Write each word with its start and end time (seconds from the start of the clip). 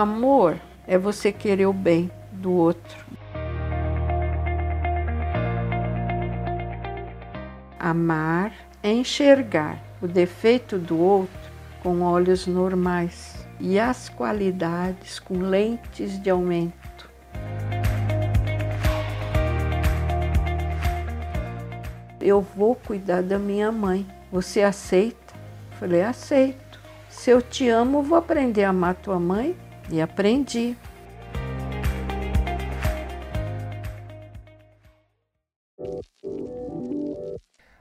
amor 0.00 0.56
é 0.86 0.98
você 0.98 1.30
querer 1.30 1.66
o 1.66 1.72
bem 1.72 2.10
do 2.32 2.52
outro. 2.52 3.04
Amar 7.78 8.52
é 8.82 8.90
enxergar 8.90 9.78
o 10.00 10.08
defeito 10.08 10.78
do 10.78 10.98
outro 10.98 11.50
com 11.82 12.02
olhos 12.02 12.46
normais 12.46 13.46
e 13.58 13.78
as 13.78 14.08
qualidades 14.08 15.18
com 15.18 15.38
lentes 15.38 16.20
de 16.20 16.30
aumento. 16.30 17.08
Eu 22.20 22.40
vou 22.40 22.74
cuidar 22.74 23.22
da 23.22 23.38
minha 23.38 23.72
mãe. 23.72 24.06
Você 24.30 24.62
aceita? 24.62 25.34
Falei, 25.78 26.02
aceito. 26.02 26.78
Se 27.08 27.30
eu 27.30 27.40
te 27.40 27.68
amo, 27.68 28.02
vou 28.02 28.18
aprender 28.18 28.64
a 28.64 28.70
amar 28.70 28.94
tua 28.94 29.18
mãe. 29.18 29.56
E 29.92 30.00
aprendi. 30.00 30.76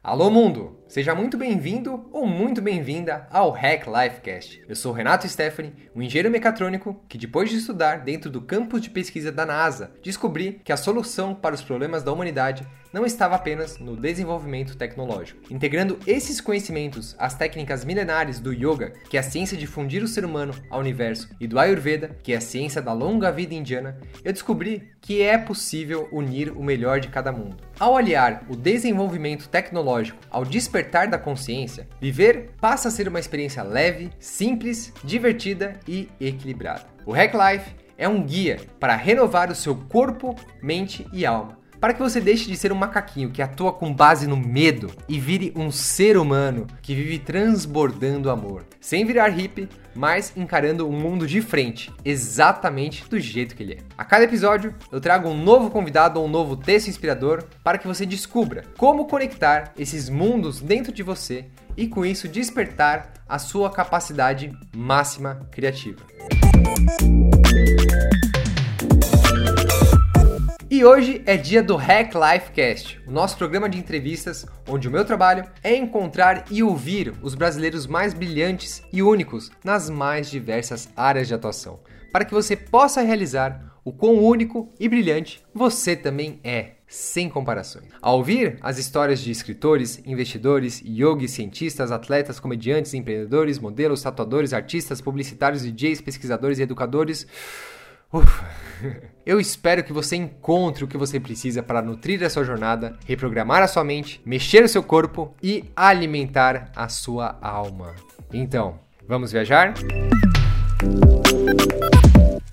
Alô 0.02 0.32
mundo! 0.32 0.79
Seja 0.90 1.14
muito 1.14 1.38
bem-vindo 1.38 2.10
ou 2.12 2.26
muito 2.26 2.64
bem-vinda 2.64 3.28
ao 3.30 3.52
Hack 3.52 3.86
Lifecast. 3.86 4.64
Eu 4.68 4.76
sou 4.76 4.92
Renato 4.92 5.30
Stephanie, 5.30 5.72
um 5.96 6.02
engenheiro 6.02 6.32
mecatrônico 6.32 7.00
que, 7.08 7.16
depois 7.16 7.52
de 7.52 7.58
estudar 7.58 8.00
dentro 8.00 8.28
do 8.28 8.42
campus 8.42 8.82
de 8.82 8.90
pesquisa 8.90 9.32
da 9.32 9.46
NASA, 9.46 9.92
descobri 10.02 10.60
que 10.64 10.72
a 10.74 10.78
solução 10.78 11.36
para 11.36 11.54
os 11.54 11.62
problemas 11.62 12.02
da 12.02 12.12
humanidade 12.12 12.66
não 12.92 13.06
estava 13.06 13.36
apenas 13.36 13.78
no 13.78 13.96
desenvolvimento 13.96 14.76
tecnológico. 14.76 15.54
Integrando 15.54 16.00
esses 16.08 16.42
conhecimentos 16.42 17.16
às 17.20 17.36
técnicas 17.36 17.86
milenares 17.86 18.40
do 18.40 18.52
yoga, 18.52 18.94
que 19.08 19.16
é 19.16 19.20
a 19.20 19.24
ciência 19.24 19.56
de 19.56 19.68
fundir 19.68 20.02
o 20.02 20.08
ser 20.08 20.26
humano 20.26 20.56
ao 20.72 20.80
universo, 20.80 21.30
e 21.40 21.46
do 21.46 21.60
Ayurveda, 21.60 22.18
que 22.24 22.34
é 22.34 22.38
a 22.38 22.42
ciência 22.42 22.82
da 22.82 22.92
longa 22.92 23.32
vida 23.32 23.54
indiana, 23.54 24.00
eu 24.26 24.34
descobri 24.34 24.90
que 25.00 25.22
é 25.22 25.38
possível 25.38 26.10
unir 26.12 26.50
o 26.50 26.64
melhor 26.64 27.00
de 27.00 27.10
cada 27.10 27.32
mundo. 27.32 27.58
Ao 27.80 27.96
aliar 27.96 28.44
o 28.50 28.56
desenvolvimento 28.56 29.48
tecnológico 29.48 30.18
ao 30.32 30.44
despertar 30.44 30.79
da 31.08 31.18
consciência, 31.18 31.88
viver 32.00 32.52
passa 32.60 32.88
a 32.88 32.92
ser 32.92 33.08
uma 33.08 33.20
experiência 33.20 33.64
leve, 33.64 34.10
simples, 34.20 34.94
divertida 35.04 35.80
e 35.88 36.10
equilibrada. 36.20 36.86
O 37.06 37.12
Hack 37.12 37.34
Life 37.34 37.76
é 37.98 38.08
um 38.08 38.24
guia 38.24 38.60
para 38.80 38.96
renovar 38.96 39.52
o 39.52 39.56
seu 39.56 39.76
corpo, 39.76 40.36
mente 40.62 41.06
e 41.12 41.26
alma 41.26 41.59
para 41.80 41.94
que 41.94 42.02
você 42.02 42.20
deixe 42.20 42.48
de 42.48 42.58
ser 42.58 42.72
um 42.72 42.76
macaquinho 42.76 43.30
que 43.30 43.42
atua 43.42 43.72
com 43.72 43.94
base 43.94 44.28
no 44.28 44.36
medo 44.36 44.92
e 45.08 45.20
vire 45.20 45.54
um 45.56 45.72
ser 45.72 46.18
humano 46.18 46.68
que 46.82 46.94
vive 46.94 47.20
transbordando 47.20 48.30
amor, 48.30 48.66
sem 48.80 49.06
virar 49.06 49.30
hippie, 49.30 49.70
mas 49.96 50.34
encarando 50.36 50.88
o 50.88 50.92
mundo 50.92 51.26
de 51.26 51.42
frente, 51.42 51.92
exatamente 52.04 53.08
do 53.10 53.20
jeito 53.20 53.56
que 53.56 53.64
ele 53.64 53.74
é. 53.74 53.78
A 53.98 54.06
cada 54.06 54.26
episódio, 54.26 54.74
eu 54.92 55.00
trago 55.02 55.30
um 55.30 55.44
novo 55.44 55.70
convidado 55.70 56.20
ou 56.20 56.26
um 56.26 56.30
novo 56.30 56.56
texto 56.56 56.88
inspirador 56.88 57.44
para 57.64 57.78
que 57.78 57.88
você 57.88 58.06
descubra 58.06 58.64
como 58.78 59.06
conectar 59.06 59.74
esses 59.78 60.10
mundos 60.10 60.62
dentro 60.62 60.92
de 60.92 61.04
você 61.04 61.46
e 61.76 61.88
com 61.88 62.06
isso 62.06 62.28
despertar 62.28 63.14
a 63.28 63.40
sua 63.40 63.70
capacidade 63.70 64.52
máxima 64.76 65.48
criativa. 65.52 66.06
E 70.72 70.86
hoje 70.86 71.24
é 71.26 71.36
dia 71.36 71.64
do 71.64 71.76
Hack 71.76 72.14
Life 72.14 72.52
Cast, 72.52 73.02
o 73.08 73.12
nosso 73.12 73.36
programa 73.36 73.68
de 73.68 73.80
entrevistas 73.80 74.46
onde 74.68 74.88
o 74.88 74.92
meu 74.92 75.04
trabalho 75.04 75.44
é 75.64 75.76
encontrar 75.76 76.46
e 76.52 76.62
ouvir 76.62 77.12
os 77.24 77.34
brasileiros 77.34 77.88
mais 77.88 78.14
brilhantes 78.14 78.84
e 78.94 79.02
únicos 79.02 79.52
nas 79.64 79.90
mais 79.90 80.30
diversas 80.30 80.88
áreas 80.96 81.28
de 81.28 81.34
atuação, 81.34 81.80
para 82.12 82.24
que 82.24 82.36
você 82.36 82.56
possa 82.56 83.02
realizar 83.02 83.80
o 83.84 83.92
quão 83.92 84.24
único 84.24 84.70
e 84.80 84.88
brilhante 84.88 85.44
você 85.56 85.96
também 85.96 86.40
é, 86.44 86.74
sem 86.88 87.28
comparações. 87.28 87.88
Ao 88.00 88.18
ouvir 88.18 88.60
as 88.62 88.78
histórias 88.78 89.22
de 89.22 89.32
escritores, 89.32 90.00
investidores, 90.06 90.84
yogis, 90.86 91.32
cientistas, 91.32 91.92
atletas, 91.92 92.40
comediantes, 92.40 92.94
empreendedores, 92.94 93.58
modelos, 93.58 94.04
tatuadores, 94.04 94.54
artistas, 94.54 95.02
publicitários, 95.02 95.64
DJs, 95.64 96.02
pesquisadores 96.02 96.60
e 96.60 96.62
educadores, 96.62 97.26
Ufa. 98.12 98.50
Eu 99.26 99.40
espero 99.40 99.84
que 99.84 99.94
você 99.94 100.16
encontre 100.16 100.84
o 100.84 100.88
que 100.88 100.98
você 100.98 101.20
precisa 101.20 101.62
para 101.62 101.82
nutrir 101.82 102.24
a 102.24 102.30
sua 102.30 102.44
jornada, 102.44 102.98
reprogramar 103.06 103.62
a 103.62 103.68
sua 103.68 103.84
mente, 103.84 104.20
mexer 104.26 104.64
o 104.64 104.70
seu 104.70 104.82
corpo 104.82 105.36
e 105.44 105.66
alimentar 105.76 106.72
a 106.76 106.90
sua 106.90 107.38
alma. 107.40 107.94
Então, 108.34 108.80
vamos 109.08 109.32
viajar? 109.32 109.76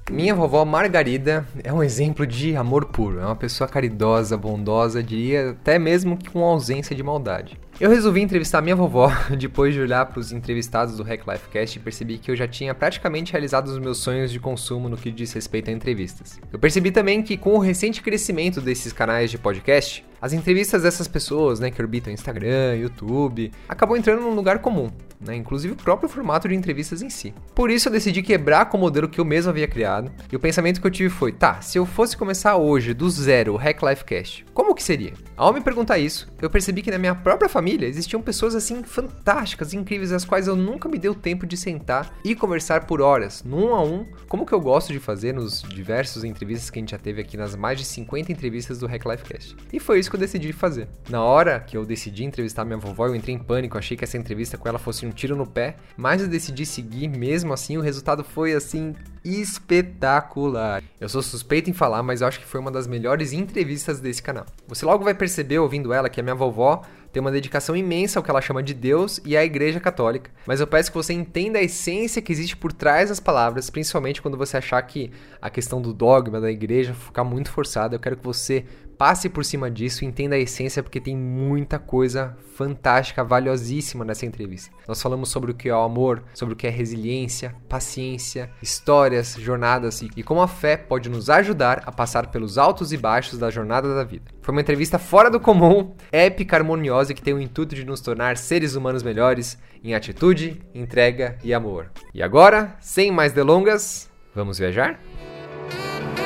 Minha 0.08 0.36
vovó 0.36 0.64
Margarida 0.64 1.44
é 1.64 1.72
um 1.72 1.82
exemplo 1.82 2.24
de 2.24 2.54
amor 2.54 2.84
puro. 2.84 3.18
É 3.18 3.26
uma 3.26 3.34
pessoa 3.34 3.66
caridosa, 3.66 4.36
bondosa, 4.36 5.02
diria 5.02 5.50
até 5.50 5.80
mesmo 5.80 6.16
com 6.32 6.44
ausência 6.44 6.94
de 6.94 7.02
maldade. 7.02 7.58
Eu 7.80 7.90
resolvi 7.90 8.22
entrevistar 8.22 8.62
minha 8.62 8.76
vovó 8.76 9.10
depois 9.36 9.74
de 9.74 9.80
olhar 9.80 10.06
para 10.06 10.20
os 10.20 10.30
entrevistados 10.30 10.96
do 10.96 11.02
Hack 11.02 11.26
Life 11.26 11.48
Cast 11.48 11.76
e 11.76 11.82
percebi 11.82 12.18
que 12.18 12.30
eu 12.30 12.36
já 12.36 12.46
tinha 12.46 12.72
praticamente 12.72 13.32
realizado 13.32 13.66
os 13.66 13.78
meus 13.80 13.98
sonhos 13.98 14.30
de 14.30 14.38
consumo 14.38 14.88
no 14.88 14.96
que 14.96 15.10
diz 15.10 15.32
respeito 15.32 15.70
a 15.70 15.72
entrevistas. 15.72 16.38
Eu 16.52 16.58
percebi 16.58 16.92
também 16.92 17.20
que 17.20 17.36
com 17.36 17.54
o 17.54 17.58
recente 17.58 18.00
crescimento 18.00 18.60
desses 18.60 18.92
canais 18.92 19.28
de 19.28 19.38
podcast, 19.38 20.06
as 20.22 20.32
entrevistas 20.32 20.84
dessas 20.84 21.08
pessoas, 21.08 21.58
né, 21.58 21.68
que 21.70 21.82
orbitam 21.82 22.12
Instagram, 22.12 22.76
YouTube, 22.76 23.50
acabou 23.68 23.96
entrando 23.96 24.22
num 24.22 24.34
lugar 24.34 24.60
comum, 24.60 24.88
né, 25.21 25.34
inclusive 25.34 25.75
o 25.75 25.77
próprio 25.77 26.09
formato 26.09 26.49
de 26.49 26.54
entrevistas 26.54 27.03
em 27.03 27.10
si. 27.10 27.34
Por 27.54 27.71
isso 27.71 27.88
eu 27.88 27.93
decidi 27.93 28.22
quebrar 28.22 28.66
com 28.66 28.77
o 28.77 28.81
modelo 28.81 29.09
que 29.09 29.21
eu 29.21 29.25
mesmo 29.25 29.50
havia 29.50 29.69
criado, 29.69 30.10
e 30.31 30.37
o 30.37 30.41
pensamento 30.41 30.81
que 30.81 30.87
eu 30.87 30.91
tive 30.91 31.09
foi, 31.09 31.32
tá, 31.32 31.60
se 31.60 31.78
eu 31.78 31.87
fosse 31.87 32.16
começar 32.16 32.56
hoje 32.56 32.94
do 32.94 33.09
zero 33.09 33.54
o 33.54 33.56
Hack 33.56 33.82
Life 33.82 34.04
Cast, 34.04 34.44
como 34.53 34.75
que 34.75 34.82
seria? 34.82 35.15
Ao 35.37 35.53
me 35.53 35.60
perguntar 35.60 35.99
isso, 35.99 36.28
eu 36.41 36.50
percebi 36.50 36.82
que 36.82 36.91
na 36.91 36.99
minha 36.99 37.15
própria 37.15 37.49
família 37.49 37.87
existiam 37.87 38.22
pessoas 38.22 38.54
assim 38.54 38.82
fantásticas, 38.82 39.75
incríveis, 39.75 40.12
as 40.12 40.25
quais 40.25 40.47
eu 40.47 40.56
nunca 40.56 40.88
me 40.88 40.99
deu 40.99 41.15
tempo 41.15 41.47
de 41.47 41.56
sentar 41.56 42.12
e 42.25 42.34
conversar 42.34 42.87
por 42.87 43.00
horas, 43.00 43.43
num 43.44 43.75
a 43.75 43.83
um, 43.83 44.06
como 44.28 44.47
que 44.47 44.53
eu 44.53 44.60
gosto 44.60 44.93
de 44.93 44.98
fazer 44.98 45.33
nos 45.33 45.62
diversos 45.62 46.25
entrevistas 46.25 46.71
que 46.71 46.78
a 46.78 46.83
gente 46.83 46.91
já 46.91 46.98
teve 46.98 47.21
aqui 47.21 47.37
nas 47.37 47.54
mais 47.54 47.78
de 47.78 47.84
50 47.84 48.33
entrevistas 48.33 48.78
do 48.78 48.87
Hack 48.87 49.04
Life 49.06 49.25
Cast. 49.25 49.56
E 49.72 49.81
foi 49.81 49.98
isso 49.98 50.10
que 50.10 50.16
eu 50.16 50.21
decidi 50.21 50.53
fazer. 50.53 50.88
Na 51.09 51.22
hora 51.22 51.60
que 51.60 51.77
eu 51.77 51.84
decidi 51.84 52.25
entrevistar 52.25 52.65
minha 52.65 52.78
vovó, 52.78 53.06
eu 53.06 53.15
entrei 53.15 53.34
em 53.34 53.38
pânico, 53.38 53.78
achei 53.78 53.97
que 53.97 54.04
essa 54.04 54.19
entrevista 54.19 54.59
com 54.59 54.69
ela 54.69 54.78
fosse 54.78 55.05
um 55.06 55.10
tiro 55.10 55.36
no 55.36 55.46
pé, 55.46 55.76
mas 55.96 56.20
eu 56.20 56.28
decidi 56.28 56.66
seguir 56.66 57.08
mesmo 57.08 57.52
assim, 57.52 57.76
o 57.76 57.80
resultado 57.80 58.24
foi 58.24 58.52
assim 58.52 58.94
espetacular. 59.24 60.82
Eu 61.00 61.08
sou 61.08 61.22
suspeito 61.22 61.68
em 61.68 61.72
falar, 61.72 62.02
mas 62.02 62.20
eu 62.20 62.28
acho 62.28 62.38
que 62.38 62.46
foi 62.46 62.60
uma 62.60 62.70
das 62.70 62.86
melhores 62.86 63.32
entrevistas 63.32 64.00
desse 64.00 64.22
canal. 64.22 64.46
Você 64.68 64.84
logo 64.86 65.04
vai 65.04 65.14
perceber 65.14 65.58
ouvindo 65.58 65.92
ela 65.92 66.08
que 66.08 66.20
a 66.20 66.22
minha 66.22 66.34
vovó 66.34 66.82
tem 67.12 67.20
uma 67.20 67.32
dedicação 67.32 67.74
imensa 67.74 68.18
ao 68.18 68.22
que 68.22 68.30
ela 68.30 68.42
chama 68.42 68.62
de 68.62 68.74
Deus 68.74 69.20
e 69.24 69.36
à 69.36 69.42
Igreja 69.42 69.80
Católica, 69.80 70.30
mas 70.46 70.60
eu 70.60 70.66
peço 70.66 70.90
que 70.90 70.96
você 70.98 71.14
entenda 71.14 71.58
a 71.58 71.62
essência 71.62 72.20
que 72.20 72.30
existe 72.30 72.54
por 72.54 72.74
trás 72.74 73.08
das 73.08 73.18
palavras, 73.18 73.70
principalmente 73.70 74.20
quando 74.20 74.36
você 74.36 74.58
achar 74.58 74.82
que 74.82 75.10
a 75.40 75.48
questão 75.48 75.80
do 75.80 75.94
dogma 75.94 76.40
da 76.40 76.50
igreja 76.50 76.92
ficar 76.92 77.24
muito 77.24 77.50
forçada. 77.50 77.94
Eu 77.94 78.00
quero 78.00 78.18
que 78.18 78.24
você 78.24 78.66
passe 78.98 79.28
por 79.28 79.44
cima 79.44 79.70
disso 79.70 80.04
e 80.04 80.06
entenda 80.06 80.34
a 80.36 80.38
essência, 80.38 80.82
porque 80.82 81.00
tem 81.00 81.16
muita 81.16 81.78
coisa 81.78 82.36
fantástica, 82.54 83.22
valiosíssima 83.22 84.04
nessa 84.04 84.24
entrevista. 84.24 84.74
Nós 84.88 85.00
falamos 85.00 85.28
sobre 85.28 85.50
o 85.50 85.54
que 85.54 85.68
é 85.68 85.74
o 85.74 85.82
amor, 85.82 86.22
sobre 86.32 86.54
o 86.54 86.56
que 86.56 86.66
é 86.66 86.70
resiliência, 86.70 87.54
paciência, 87.68 88.50
histórias, 88.62 89.34
jornadas 89.38 90.02
e 90.02 90.22
como 90.22 90.40
a 90.40 90.48
fé 90.48 90.76
pode 90.76 91.10
nos 91.10 91.28
ajudar 91.28 91.82
a 91.84 91.92
passar 91.92 92.28
pelos 92.28 92.56
altos 92.56 92.92
e 92.92 92.96
baixos 92.96 93.38
da 93.38 93.50
jornada 93.50 93.94
da 93.94 94.04
vida. 94.04 94.24
Foi 94.40 94.52
uma 94.52 94.60
entrevista 94.60 94.98
fora 94.98 95.30
do 95.30 95.38
comum, 95.38 95.94
épica, 96.10 96.56
harmoniosa 96.56 97.12
que 97.12 97.22
tem 97.22 97.34
o 97.34 97.40
intuito 97.40 97.74
de 97.74 97.84
nos 97.84 98.00
tornar 98.00 98.36
seres 98.36 98.74
humanos 98.74 99.03
melhores 99.03 99.59
em 99.84 99.94
atitude, 99.94 100.62
entrega 100.74 101.38
e 101.44 101.53
amor. 101.53 101.91
E 102.15 102.22
agora, 102.22 102.76
sem 102.80 103.10
mais 103.10 103.32
delongas, 103.32 104.10
vamos 104.34 104.59
viajar? 104.59 104.98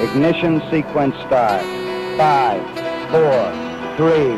Ignition 0.02 0.60
sequence 0.70 1.16
start. 1.24 1.79
5, 2.20 2.26
4, 3.12 3.96
3, 3.96 4.36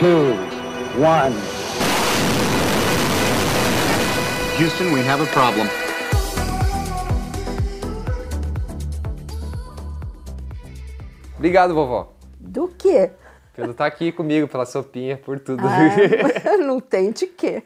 2, 0.00 0.38
1. 0.94 1.34
Houston, 4.60 4.92
we 4.92 5.00
have 5.02 5.20
a 5.20 5.26
problem. 5.26 5.66
Obrigado, 11.36 11.74
vovó. 11.74 12.12
Do 12.38 12.68
quê? 12.68 13.10
Pelo 13.52 13.72
estar 13.72 13.82
tá 13.82 13.86
aqui 13.88 14.12
comigo, 14.12 14.46
pela 14.46 14.64
sopinha, 14.64 15.16
por 15.16 15.40
tudo. 15.40 15.64
Ah, 15.66 16.56
não 16.64 16.78
tem 16.78 17.10
de 17.10 17.26
quê. 17.26 17.64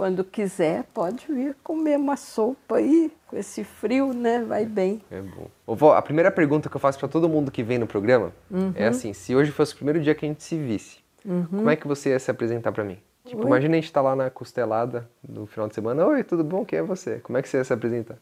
Quando 0.00 0.24
quiser, 0.24 0.84
pode 0.94 1.26
vir 1.28 1.54
comer 1.62 1.98
uma 1.98 2.16
sopa 2.16 2.76
aí, 2.76 3.12
com 3.26 3.36
esse 3.36 3.62
frio, 3.62 4.14
né? 4.14 4.42
Vai 4.42 4.64
bem. 4.64 5.02
É 5.10 5.20
bom. 5.20 5.46
Vovó, 5.66 5.92
a 5.92 6.00
primeira 6.00 6.30
pergunta 6.30 6.70
que 6.70 6.76
eu 6.76 6.80
faço 6.80 6.98
para 6.98 7.06
todo 7.06 7.28
mundo 7.28 7.50
que 7.50 7.62
vem 7.62 7.76
no 7.76 7.86
programa 7.86 8.32
é 8.50 8.56
uhum. 8.56 8.72
é 8.76 8.86
assim: 8.86 9.12
se 9.12 9.36
hoje 9.36 9.50
fosse 9.50 9.74
o 9.74 9.76
primeiro 9.76 10.00
dia 10.00 10.14
que 10.14 10.24
a 10.24 10.28
gente 10.28 10.42
se 10.42 10.56
visse, 10.56 11.00
uhum. 11.22 11.44
como 11.44 11.68
é 11.68 11.76
que 11.76 11.86
você 11.86 12.08
ia 12.08 12.18
se 12.18 12.30
apresentar 12.30 12.72
para 12.72 12.82
mim? 12.82 12.96
Tipo, 13.26 13.42
Oi? 13.42 13.46
imagina 13.46 13.74
a 13.74 13.76
gente 13.76 13.84
estar 13.84 14.00
tá 14.00 14.08
lá 14.08 14.16
na 14.16 14.30
costelada 14.30 15.06
no 15.22 15.44
final 15.44 15.68
de 15.68 15.74
semana. 15.74 16.06
Oi, 16.06 16.24
tudo 16.24 16.42
bom? 16.42 16.64
Quem 16.64 16.78
é 16.78 16.82
você? 16.82 17.18
Como 17.18 17.36
é 17.36 17.42
que 17.42 17.48
você 17.50 17.58
ia 17.58 17.64
se 17.64 17.74
apresentar? 17.74 18.16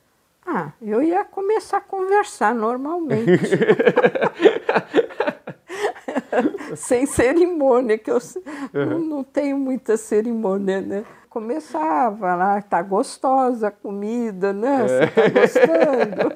Ah, 0.45 0.73
eu 0.83 1.01
ia 1.01 1.25
começar 1.25 1.77
a 1.77 1.81
conversar 1.81 2.57
normalmente. 2.57 3.31
Sem 6.75 7.07
cerimônia, 7.07 7.97
que 7.97 8.11
eu 8.11 8.19
uhum. 8.75 8.85
não, 8.85 8.99
não 8.99 9.23
tenho 9.23 9.57
muita 9.57 9.97
cerimônia, 9.97 10.81
né? 10.81 11.05
Começava 11.39 12.35
lá, 12.35 12.61
tá 12.61 12.83
gostosa 12.83 13.69
a 13.69 13.71
comida, 13.71 14.53
né? 14.53 14.83
Você 14.83 15.07
tá 15.07 15.23
é. 15.23 15.31
gostando? 15.31 16.35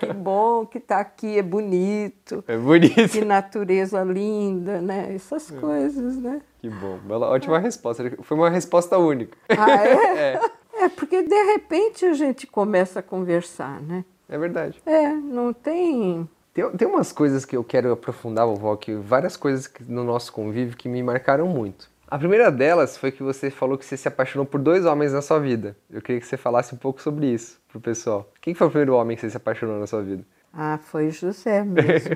que 0.00 0.12
bom 0.14 0.64
que 0.64 0.80
tá 0.80 1.00
aqui, 1.00 1.36
é 1.36 1.42
bonito. 1.42 2.42
É 2.48 2.56
bonito. 2.56 3.10
Que 3.10 3.22
natureza 3.22 4.02
linda, 4.04 4.80
né? 4.80 5.14
Essas 5.14 5.52
é. 5.52 5.56
coisas, 5.56 6.16
né? 6.16 6.40
Que 6.62 6.70
bom. 6.70 6.96
Bela, 7.04 7.28
ótima 7.28 7.58
é. 7.58 7.60
resposta. 7.60 8.10
Foi 8.22 8.38
uma 8.38 8.48
resposta 8.48 8.96
única. 8.96 9.36
Ah, 9.50 9.86
é? 9.86 10.32
é? 10.32 10.84
É, 10.84 10.88
porque 10.88 11.22
de 11.22 11.42
repente 11.52 12.06
a 12.06 12.14
gente 12.14 12.46
começa 12.46 13.00
a 13.00 13.02
conversar, 13.02 13.82
né? 13.82 14.02
É 14.30 14.38
verdade. 14.38 14.80
É, 14.86 15.12
não 15.12 15.52
tem 15.52 16.26
tem, 16.54 16.70
tem 16.70 16.88
umas 16.88 17.12
coisas 17.12 17.44
que 17.44 17.56
eu 17.56 17.64
quero 17.64 17.92
aprofundar, 17.92 18.46
vovó, 18.46 18.76
que 18.76 18.94
várias 18.94 19.36
coisas 19.36 19.70
no 19.86 20.04
nosso 20.04 20.32
convívio 20.32 20.76
que 20.76 20.88
me 20.88 21.02
marcaram 21.02 21.46
muito. 21.48 21.91
A 22.12 22.18
primeira 22.18 22.52
delas 22.52 22.94
foi 22.98 23.10
que 23.10 23.22
você 23.22 23.50
falou 23.50 23.78
que 23.78 23.86
você 23.86 23.96
se 23.96 24.06
apaixonou 24.06 24.44
por 24.44 24.60
dois 24.60 24.84
homens 24.84 25.14
na 25.14 25.22
sua 25.22 25.38
vida. 25.38 25.74
Eu 25.90 26.02
queria 26.02 26.20
que 26.20 26.26
você 26.26 26.36
falasse 26.36 26.74
um 26.74 26.76
pouco 26.76 27.00
sobre 27.00 27.26
isso 27.26 27.58
pro 27.66 27.80
pessoal. 27.80 28.30
Quem 28.38 28.52
foi 28.52 28.66
o 28.66 28.70
primeiro 28.70 28.94
homem 28.94 29.16
que 29.16 29.22
você 29.22 29.30
se 29.30 29.36
apaixonou 29.38 29.80
na 29.80 29.86
sua 29.86 30.02
vida? 30.02 30.22
Ah, 30.52 30.78
foi 30.82 31.08
José 31.08 31.64
mesmo. 31.64 32.10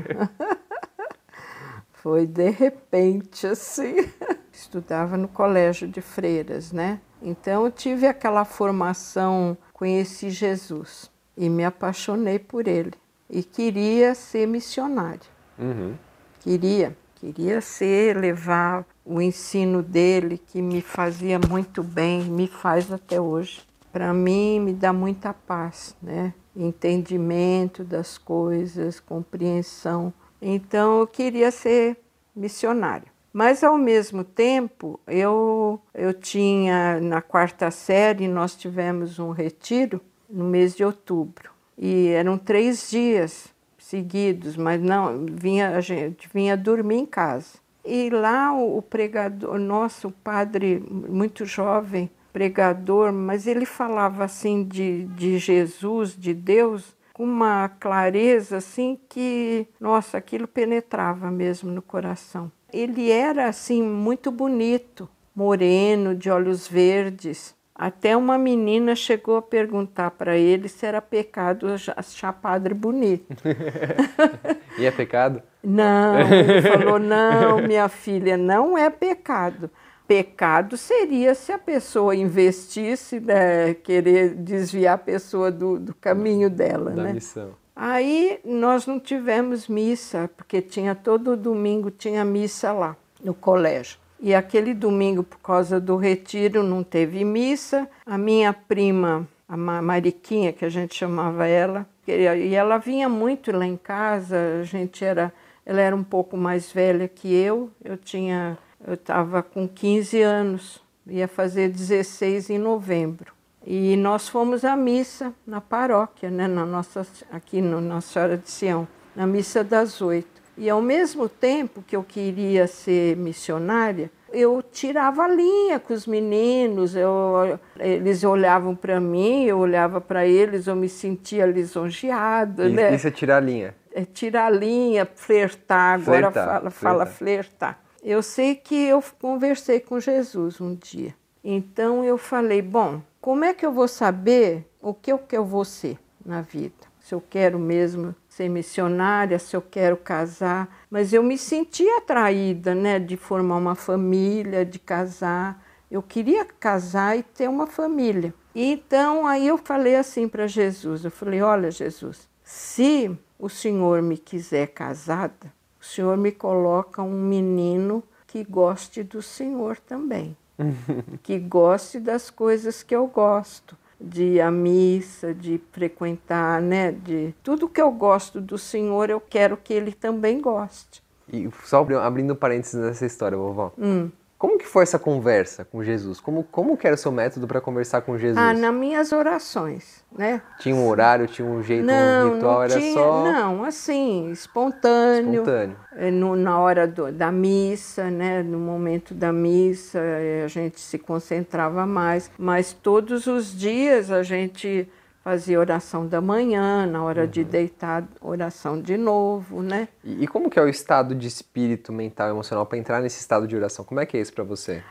foi 1.95 2.27
de 2.27 2.51
repente 2.51 3.47
assim. 3.47 4.07
Estudava 4.53 5.17
no 5.17 5.29
colégio 5.29 5.89
de 5.89 6.03
freiras, 6.03 6.73
né? 6.73 7.01
Então 7.23 7.65
eu 7.65 7.73
tive 7.73 8.07
aquela 8.07 8.45
formação, 8.45 9.57
conheci 9.73 10.29
Jesus 10.29 11.11
e 11.35 11.49
me 11.49 11.65
apaixonei 11.65 12.39
por 12.39 12.69
ele 12.69 12.93
e 13.31 13.43
queria 13.43 14.15
ser 14.15 14.47
missionária. 14.47 15.31
Uhum. 15.59 15.95
Queria, 16.41 16.95
queria 17.33 17.61
ser, 17.61 18.17
levar 18.17 18.87
o 19.05 19.21
ensino 19.21 19.83
dele, 19.83 20.39
que 20.39 20.63
me 20.63 20.81
fazia 20.81 21.39
muito 21.39 21.83
bem, 21.83 22.23
me 22.23 22.47
faz 22.47 22.93
até 22.93 23.21
hoje. 23.21 23.63
Para 23.93 24.13
mim, 24.13 24.61
me 24.61 24.73
dá 24.73 24.93
muita 24.93 25.35
paz, 25.35 25.97
né? 26.01 26.33
Entendimento 26.55 27.83
das 27.83 28.17
coisas, 28.17 29.01
compreensão. 29.01 30.13
Então, 30.41 31.01
eu 31.01 31.07
queria 31.07 31.51
ser 31.51 31.97
missionária. 32.35 33.09
Mas, 33.33 33.65
ao 33.65 33.77
mesmo 33.77 34.23
tempo, 34.23 35.01
eu, 35.07 35.81
eu 35.93 36.15
tinha, 36.15 37.01
na 37.01 37.21
quarta 37.21 37.71
série, 37.71 38.29
nós 38.29 38.55
tivemos 38.55 39.19
um 39.19 39.31
retiro 39.31 40.01
no 40.31 40.45
mês 40.45 40.75
de 40.77 40.85
outubro. 40.85 41.51
E 41.77 42.09
eram 42.09 42.39
três 42.39 42.89
dias 42.89 43.49
seguidos, 43.87 44.57
mas 44.57 44.83
não, 44.83 45.27
vinha, 45.31 45.77
a 45.77 45.81
gente 45.81 46.29
vinha 46.35 46.57
dormir 46.57 46.97
em 46.97 47.07
casa. 47.07 47.59
E 47.85 48.11
lá 48.11 48.53
o, 48.53 48.83
pregador, 48.83 49.59
nosso 49.61 50.11
padre, 50.11 50.83
muito 50.91 51.47
jovem, 51.47 52.11
pregador, 52.33 53.13
mas 53.13 53.47
ele 53.47 53.65
falava 53.65 54.25
assim 54.25 54.65
de, 54.65 55.05
de 55.05 55.39
Jesus, 55.39 56.17
de 56.19 56.35
Deus, 56.35 56.97
com 57.13 57.23
uma 57.23 57.69
clareza 57.69 58.57
assim 58.57 58.99
que, 59.09 59.69
nossa, 59.81 60.19
aquilo 60.19 60.49
penetrava 60.49 61.31
mesmo 61.31 61.71
no 61.71 61.81
coração. 61.81 62.51
Ele 62.73 63.11
era 63.11 63.49
assim 63.49 63.83
muito 63.83 64.33
bonito, 64.33 65.09
moreno, 65.35 66.13
de 66.13 66.29
olhos 66.29 66.67
verdes, 66.67 67.55
até 67.79 68.17
uma 68.17 68.39
menina 68.39 68.97
chegou 68.97 69.37
a 69.37 69.43
perguntar 69.43 70.11
para 70.13 70.37
ele 70.37 70.67
se 70.67 70.87
era 70.87 71.03
pecado 71.03 71.67
achar 71.95 72.33
padre 72.33 72.73
bonito. 72.73 73.37
e 74.79 74.87
é 74.87 74.91
pecado? 74.91 75.43
Não, 75.63 76.19
ele 76.19 76.63
falou: 76.63 76.99
não, 76.99 77.59
minha 77.59 77.89
filha, 77.89 78.37
não 78.37 78.79
é 78.79 78.89
pecado. 78.89 79.71
Pecado 80.09 80.77
seria 80.77 81.35
se 81.35 81.53
a 81.53 81.59
pessoa 81.59 82.15
investisse, 82.15 83.21
né, 83.21 83.75
querer 83.75 84.35
desviar 84.35 84.95
a 84.95 84.99
pessoa 84.99 85.51
do, 85.51 85.79
do 85.79 85.95
caminho 85.95 86.49
dela. 86.49 86.93
Da 86.93 87.03
né? 87.03 87.13
missão. 87.13 87.51
Aí 87.75 88.41
nós 88.43 88.87
não 88.87 88.99
tivemos 88.99 89.69
missa, 89.69 90.31
porque 90.35 90.63
tinha 90.63 90.95
todo 90.95 91.37
domingo 91.37 91.91
tinha 91.91 92.25
missa 92.25 92.73
lá 92.73 92.97
no 93.23 93.35
colégio. 93.35 93.99
E 94.19 94.35
aquele 94.35 94.73
domingo, 94.73 95.23
por 95.23 95.39
causa 95.39 95.81
do 95.81 95.97
retiro, 95.97 96.63
não 96.63 96.83
teve 96.83 97.25
missa. 97.25 97.89
A 98.05 98.17
minha 98.17 98.53
prima, 98.53 99.29
a 99.49 99.57
Mariquinha, 99.57 100.53
que 100.53 100.65
a 100.65 100.69
gente 100.69 100.95
chamava 100.95 101.47
ela, 101.47 101.87
e 102.07 102.55
ela 102.55 102.79
vinha 102.79 103.09
muito 103.09 103.53
lá 103.53 103.67
em 103.67 103.77
casa. 103.77 104.37
A 104.61 104.65
gente 104.65 105.05
era, 105.05 105.33
ela 105.65 105.81
era 105.81 105.95
um 105.95 106.05
pouco 106.05 106.37
mais 106.37 106.73
velha 106.73 107.07
que 107.09 107.33
eu. 107.35 107.71
Eu 107.85 107.97
tinha, 107.97 108.57
eu 108.87 108.95
estava 108.95 109.43
com 109.43 109.69
15 109.69 110.23
anos, 110.23 110.83
ia 111.07 111.29
fazer 111.29 111.69
16 111.69 112.51
em 112.51 112.59
novembro. 112.59 113.37
E 113.67 113.97
nós 113.97 114.29
fomos 114.29 114.65
à 114.65 114.77
missa 114.77 115.35
na 115.45 115.61
paróquia, 115.61 116.31
né, 116.31 116.47
na 116.47 116.65
nossa, 116.65 117.05
aqui 117.33 117.61
no 117.61 117.81
Nossa 117.81 118.13
Senhora 118.13 118.37
de 118.39 118.49
Sião, 118.49 118.87
na 119.15 119.27
missa 119.27 119.65
das 119.65 120.01
oito. 120.01 120.36
E 120.57 120.71
ao 120.71 120.81
mesmo 120.81 121.29
tempo 121.29 121.83
que 121.83 121.95
eu 121.95 122.03
queria 122.03 122.67
ser 122.67 123.17
missionária, 123.17 124.11
eu 124.33 124.63
tirava 124.63 125.25
a 125.25 125.29
linha 125.29 125.79
com 125.79 125.93
os 125.93 126.07
meninos, 126.07 126.97
eu, 126.97 127.59
eles 127.79 128.25
olhavam 128.25 128.75
para 128.75 128.99
mim, 129.01 129.45
eu 129.45 129.59
olhava 129.59 130.01
para 130.01 130.27
eles, 130.27 130.67
eu 130.67 130.75
me 130.75 130.89
sentia 130.89 131.47
lisonjeada. 131.47 132.69
E, 132.69 132.73
né? 132.73 132.95
Isso 132.95 133.07
é 133.07 133.11
tirar 133.11 133.37
a 133.37 133.41
linha? 133.41 133.75
É 133.93 134.05
tirar 134.05 134.47
a 134.47 134.51
linha, 134.51 135.09
flertar, 135.15 136.01
agora 136.01 136.31
flertar, 136.31 136.47
fala, 136.47 136.71
fala 136.71 137.07
flertar. 137.07 137.81
Eu 138.03 138.23
sei 138.23 138.55
que 138.55 138.75
eu 138.75 139.03
conversei 139.21 139.81
com 139.81 139.99
Jesus 139.99 140.61
um 140.61 140.75
dia. 140.75 141.15
Então 141.43 142.05
eu 142.05 142.19
falei, 142.19 142.61
bom, 142.63 143.01
como 143.21 143.45
é 143.45 143.55
que 143.55 143.65
eu 143.65 143.73
vou 143.73 143.89
saber 143.89 144.65
o 144.81 144.93
que 144.93 145.13
eu, 145.13 145.19
que 145.19 145.37
eu 145.37 145.45
vou 145.45 145.65
ser 145.65 145.99
na 146.25 146.41
vida? 146.41 146.86
Se 147.07 147.15
eu 147.15 147.23
quero 147.31 147.57
mesmo 147.57 148.17
ser 148.29 148.49
missionária, 148.49 149.39
se 149.39 149.55
eu 149.55 149.63
quero 149.63 149.97
casar, 149.97 150.69
mas 150.91 151.13
eu 151.13 151.23
me 151.23 151.39
sentia 151.39 151.99
atraída, 151.99 152.75
né, 152.75 152.99
de 152.99 153.17
formar 153.17 153.59
uma 153.59 153.77
família, 153.77 154.65
de 154.65 154.81
casar. 154.81 155.65
Eu 155.89 156.03
queria 156.03 156.45
casar 156.45 157.17
e 157.17 157.23
ter 157.23 157.49
uma 157.49 157.69
família. 157.69 158.35
Então 158.53 159.25
aí 159.25 159.47
eu 159.47 159.57
falei 159.57 159.95
assim 159.95 160.27
para 160.27 160.49
Jesus, 160.49 161.05
eu 161.05 161.11
falei: 161.13 161.41
"Olha, 161.43 161.71
Jesus, 161.71 162.29
se 162.43 163.17
o 163.39 163.49
Senhor 163.49 164.03
me 164.03 164.19
quiser 164.19 164.67
casada, 164.67 165.55
o 165.81 165.85
Senhor 165.85 166.17
me 166.17 166.33
coloca 166.33 167.03
um 167.03 167.23
menino 167.23 168.03
que 168.27 168.43
goste 168.43 169.05
do 169.05 169.23
Senhor 169.23 169.79
também, 169.79 170.37
que 171.23 171.39
goste 171.39 172.01
das 172.01 172.31
coisas 172.31 172.83
que 172.83 172.97
eu 172.97 173.07
gosto 173.07 173.77
de 174.01 174.25
ir 174.25 174.41
à 174.41 174.51
missa, 174.51 175.35
de 175.35 175.61
frequentar, 175.73 176.61
né? 176.61 176.93
De 176.93 177.35
tudo 177.43 177.69
que 177.69 177.81
eu 177.81 177.91
gosto 177.91 178.41
do 178.41 178.59
Senhor, 178.59 179.11
eu 179.11 179.21
quero 179.21 179.57
que 179.57 179.73
Ele 179.73 179.93
também 179.93 180.41
goste. 180.41 181.03
E 181.33 181.49
só 181.65 181.85
abrindo 182.01 182.37
parênteses 182.37 182.81
nessa 182.81 183.07
história, 183.07 183.37
vovó. 183.37 183.73
Hum. 183.79 184.11
Como 184.39 184.59
que 184.59 184.67
foi 184.67 184.83
essa 184.83 184.99
conversa 184.99 185.65
com 185.65 185.83
Jesus? 185.83 186.21
Como, 186.21 186.45
como 186.45 186.77
que 186.77 186.87
era 186.87 186.95
o 186.95 186.99
seu 186.99 187.11
método 187.11 187.47
para 187.49 187.59
conversar 187.59 188.03
com 188.03 188.19
Jesus? 188.19 188.37
Ah, 188.37 188.53
nas 188.53 188.75
minhas 188.75 189.11
orações, 189.11 190.05
né? 190.13 190.43
Tinha 190.59 190.75
um 190.75 190.87
horário, 190.87 191.27
tinha 191.27 191.49
um 191.49 191.63
jeito, 191.63 191.87
não, 191.87 192.33
um 192.33 192.35
ritual, 192.35 192.55
não 192.55 192.63
era 192.63 192.79
tinha, 192.79 192.93
só... 192.93 193.25
Não, 193.25 193.65
assim, 193.65 194.31
espontâneo. 194.31 195.41
Espontâneo. 195.41 195.77
É, 195.97 196.11
no, 196.11 196.37
na 196.37 196.59
hora 196.59 196.87
do, 196.87 197.11
da 197.11 197.33
missa, 197.33 198.11
né? 198.11 198.43
No 198.43 198.59
momento 198.59 199.15
da 199.15 199.33
missa, 199.33 199.99
é, 199.99 200.45
a 200.45 200.49
gente 200.49 200.81
se 200.81 200.99
concentrava 200.99 201.87
mais. 201.87 202.31
Mas 202.37 202.75
todos 202.75 203.27
os 203.27 203.57
dias 203.59 204.11
a 204.11 204.23
gente 204.23 204.87
fazia 205.27 205.59
oração 205.59 206.07
da 206.07 206.21
manhã, 206.21 206.87
na 206.87 207.03
hora 207.03 207.23
uhum. 207.23 207.29
de 207.29 207.43
deitar, 207.43 208.07
oração 208.21 208.81
de 208.81 208.97
novo, 208.97 209.61
né? 209.61 209.89
E, 210.05 210.23
e, 210.23 210.27
como 210.29 210.49
que 210.49 210.57
é 210.57 210.63
o 210.63 210.69
estado 210.69 211.17
de 211.17 211.27
espírito 211.27 211.93
mental, 211.93 212.31
emocional 212.31 212.65
para 212.65 212.79
entrar 212.79 213.01
nesse 213.01 213.19
estado 213.19 213.45
de 213.45 213.57
oração? 213.57 213.85
Como 213.85 213.99
é 213.99 214.07
que 214.07 214.17
é 214.17 214.21
isso 214.21 214.33
para 214.33 214.45
você? 214.45 214.85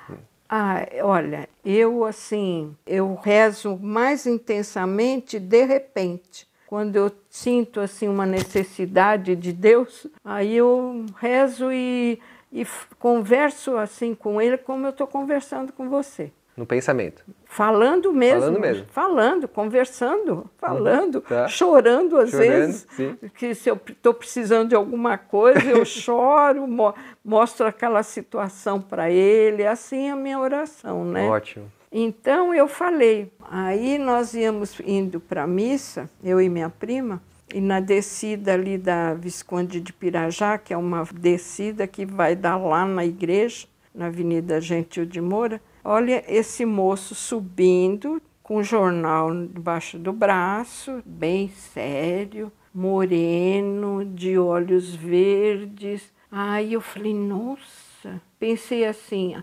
Ah, 0.50 0.86
olha, 1.04 1.48
eu 1.64 2.04
assim, 2.04 2.76
eu 2.86 3.16
rezo 3.16 3.78
mais 3.78 4.28
intensamente 4.28 5.40
de 5.40 5.64
repente. 5.64 6.46
Quando 6.68 6.98
eu 6.98 7.10
sinto 7.30 7.80
assim 7.80 8.10
uma 8.10 8.26
necessidade 8.26 9.38
de 9.38 9.54
Deus, 9.54 10.06
aí 10.22 10.58
eu 10.58 11.06
rezo 11.16 11.72
e, 11.72 12.20
e 12.52 12.68
converso 13.00 13.78
assim 13.78 14.14
com 14.14 14.42
Ele 14.42 14.58
como 14.58 14.86
eu 14.86 14.90
estou 14.90 15.08
conversando 15.08 15.72
com 15.72 15.88
você. 15.88 16.30
No 16.56 16.66
pensamento. 16.66 17.24
Falando 17.44 18.14
mesmo. 18.14 18.42
Falando 18.42 18.60
mesmo. 18.60 18.86
Falando, 18.90 19.48
conversando, 19.48 20.50
falando, 20.58 21.16
uhum, 21.16 21.22
tá. 21.22 21.48
chorando 21.50 22.18
às 22.18 22.32
chorando, 22.32 22.50
vezes. 22.50 22.88
Sim. 22.92 23.18
Que 23.38 23.54
se 23.54 23.70
eu 23.70 23.80
estou 23.90 24.14
precisando 24.14 24.70
de 24.70 24.76
alguma 24.76 25.18
coisa, 25.18 25.64
eu 25.64 25.84
choro, 25.86 26.66
mo 26.66 26.94
mostro 27.24 27.68
aquela 27.68 28.04
situação 28.04 28.80
para 28.80 29.10
ele. 29.12 29.66
Assim 29.66 30.08
é 30.08 30.12
a 30.12 30.16
minha 30.16 30.40
oração, 30.40 31.04
né? 31.04 31.28
Ótimo. 31.28 31.70
Então 31.92 32.54
eu 32.54 32.68
falei. 32.68 33.32
Aí 33.50 33.98
nós 33.98 34.34
íamos 34.34 34.80
indo 34.80 35.20
para 35.20 35.44
a 35.44 35.48
missa, 35.48 36.10
eu 36.24 36.42
e 36.42 36.50
minha 36.50 36.70
prima, 36.70 37.22
e 37.54 37.62
na 37.62 37.80
descida 37.80 38.54
ali 38.54 38.78
da 38.78 39.14
Visconde 39.14 39.80
de 39.80 39.94
Pirajá, 39.94 40.58
que 40.58 40.74
é 40.74 40.78
uma 40.78 41.08
descida 41.14 41.88
que 41.88 42.06
vai 42.06 42.36
dar 42.36 42.58
lá 42.58 42.86
na 42.86 43.06
igreja, 43.06 43.68
na 43.94 44.08
Avenida 44.08 44.60
Gentil 44.60 45.06
de 45.06 45.22
Moura, 45.22 45.62
olha 45.86 46.24
esse 46.28 46.66
moço 46.66 47.14
subindo 47.14 48.20
com 48.42 48.58
o 48.58 48.64
jornal 48.64 49.32
debaixo 49.48 50.00
do 50.00 50.12
braço, 50.12 51.02
bem 51.06 51.48
sério, 51.50 52.52
moreno, 52.74 54.04
de 54.04 54.38
olhos 54.38 54.94
verdes. 54.96 56.12
Aí 56.32 56.74
eu 56.74 56.82
falei, 56.82 57.14
nossa, 57.14 58.22
pensei 58.40 58.86
assim, 58.86 59.36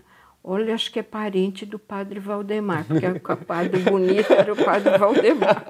olha, 0.43 0.73
acho 0.73 0.91
que 0.91 0.99
é 0.99 1.03
parente 1.03 1.65
do 1.65 1.79
padre 1.79 2.19
Valdemar, 2.19 2.85
porque 2.85 3.07
o 3.07 3.19
padre 3.45 3.81
bonito 3.81 4.31
era 4.31 4.51
o 4.51 4.55
padre 4.55 4.97
Valdemar. 4.97 5.65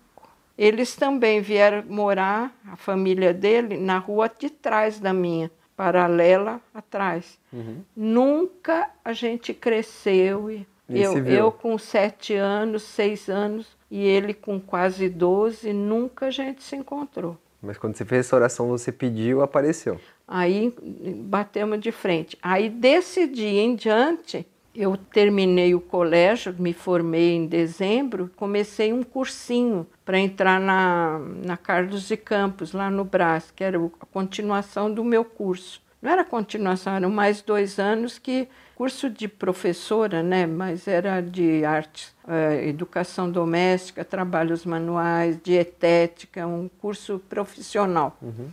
Eles 0.58 0.96
também 0.96 1.42
vieram 1.42 1.84
morar, 1.88 2.52
a 2.68 2.76
família 2.76 3.32
dele, 3.34 3.78
na 3.78 4.00
rua 4.00 4.28
de 4.28 4.50
trás 4.50 5.00
da 5.00 5.14
minha, 5.14 5.52
paralela 5.78 6.60
atrás. 6.74 7.38
Uhum. 7.54 7.84
Nunca 7.96 8.90
a 9.06 9.14
gente 9.14 9.54
cresceu. 9.54 10.66
Eu, 10.90 11.24
eu 11.26 11.52
com 11.52 11.78
sete 11.78 12.34
anos, 12.34 12.82
seis 12.82 13.30
anos, 13.30 13.78
e 13.89 14.05
ele 14.05 14.34
com 14.34 14.60
quase 14.60 15.10
12, 15.10 15.74
nunca 15.74 16.27
a 16.27 16.31
gente 16.31 16.63
se 16.63 16.75
encontrou. 16.75 17.38
Mas 17.62 17.77
quando 17.77 17.96
você 17.96 18.05
fez 18.05 18.25
essa 18.25 18.36
oração, 18.36 18.67
você 18.67 18.91
pediu, 18.91 19.41
apareceu. 19.41 20.00
Aí 20.27 20.74
batemos 21.17 21.79
de 21.79 21.91
frente. 21.91 22.38
Aí 22.41 22.69
desse 22.69 23.27
dia 23.27 23.62
em 23.62 23.75
diante, 23.75 24.48
eu 24.74 24.96
terminei 24.96 25.75
o 25.75 25.81
colégio, 25.81 26.55
me 26.58 26.72
formei 26.72 27.36
em 27.36 27.46
dezembro, 27.46 28.31
comecei 28.36 28.93
um 28.93 29.03
cursinho 29.03 29.86
para 30.05 30.19
entrar 30.19 30.60
na, 30.60 31.19
na 31.43 31.58
Carlos 31.58 32.08
de 32.08 32.15
Campos, 32.15 32.72
lá 32.72 32.89
no 32.89 33.03
Brás, 33.03 33.51
que 33.53 33.63
era 33.63 33.77
a 33.77 34.05
continuação 34.05 34.93
do 34.93 35.03
meu 35.03 35.25
curso. 35.25 35.81
Não 36.01 36.12
era 36.12 36.24
continuação, 36.24 36.96
eram 36.96 37.10
mais 37.10 37.41
dois 37.41 37.77
anos 37.77 38.17
que 38.17 38.48
curso 38.80 39.10
de 39.10 39.28
professora, 39.28 40.24
né? 40.24 40.46
Mas 40.46 40.88
era 40.88 41.20
de 41.20 41.66
artes, 41.66 42.14
uh, 42.24 42.66
educação 42.66 43.30
doméstica, 43.30 44.06
trabalhos 44.06 44.66
manuais, 44.66 45.38
dietética, 45.44 46.48
um 46.48 46.70
curso 46.80 47.20
profissional. 47.28 48.18
Uhum. 48.22 48.48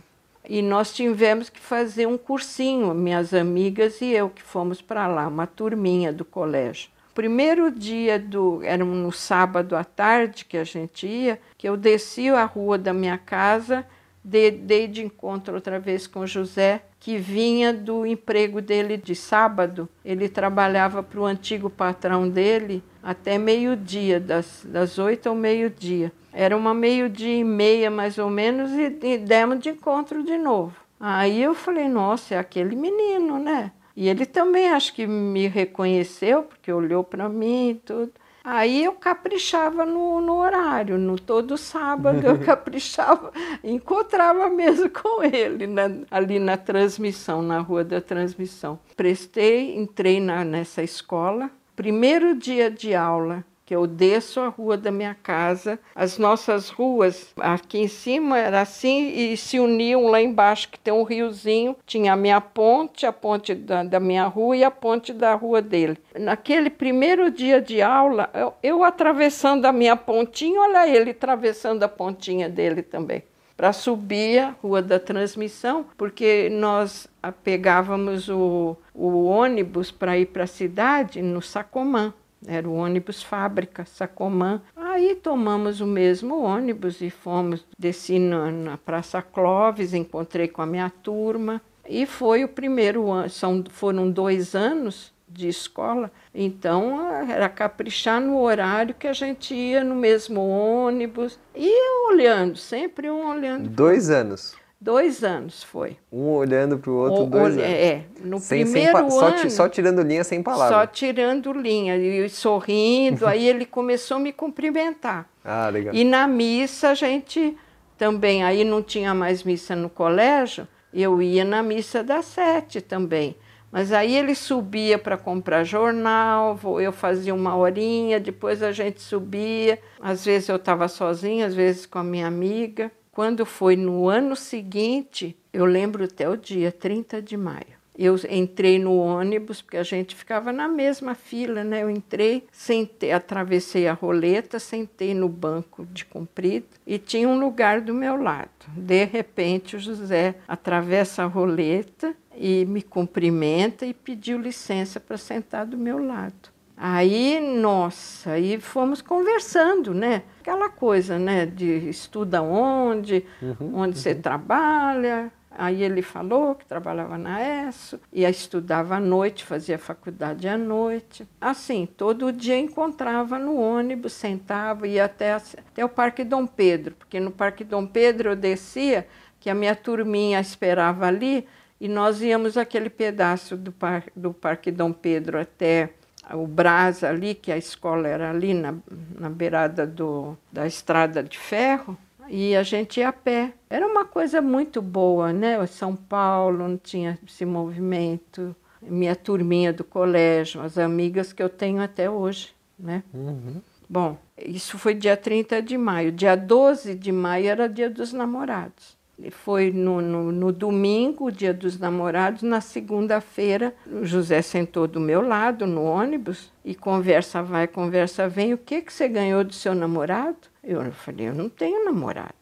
E 0.45 0.61
nós 0.61 0.93
tivemos 0.93 1.49
que 1.49 1.61
fazer 1.61 2.07
um 2.07 2.17
cursinho, 2.17 2.93
minhas 2.93 3.33
amigas 3.33 4.01
e 4.01 4.11
eu 4.11 4.29
que 4.29 4.41
fomos 4.41 4.81
para 4.81 5.07
lá, 5.07 5.29
uma 5.29 5.47
turminha 5.47 6.11
do 6.11 6.25
colégio. 6.25 6.89
Primeiro 7.15 7.71
dia 7.71 8.19
do, 8.19 8.61
era 8.63 8.83
no 8.83 9.13
sábado 9.13 9.77
à 9.77 9.85
tarde 9.85 10.43
que 10.43 10.57
a 10.57 10.65
gente 10.65 11.07
ia, 11.07 11.39
que 11.57 11.69
eu 11.69 11.77
desci 11.77 12.27
a 12.27 12.43
rua 12.43 12.77
da 12.77 12.91
minha 12.91 13.17
casa, 13.17 13.85
dei, 14.27 14.87
de 14.87 15.05
encontro 15.05 15.55
outra 15.55 15.79
vez 15.79 16.05
com 16.05 16.27
José 16.27 16.81
que 16.99 17.17
vinha 17.17 17.73
do 17.73 18.05
emprego 18.05 18.61
dele 18.61 18.97
de 18.97 19.15
sábado. 19.15 19.87
Ele 20.03 20.27
trabalhava 20.27 21.01
para 21.01 21.19
o 21.19 21.25
antigo 21.25 21.69
patrão 21.69 22.27
dele 22.27 22.83
até 23.01 23.37
meio-dia, 23.37 24.19
das, 24.19 24.65
das 24.65 24.97
oito 24.97 25.29
ao 25.29 25.35
meio-dia. 25.35 26.11
Era 26.33 26.57
uma 26.57 26.73
meio-dia 26.73 27.37
e 27.37 27.43
meia, 27.43 27.89
mais 27.89 28.17
ou 28.17 28.29
menos, 28.29 28.71
e, 28.71 28.97
e 29.01 29.17
demos 29.17 29.59
de 29.59 29.69
encontro 29.69 30.21
de 30.23 30.37
novo. 30.37 30.75
Aí 30.99 31.41
eu 31.41 31.53
falei, 31.53 31.87
nossa, 31.87 32.35
é 32.35 32.37
aquele 32.37 32.75
menino, 32.75 33.39
né? 33.39 33.71
E 33.95 34.09
ele 34.09 34.25
também 34.25 34.69
acho 34.69 34.93
que 34.93 35.07
me 35.07 35.47
reconheceu, 35.47 36.43
porque 36.43 36.71
olhou 36.71 37.03
para 37.03 37.29
mim 37.29 37.69
e 37.69 37.75
tudo. 37.75 38.11
Aí 38.49 38.85
eu 38.85 38.93
caprichava 38.93 39.85
no, 39.85 40.21
no 40.21 40.37
horário, 40.37 40.97
no 40.97 41.19
todo 41.19 41.57
sábado 41.57 42.25
eu 42.25 42.39
caprichava, 42.47 43.33
encontrava 43.61 44.49
mesmo 44.49 44.89
com 44.89 45.21
ele 45.21 45.67
na, 45.67 45.89
ali 46.09 46.39
na 46.39 46.55
transmissão, 46.55 47.41
na 47.41 47.59
rua 47.59 47.83
da 47.83 47.99
transmissão. 47.99 48.79
Prestei, 48.95 49.75
entrei 49.75 50.21
na, 50.21 50.45
nessa 50.45 50.81
escola, 50.81 51.51
primeiro 51.75 52.33
dia 52.37 52.71
de 52.71 52.95
aula, 52.95 53.43
que 53.67 53.75
eu 53.75 53.85
desço 53.85 54.39
a 54.39 54.47
rua 54.47 54.77
da 54.77 54.89
minha 54.89 55.13
casa. 55.13 55.77
As 55.93 56.17
nossas 56.17 56.69
ruas 56.69 57.33
aqui 57.35 57.79
em 57.79 57.89
cima 57.89 58.39
era 58.39 58.61
assim 58.61 59.09
e 59.09 59.35
se 59.35 59.59
uniam 59.59 60.07
lá 60.07 60.21
embaixo, 60.21 60.69
que 60.69 60.79
tem 60.79 60.93
um 60.93 61.03
riozinho. 61.03 61.75
Tinha 61.85 62.13
a 62.13 62.15
minha 62.15 62.39
ponte, 62.39 63.05
a 63.05 63.11
ponte 63.11 63.53
da, 63.53 63.83
da 63.83 63.99
minha 63.99 64.25
rua 64.25 64.55
e 64.55 64.63
a 64.63 64.71
ponte 64.71 65.11
da 65.11 65.33
rua 65.35 65.61
dele. 65.61 65.97
Naquele 66.17 66.69
primeiro 66.69 67.29
dia 67.29 67.59
de 67.59 67.81
aula, 67.81 68.29
eu, 68.33 68.53
eu 68.63 68.83
atravessando 68.85 69.65
a 69.65 69.73
minha 69.73 69.97
pontinha, 69.97 70.61
olha 70.61 70.87
ele 70.87 71.11
atravessando 71.11 71.83
a 71.83 71.89
pontinha 71.89 72.47
dele 72.47 72.81
também 72.81 73.21
para 73.57 73.73
subir 73.73 74.37
a 74.37 74.55
Rua 74.61 74.83
da 74.83 74.99
Transmissão, 74.99 75.87
porque 75.97 76.47
nós 76.47 77.07
pegávamos 77.43 78.29
o, 78.29 78.77
o 78.93 79.25
ônibus 79.25 79.89
para 79.89 80.15
ir 80.15 80.27
para 80.27 80.43
a 80.43 80.47
cidade 80.47 81.23
no 81.23 81.41
Sacomã. 81.41 82.13
Era 82.45 82.67
o 82.67 82.75
ônibus 82.75 83.23
fábrica, 83.23 83.85
Sacomã. 83.85 84.61
Aí 84.75 85.15
tomamos 85.15 85.81
o 85.81 85.87
mesmo 85.87 86.41
ônibus 86.41 87.01
e 87.01 87.09
fomos, 87.09 87.65
desci 87.77 88.19
na, 88.19 88.51
na 88.51 88.77
Praça 88.77 89.21
Clóvis, 89.21 89.93
encontrei 89.93 90.47
com 90.47 90.61
a 90.61 90.65
minha 90.65 90.89
turma. 90.89 91.61
E 91.87 92.05
foi 92.05 92.43
o 92.43 92.49
primeiro 92.49 93.09
ano, 93.09 93.29
são, 93.29 93.63
foram 93.69 94.11
dois 94.11 94.55
anos 94.55 95.13
de 95.27 95.47
escola, 95.47 96.11
então 96.33 97.11
era 97.29 97.49
caprichar 97.49 98.21
no 98.21 98.39
horário 98.39 98.95
que 98.95 99.07
a 99.07 99.13
gente 99.13 99.53
ia 99.53 99.83
no 99.83 99.93
mesmo 99.93 100.47
ônibus 100.47 101.37
e 101.53 101.69
olhando, 102.09 102.57
sempre 102.57 103.09
um 103.09 103.29
olhando. 103.29 103.69
Dois 103.69 104.09
anos. 104.09 104.55
Dois 104.79 105.23
anos 105.23 105.63
foi. 105.63 105.97
Um 106.11 106.29
olhando 106.29 106.77
para 106.77 106.91
o 106.91 106.95
outro, 106.95 107.25
dois 107.25 107.57
anos. 107.57 107.63
É, 107.63 108.03
no 108.23 108.39
sem, 108.39 108.63
primeiro 108.63 108.95
sem, 108.95 109.01
ano... 109.01 109.11
Só, 109.11 109.49
só, 109.49 109.69
tirando 109.69 110.03
linha 110.03 110.23
sem 110.23 110.43
palavras. 110.43 110.77
Só 110.77 110.85
tirando 110.85 111.51
linha, 111.51 111.97
e 111.97 112.29
sorrindo, 112.29 113.25
aí 113.27 113.47
ele 113.47 113.65
começou 113.65 114.17
a 114.17 114.19
me 114.19 114.31
cumprimentar. 114.31 115.27
Ah, 115.43 115.69
legal. 115.69 115.95
E 115.95 116.03
na 116.03 116.27
missa 116.27 116.89
a 116.89 116.93
gente 116.93 117.57
também, 117.97 118.43
aí 118.43 118.63
não 118.63 118.83
tinha 118.83 119.13
mais 119.15 119.43
missa 119.43 119.75
no 119.75 119.89
colégio, 119.89 120.67
eu 120.93 121.21
ia 121.21 121.43
na 121.43 121.63
missa 121.63 122.03
das 122.03 122.25
sete 122.25 122.79
também. 122.79 123.35
Mas 123.71 123.91
aí 123.91 124.15
ele 124.15 124.33
subia 124.33 124.97
para 124.97 125.17
comprar 125.17 125.63
jornal, 125.63 126.57
eu 126.79 126.91
fazia 126.91 127.33
uma 127.33 127.55
horinha, 127.55 128.19
depois 128.19 128.63
a 128.63 128.71
gente 128.71 129.01
subia. 129.01 129.77
Às 129.99 130.23
vezes 130.23 130.47
eu 130.47 130.55
estava 130.55 130.87
sozinha, 130.87 131.47
às 131.47 131.53
vezes 131.53 131.85
com 131.85 131.99
a 131.99 132.03
minha 132.03 132.27
amiga. 132.27 132.91
Quando 133.17 133.47
foi 133.47 133.75
no 133.75 134.07
ano 134.07 134.35
seguinte, 134.35 135.35
eu 135.51 135.65
lembro 135.65 136.03
até 136.03 136.29
o 136.29 136.37
dia 136.37 136.71
30 136.71 137.19
de 137.19 137.35
maio. 137.35 137.75
Eu 137.97 138.15
entrei 138.29 138.77
no 138.77 138.95
ônibus, 138.95 139.59
porque 139.59 139.77
a 139.77 139.81
gente 139.81 140.15
ficava 140.15 140.53
na 140.53 140.67
mesma 140.67 141.15
fila, 141.15 141.63
né? 141.63 141.81
Eu 141.81 141.89
entrei, 141.89 142.43
sentei, 142.51 143.11
atravessei 143.11 143.87
a 143.87 143.93
roleta, 143.93 144.59
sentei 144.59 145.15
no 145.15 145.27
banco 145.27 145.83
de 145.87 146.05
comprido 146.05 146.67
e 146.85 146.99
tinha 146.99 147.27
um 147.27 147.39
lugar 147.39 147.81
do 147.81 147.91
meu 147.91 148.21
lado. 148.21 148.51
De 148.67 149.03
repente, 149.05 149.75
o 149.75 149.79
José 149.79 150.35
atravessa 150.47 151.23
a 151.23 151.25
roleta 151.25 152.15
e 152.35 152.65
me 152.65 152.83
cumprimenta 152.83 153.83
e 153.83 153.95
pediu 153.95 154.39
licença 154.39 154.99
para 154.99 155.17
sentar 155.17 155.65
do 155.65 155.75
meu 155.75 155.97
lado. 155.97 156.55
Aí, 156.79 157.39
nossa, 157.39 158.33
aí 158.33 158.59
fomos 158.59 159.01
conversando, 159.01 159.95
né? 159.95 160.21
Aquela 160.39 160.69
coisa, 160.69 161.17
né? 161.17 161.47
De 161.47 161.65
estuda 161.89 162.43
onde, 162.43 163.25
uhum, 163.41 163.71
onde 163.73 163.97
uhum. 163.97 164.03
você 164.03 164.13
trabalha. 164.13 165.31
Aí 165.49 165.81
ele 165.81 166.03
falou 166.03 166.53
que 166.53 166.67
trabalhava 166.67 167.17
na 167.17 167.41
ESSO, 167.41 167.99
ia 168.13 168.29
estudava 168.29 168.97
à 168.97 168.99
noite, 168.99 169.43
fazia 169.43 169.79
faculdade 169.79 170.47
à 170.47 170.55
noite. 170.55 171.27
Assim, 171.41 171.87
todo 171.87 172.31
dia 172.31 172.59
encontrava 172.59 173.39
no 173.39 173.59
ônibus, 173.59 174.13
sentava, 174.13 174.87
ia 174.87 175.05
até, 175.05 175.33
até 175.33 175.83
o 175.83 175.89
Parque 175.89 176.23
Dom 176.23 176.45
Pedro, 176.45 176.93
porque 176.93 177.19
no 177.19 177.31
Parque 177.31 177.63
Dom 177.63 177.87
Pedro 177.87 178.29
eu 178.29 178.35
descia, 178.35 179.07
que 179.39 179.49
a 179.49 179.55
minha 179.55 179.75
turminha 179.75 180.39
esperava 180.39 181.07
ali, 181.07 181.47
e 181.81 181.87
nós 181.87 182.21
íamos 182.21 182.55
aquele 182.55 182.89
pedaço 182.89 183.57
do, 183.57 183.71
par, 183.71 184.03
do 184.15 184.31
Parque 184.31 184.69
Dom 184.69 184.93
Pedro 184.93 185.39
até 185.39 185.89
o 186.33 186.45
Brás 186.45 187.03
ali, 187.03 187.35
que 187.35 187.51
a 187.51 187.57
escola 187.57 188.07
era 188.07 188.29
ali 188.29 188.53
na, 188.53 188.75
na 189.17 189.29
beirada 189.29 189.85
do, 189.85 190.37
da 190.51 190.67
estrada 190.67 191.23
de 191.23 191.37
ferro, 191.37 191.97
e 192.29 192.55
a 192.55 192.63
gente 192.63 192.99
ia 192.99 193.09
a 193.09 193.13
pé. 193.13 193.53
Era 193.69 193.87
uma 193.87 194.05
coisa 194.05 194.41
muito 194.41 194.81
boa, 194.81 195.31
né? 195.31 195.65
São 195.67 195.95
Paulo 195.95 196.67
não 196.67 196.77
tinha 196.77 197.17
esse 197.25 197.45
movimento. 197.45 198.55
Minha 198.81 199.15
turminha 199.15 199.73
do 199.73 199.83
colégio, 199.83 200.61
as 200.61 200.77
amigas 200.77 201.33
que 201.33 201.41
eu 201.41 201.49
tenho 201.49 201.81
até 201.81 202.09
hoje, 202.09 202.53
né? 202.77 203.03
Uhum. 203.13 203.61
Bom, 203.89 204.17
isso 204.37 204.77
foi 204.77 204.93
dia 204.93 205.15
30 205.15 205.61
de 205.61 205.77
maio. 205.77 206.11
Dia 206.11 206.35
12 206.35 206.93
de 206.95 207.11
maio 207.11 207.47
era 207.47 207.69
dia 207.69 207.89
dos 207.89 208.11
namorados. 208.11 208.96
Foi 209.31 209.71
no, 209.71 209.99
no, 209.99 210.31
no 210.31 210.51
domingo, 210.51 211.31
dia 211.31 211.53
dos 211.53 211.79
namorados. 211.79 212.43
Na 212.43 212.61
segunda-feira, 212.61 213.73
o 213.85 214.05
José 214.05 214.41
sentou 214.41 214.87
do 214.87 214.99
meu 214.99 215.21
lado 215.21 215.65
no 215.65 215.83
ônibus 215.83 216.51
e 216.63 216.75
conversa 216.75 217.41
vai, 217.41 217.67
conversa 217.67 218.29
vem. 218.29 218.53
O 218.53 218.57
que, 218.57 218.81
que 218.81 218.93
você 218.93 219.07
ganhou 219.07 219.43
do 219.43 219.53
seu 219.53 219.73
namorado? 219.73 220.37
Eu 220.63 220.91
falei, 220.91 221.29
eu 221.29 221.33
não 221.33 221.49
tenho 221.49 221.83
namorado. 221.83 222.33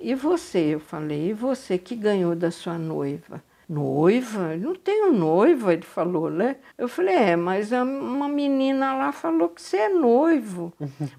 E 0.00 0.14
você? 0.14 0.74
Eu 0.74 0.80
falei, 0.80 1.30
e 1.30 1.32
você 1.32 1.78
que 1.78 1.94
ganhou 1.94 2.34
da 2.34 2.50
sua 2.50 2.76
noiva? 2.76 3.42
Noiva? 3.68 4.56
Não 4.56 4.74
tenho 4.74 5.12
noiva, 5.12 5.72
ele 5.72 5.82
falou, 5.82 6.30
né? 6.30 6.56
Eu 6.76 6.88
falei, 6.88 7.14
é, 7.14 7.36
mas 7.36 7.72
uma 7.72 8.28
menina 8.28 8.94
lá 8.94 9.12
falou 9.12 9.48
que 9.48 9.62
você 9.62 9.76
é 9.76 9.88
noivo. 9.88 10.72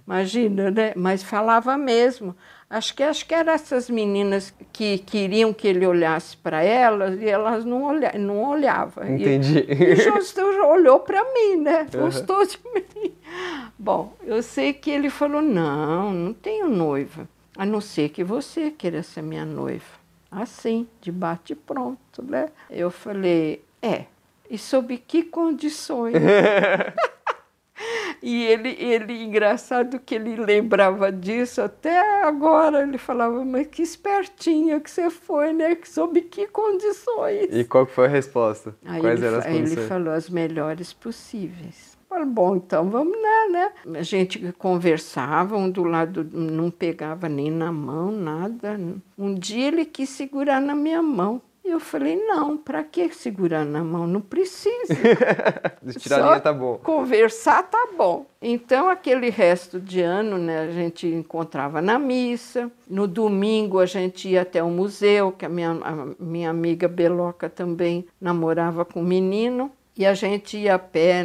Imagina, 0.06 0.70
né? 0.70 0.94
Mas 0.96 1.24
falava 1.24 1.78
mesmo. 1.78 2.36
Acho 2.70 2.96
que 2.96 3.04
acho 3.04 3.28
que 3.28 3.34
eram 3.34 3.54
essas 3.54 3.90
meninas 3.90 4.54
que 4.74 4.98
queriam 4.98 5.54
que 5.54 5.68
ele 5.68 5.86
olhasse 5.86 6.36
para 6.36 6.64
elas 6.64 7.22
e 7.22 7.30
elas 7.30 7.64
não, 7.64 7.84
olha, 7.84 8.12
não 8.18 8.44
olhavam. 8.44 9.08
Entendi. 9.08 9.66
E, 9.68 9.84
e 9.84 9.96
justo 9.96 10.42
olhou 10.42 11.00
para 11.00 11.24
mim, 11.34 11.58
né? 11.58 11.88
Gostou 11.92 12.40
uhum. 12.40 12.46
de 12.46 12.60
mim. 12.74 13.14
Bom, 13.78 14.14
eu 14.24 14.42
sei 14.42 14.74
que 14.74 14.90
ele 14.90 15.10
falou: 15.10 15.42
não, 15.42 16.12
não 16.12 16.34
tenho 16.34 16.68
noiva, 16.68 17.30
a 17.56 17.66
não 17.66 17.80
ser 17.80 18.10
que 18.10 18.24
você 18.24 18.72
queira 18.72 19.04
ser 19.04 19.22
minha 19.22 19.46
noiva. 19.46 20.05
Assim, 20.36 20.88
de 21.00 21.12
bate 21.12 21.56
pronto, 21.56 22.22
né? 22.22 22.50
Eu 22.70 22.92
falei: 22.92 23.64
é, 23.82 24.06
e 24.50 24.58
sob 24.58 24.98
que 24.98 25.24
condições? 25.24 26.16
E 28.22 28.44
ele, 28.46 28.70
ele, 28.80 29.24
engraçado 29.24 30.00
que 30.00 30.16
ele 30.16 30.36
lembrava 30.36 31.12
disso 31.12 31.62
até 31.62 32.24
agora. 32.24 32.82
Ele 32.82 32.98
falava, 32.98 33.44
mas 33.46 33.68
que 33.68 33.84
espertinha 33.84 34.80
que 34.80 34.90
você 34.90 35.12
foi, 35.12 35.54
né? 35.54 35.78
Sob 35.84 36.20
que 36.22 36.48
condições? 36.48 37.50
E 37.52 37.64
qual 37.64 37.86
foi 37.86 38.06
a 38.06 38.10
resposta? 38.10 38.76
Aí 38.84 39.02
Quais 39.02 39.20
ele, 39.20 39.28
eram 39.28 39.38
as 39.38 39.46
condições? 39.46 39.78
Ele 39.78 39.88
falou 39.88 40.14
as 40.14 40.30
melhores 40.30 40.94
possíveis. 40.94 41.95
Falei, 42.08 42.26
bom, 42.26 42.56
então 42.56 42.90
vamos 42.90 43.18
lá, 43.20 43.50
né? 43.50 43.72
A 44.00 44.04
gente 44.04 44.54
conversava, 44.54 45.58
um 45.58 45.70
do 45.70 45.84
lado 45.84 46.24
não 46.32 46.70
pegava 46.70 47.28
nem 47.28 47.52
na 47.52 47.72
mão, 47.72 48.12
nada. 48.12 48.80
Um 49.18 49.34
dia 49.34 49.68
ele 49.68 49.86
quis 49.86 50.10
segurar 50.10 50.62
na 50.62 50.76
minha 50.76 51.02
mão. 51.02 51.42
E 51.66 51.72
eu 51.72 51.80
falei, 51.80 52.16
não, 52.16 52.56
para 52.56 52.84
que 52.84 53.12
segurar 53.12 53.66
na 53.66 53.84
mão? 53.84 54.06
Não 54.06 54.22
precisa. 54.22 54.94
Tirar 55.98 56.40
tá 56.40 56.54
bom. 56.54 56.78
Conversar 56.78 57.64
tá 57.64 57.88
bom. 57.98 58.28
Então, 58.40 58.88
aquele 58.88 59.32
resto 59.32 59.80
de 59.80 60.00
ano, 60.00 60.38
né, 60.38 60.60
a 60.60 60.72
gente 60.72 61.08
encontrava 61.08 61.82
na 61.82 61.98
missa. 61.98 62.72
No 62.88 63.08
domingo, 63.08 63.80
a 63.80 63.88
gente 63.88 64.30
ia 64.30 64.44
até 64.44 64.62
o 64.62 64.70
museu, 64.70 65.32
que 65.32 65.44
a 65.44 65.50
minha, 65.50 65.72
a 65.72 66.24
minha 66.24 66.52
amiga 66.52 66.88
Beloca 66.88 67.50
também 67.50 68.06
namorava 68.22 68.86
com 68.86 69.02
um 69.02 69.04
menino. 69.04 69.72
E 69.98 70.06
a 70.06 70.14
gente 70.14 70.58
ia 70.58 70.76
a 70.76 70.80
pé 70.80 71.24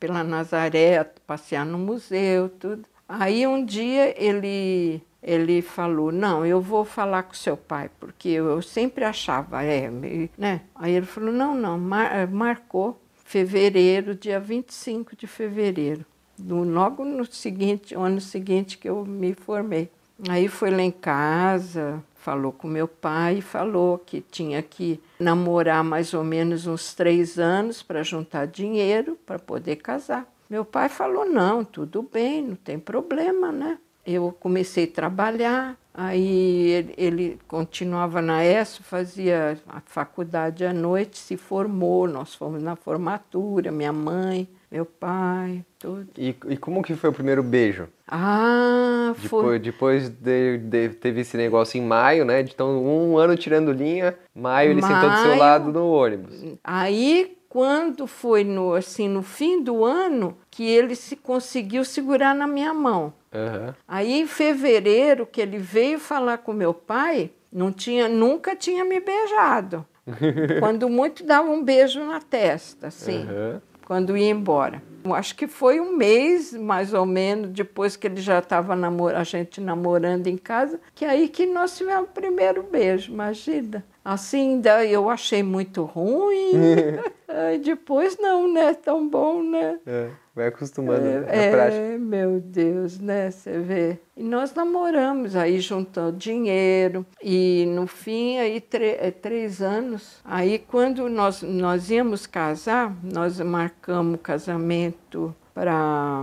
pela 0.00 0.24
Nazaré, 0.24 1.04
passear 1.26 1.66
no 1.66 1.78
museu, 1.78 2.48
tudo. 2.48 2.84
Aí 3.08 3.46
um 3.46 3.64
dia 3.64 4.14
ele 4.22 5.02
ele 5.22 5.60
falou: 5.60 6.12
Não, 6.12 6.46
eu 6.46 6.60
vou 6.60 6.84
falar 6.84 7.24
com 7.24 7.34
seu 7.34 7.56
pai, 7.56 7.90
porque 7.98 8.28
eu 8.28 8.62
sempre 8.62 9.04
achava, 9.04 9.62
é, 9.62 9.90
né? 10.38 10.62
Aí 10.74 10.94
ele 10.94 11.06
falou: 11.06 11.32
Não, 11.32 11.54
não, 11.54 11.78
mar, 11.78 12.26
marcou 12.28 12.98
fevereiro, 13.24 14.14
dia 14.14 14.38
25 14.38 15.16
de 15.16 15.26
fevereiro, 15.26 16.06
logo 16.38 17.04
no 17.04 17.24
seguinte, 17.24 17.94
ano 17.94 18.20
seguinte 18.20 18.78
que 18.78 18.88
eu 18.88 19.04
me 19.04 19.34
formei. 19.34 19.90
Aí 20.28 20.48
foi 20.48 20.70
lá 20.70 20.82
em 20.82 20.92
casa, 20.92 22.02
falou 22.26 22.50
com 22.50 22.66
meu 22.66 22.88
pai, 22.88 23.40
falou 23.40 23.98
que 23.98 24.20
tinha 24.20 24.60
que 24.60 25.00
namorar 25.20 25.84
mais 25.84 26.12
ou 26.12 26.24
menos 26.24 26.66
uns 26.66 26.92
três 26.92 27.38
anos 27.38 27.84
para 27.84 28.02
juntar 28.02 28.48
dinheiro 28.48 29.16
para 29.24 29.38
poder 29.38 29.76
casar. 29.76 30.26
Meu 30.50 30.64
pai 30.64 30.88
falou: 30.88 31.24
Não, 31.24 31.64
tudo 31.64 32.02
bem, 32.02 32.42
não 32.42 32.56
tem 32.56 32.80
problema, 32.80 33.52
né? 33.52 33.78
eu 34.06 34.34
comecei 34.38 34.84
a 34.84 34.86
trabalhar, 34.86 35.76
aí 35.92 36.70
ele, 36.70 36.94
ele, 36.96 37.38
continuava 37.48 38.22
na 38.22 38.44
ESO, 38.44 38.84
fazia 38.84 39.58
a 39.68 39.80
faculdade 39.80 40.64
à 40.64 40.72
noite, 40.72 41.18
se 41.18 41.36
formou, 41.36 42.06
nós 42.06 42.32
fomos 42.32 42.62
na 42.62 42.76
formatura, 42.76 43.72
minha 43.72 43.92
mãe, 43.92 44.48
meu 44.70 44.84
pai, 44.84 45.64
tudo. 45.78 46.08
E, 46.18 46.34
e 46.48 46.56
como 46.56 46.82
que 46.82 46.94
foi 46.94 47.10
o 47.10 47.12
primeiro 47.12 47.42
beijo? 47.42 47.88
Ah, 48.06 49.14
foi. 49.16 49.58
Depois, 49.58 49.62
depois 49.62 50.08
de, 50.08 50.58
de, 50.58 50.88
teve 50.90 51.20
esse 51.20 51.36
negócio 51.36 51.78
em 51.78 51.82
maio, 51.82 52.24
né? 52.24 52.40
Então, 52.40 52.84
um 52.84 53.16
ano 53.16 53.36
tirando 53.36 53.72
linha, 53.72 54.16
maio 54.34 54.72
ele 54.72 54.80
maio, 54.80 54.94
sentou 54.94 55.10
do 55.10 55.22
seu 55.22 55.36
lado 55.36 55.72
no 55.72 55.90
ônibus. 55.90 56.44
Aí, 56.64 57.36
quando 57.48 58.06
foi 58.06 58.44
no, 58.44 58.74
assim, 58.74 59.08
no 59.08 59.22
fim 59.22 59.62
do 59.62 59.84
ano, 59.84 60.36
que 60.50 60.64
ele 60.64 60.94
se 60.94 61.16
conseguiu 61.16 61.84
segurar 61.84 62.34
na 62.34 62.46
minha 62.46 62.74
mão. 62.74 63.12
Uhum. 63.32 63.72
Aí 63.86 64.20
em 64.20 64.26
fevereiro 64.26 65.26
que 65.26 65.40
ele 65.40 65.58
veio 65.58 65.98
falar 65.98 66.38
com 66.38 66.52
meu 66.52 66.74
pai, 66.74 67.30
não 67.52 67.72
tinha, 67.72 68.08
nunca 68.08 68.56
tinha 68.56 68.84
me 68.84 69.00
beijado. 69.00 69.86
quando 70.60 70.88
muito 70.88 71.24
dava 71.24 71.48
um 71.50 71.62
beijo 71.62 72.04
na 72.04 72.20
testa, 72.20 72.88
assim, 72.88 73.24
uhum. 73.24 73.60
Quando 73.86 74.16
ia 74.16 74.28
embora. 74.28 74.82
Acho 75.14 75.36
que 75.36 75.46
foi 75.46 75.80
um 75.80 75.96
mês, 75.96 76.52
mais 76.52 76.92
ou 76.92 77.06
menos, 77.06 77.50
depois 77.50 77.96
que 77.96 78.08
ele 78.08 78.20
já 78.20 78.40
estava 78.40 78.74
a 78.74 79.22
gente 79.22 79.60
namorando 79.60 80.26
em 80.26 80.36
casa, 80.36 80.80
que 80.94 81.04
aí 81.04 81.28
que 81.28 81.46
nós 81.46 81.76
tivemos 81.76 82.10
o 82.10 82.12
primeiro 82.12 82.64
beijo, 82.64 83.12
imagina. 83.12 83.86
Assim, 84.04 84.60
eu 84.88 85.08
achei 85.08 85.42
muito 85.42 85.84
ruim. 85.84 86.50
depois 87.62 88.18
não, 88.18 88.52
né? 88.52 88.74
Tão 88.74 89.08
bom, 89.08 89.42
né? 89.42 89.78
É. 89.86 90.10
Vai 90.36 90.48
acostumando 90.48 91.06
é, 91.06 91.20
na 91.20 91.32
é, 91.32 91.50
prática. 91.50 91.98
meu 91.98 92.38
Deus, 92.38 92.98
né? 92.98 93.30
Você 93.30 93.58
vê. 93.58 93.98
E 94.14 94.22
nós 94.22 94.52
namoramos 94.52 95.34
aí 95.34 95.58
juntando 95.60 96.18
dinheiro 96.18 97.06
e 97.22 97.64
no 97.70 97.86
fim 97.86 98.36
aí 98.36 98.62
é, 98.74 99.10
três 99.10 99.62
anos. 99.62 100.20
Aí 100.22 100.58
quando 100.58 101.08
nós 101.08 101.40
nós 101.40 101.90
íamos 101.90 102.26
casar, 102.26 102.94
nós 103.02 103.40
marcamos 103.40 104.16
o 104.16 104.18
casamento 104.18 105.34
para 105.54 106.22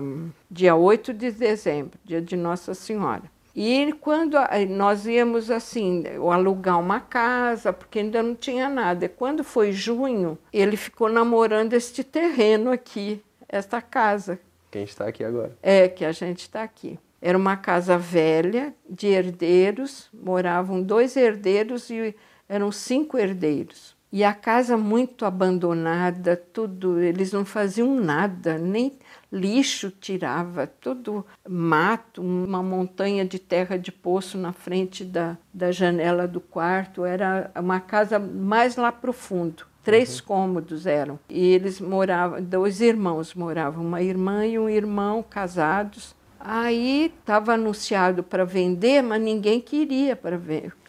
dia 0.50 0.76
8 0.76 1.12
de 1.12 1.32
dezembro, 1.32 1.98
dia 2.06 2.22
de 2.22 2.36
Nossa 2.36 2.76
Senhora. 2.76 3.24
E 3.56 3.94
quando 4.00 4.38
nós 4.70 5.08
íamos 5.08 5.50
assim, 5.50 6.04
alugar 6.32 6.80
uma 6.80 7.00
casa, 7.00 7.74
porque 7.74 8.00
ainda 8.00 8.22
não 8.22 8.36
tinha 8.36 8.70
nada. 8.70 9.06
E 9.06 9.10
quando 9.10 9.44
foi 9.44 9.72
junho, 9.72 10.38
ele 10.52 10.78
ficou 10.78 11.10
namorando 11.10 11.74
este 11.74 12.04
terreno 12.04 12.72
aqui 12.72 13.24
esta 13.54 13.82
casa. 13.82 14.40
Que 14.72 14.80
a 14.80 14.82
gente 14.82 14.90
está 14.90 15.08
aqui 15.08 15.24
agora. 15.24 15.56
É, 15.62 15.88
que 15.88 16.04
a 16.04 16.12
gente 16.12 16.40
está 16.40 16.64
aqui. 16.64 16.98
Era 17.22 17.38
uma 17.38 17.56
casa 17.56 17.98
velha, 17.98 18.74
de 18.90 19.08
herdeiros, 19.08 20.10
moravam 20.12 20.82
dois 20.82 21.16
herdeiros 21.16 21.90
e 21.90 22.16
eram 22.50 22.72
cinco 22.72 23.18
herdeiros. 23.18 23.96
E 24.12 24.24
a 24.24 24.34
casa 24.34 24.78
muito 24.78 25.26
abandonada, 25.26 26.36
tudo, 26.36 27.00
eles 27.00 27.32
não 27.32 27.46
faziam 27.46 27.96
nada, 27.96 28.58
nem 28.58 29.00
lixo 29.32 29.90
tirava, 29.90 30.68
tudo 30.68 31.26
mato, 31.48 32.22
uma 32.22 32.62
montanha 32.62 33.26
de 33.26 33.40
terra 33.40 33.78
de 33.78 33.92
poço 33.92 34.38
na 34.38 34.54
frente 34.54 35.04
da, 35.04 35.36
da 35.52 35.72
janela 35.72 36.28
do 36.28 36.40
quarto, 36.40 37.06
era 37.06 37.50
uma 37.56 37.80
casa 37.80 38.20
mais 38.20 38.76
lá 38.76 38.92
profundo. 38.92 39.66
Três 39.84 40.20
uhum. 40.20 40.26
cômodos 40.26 40.86
eram. 40.86 41.20
E 41.30 41.46
eles 41.46 41.80
moravam, 41.80 42.42
dois 42.42 42.80
irmãos 42.80 43.34
moravam, 43.34 43.86
uma 43.86 44.02
irmã 44.02 44.46
e 44.46 44.58
um 44.58 44.70
irmão 44.70 45.22
casados. 45.22 46.16
Aí 46.40 47.12
estava 47.20 47.54
anunciado 47.54 48.24
para 48.24 48.46
vender, 48.46 49.02
mas 49.02 49.22
ninguém 49.22 49.60
queria 49.60 50.16
para 50.16 50.40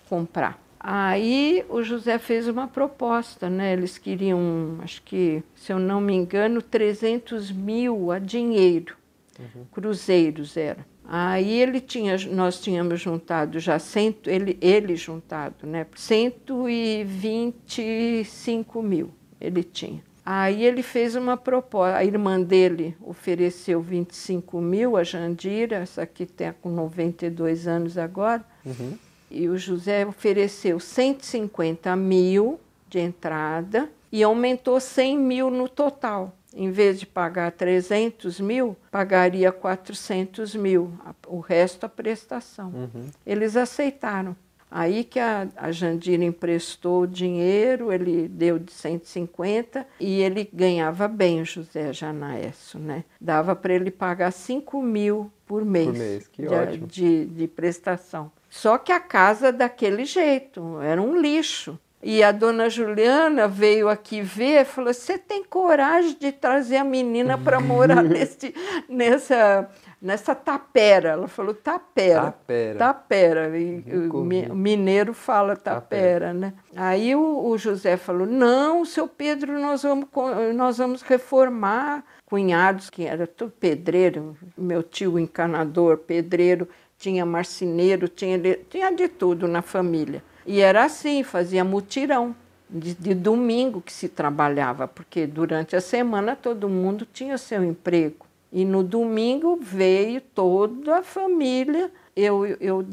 comprar. 0.09 0.62
Aí 0.78 1.64
o 1.70 1.83
José 1.83 2.18
fez 2.18 2.46
uma 2.46 2.68
proposta, 2.68 3.48
né? 3.48 3.72
Eles 3.72 3.96
queriam, 3.96 4.78
acho 4.83 5.02
que, 5.02 5.42
se 5.54 5.72
eu 5.72 5.78
não 5.78 6.00
me 6.00 6.12
engano, 6.12 6.61
300 6.61 7.50
mil 7.50 8.12
a 8.12 8.18
dinheiro, 8.18 8.94
uhum. 9.38 9.64
cruzeiros 9.72 10.57
era. 10.57 10.85
Aí 11.07 11.61
ele 11.61 11.81
tinha, 11.81 12.17
nós 12.31 12.59
tínhamos 12.61 12.99
juntado 13.01 13.61
já 13.61 13.79
cento, 13.79 14.31
ele, 14.31 14.57
ele 14.61 14.97
juntado, 14.97 15.67
né? 15.67 15.87
125 15.95 18.83
mil 18.83 19.11
ele 19.40 19.62
tinha. 19.62 20.03
Aí 20.25 20.64
ele 20.64 20.83
fez 20.83 21.14
uma 21.14 21.37
proposta, 21.37 21.99
a 21.99 22.05
irmã 22.05 22.40
dele 22.40 22.97
ofereceu 23.03 23.83
25 23.83 24.59
mil, 24.59 24.97
a 24.97 25.05
Jandira, 25.05 25.77
essa 25.77 26.01
aqui 26.03 26.23
está 26.23 26.55
com 26.55 26.71
92 26.71 27.67
anos 27.67 27.99
agora, 27.99 28.43
uhum. 28.64 28.97
e 29.31 29.51
o 29.51 29.59
José 29.59 30.07
ofereceu 30.07 30.81
150 30.81 31.95
mil 31.97 32.59
de 32.88 33.01
entrada 33.01 33.90
e 34.11 34.23
aumentou 34.23 34.81
100 34.81 35.19
mil 35.19 35.51
no 35.51 35.69
total. 35.69 36.35
Em 36.55 36.71
vez 36.71 37.01
de 37.01 37.07
pagar 37.07 37.51
300 37.53 38.40
mil, 38.40 38.77
pagaria 38.90 39.51
400 39.51 40.55
mil, 40.55 40.93
o 41.27 41.40
resto 41.40 41.85
a 41.85 41.88
prestação. 41.88 42.69
Uhum. 42.69 43.11
Eles 43.27 43.57
aceitaram. 43.57 44.37
Aí 44.71 45.05
que 45.05 45.21
a, 45.21 45.47
a 45.57 45.71
Jandira 45.71 46.25
emprestou 46.25 47.03
o 47.03 47.07
dinheiro, 47.07 47.93
ele 47.93 48.27
deu 48.27 48.59
de 48.59 48.73
150 48.73 49.87
e 50.01 50.21
ele 50.21 50.51
ganhava 50.53 51.07
bem, 51.07 51.43
o 51.43 51.45
José 51.45 51.93
Janaesso, 51.93 52.77
né? 52.81 53.05
Dava 53.21 53.55
para 53.55 53.73
ele 53.73 53.93
pagar 53.93 54.33
5 54.33 54.83
mil 54.83 55.31
por 55.47 55.64
mês, 55.64 55.87
por 55.87 55.97
mês. 55.97 56.31
De. 56.37 56.79
De, 56.79 57.27
de 57.27 57.47
prestação. 57.47 58.33
Só 58.51 58.77
que 58.77 58.90
a 58.90 58.99
casa 58.99 59.53
daquele 59.53 60.05
jeito, 60.05 60.81
era 60.81 61.01
um 61.01 61.21
lixo. 61.21 61.79
E 62.07 62.23
a 62.23 62.31
dona 62.31 62.69
Juliana 62.69 63.49
veio 63.49 63.88
aqui 63.88 64.21
ver 64.21 64.61
e 64.61 64.64
falou: 64.67 64.93
Você 64.93 65.17
tem 65.17 65.43
coragem 65.43 66.17
de 66.21 66.31
trazer 66.31 66.77
a 66.77 66.85
menina 66.85 67.38
para 67.38 67.59
morar 67.61 68.03
nesse, 68.05 68.55
nessa 68.87 69.71
nessa 70.05 70.35
tapera. 70.35 71.11
Ela 71.11 71.27
falou 71.27 71.55
tapera. 71.55 72.25
Tapera. 72.25 72.79
Tapera. 72.79 73.59
E 73.59 73.83
o 74.12 74.23
mineiro 74.55 75.14
fala 75.14 75.57
tapera, 75.57 75.81
tapera. 75.81 76.35
né? 76.35 76.53
Aí 76.77 77.17
o, 77.17 77.47
o, 77.47 77.57
José 77.57 77.97
falou: 77.97 78.27
não, 78.27 78.85
seu 78.85 79.09
Pedro, 79.09 79.59
nós 79.59 79.83
vamos, 79.83 80.07
nós 80.55 80.77
vamos 80.77 81.01
reformar. 81.01 82.05
Cunhados, 82.27 82.90
que 82.90 83.07
era 83.07 83.27
tudo 83.27 83.53
pedreiro, 83.53 84.37
meu 84.57 84.83
tio 84.83 85.19
encanador, 85.19 85.99
pedreiro, 85.99 86.67
tinha 86.99 87.25
marceneiro, 87.25 88.09
tinha, 88.09 88.38
tinha 88.69 88.90
de 88.90 89.09
tudo 89.09 89.47
na 89.47 89.62
família. 89.62 90.23
E 90.46 90.61
era 90.61 90.85
assim, 90.85 91.22
fazia 91.22 91.64
mutirão. 91.64 92.35
De, 92.68 92.94
de, 92.94 93.14
domingo 93.14 93.80
que 93.80 93.92
se 93.92 94.09
trabalhava, 94.09 94.88
porque 94.88 95.26
durante 95.26 95.76
a 95.76 95.80
semana 95.80 96.35
todo 96.35 96.68
mundo 96.68 97.07
tinha 97.12 97.38
seu 97.38 97.62
emprego. 97.62 98.26
E 98.50 98.64
no 98.64 98.83
domingo 98.83 99.59
veio 99.61 100.20
toda 100.20 100.98
a 100.98 101.02
família. 101.02 101.90
Eu, 102.16 102.46
eu 102.46 102.85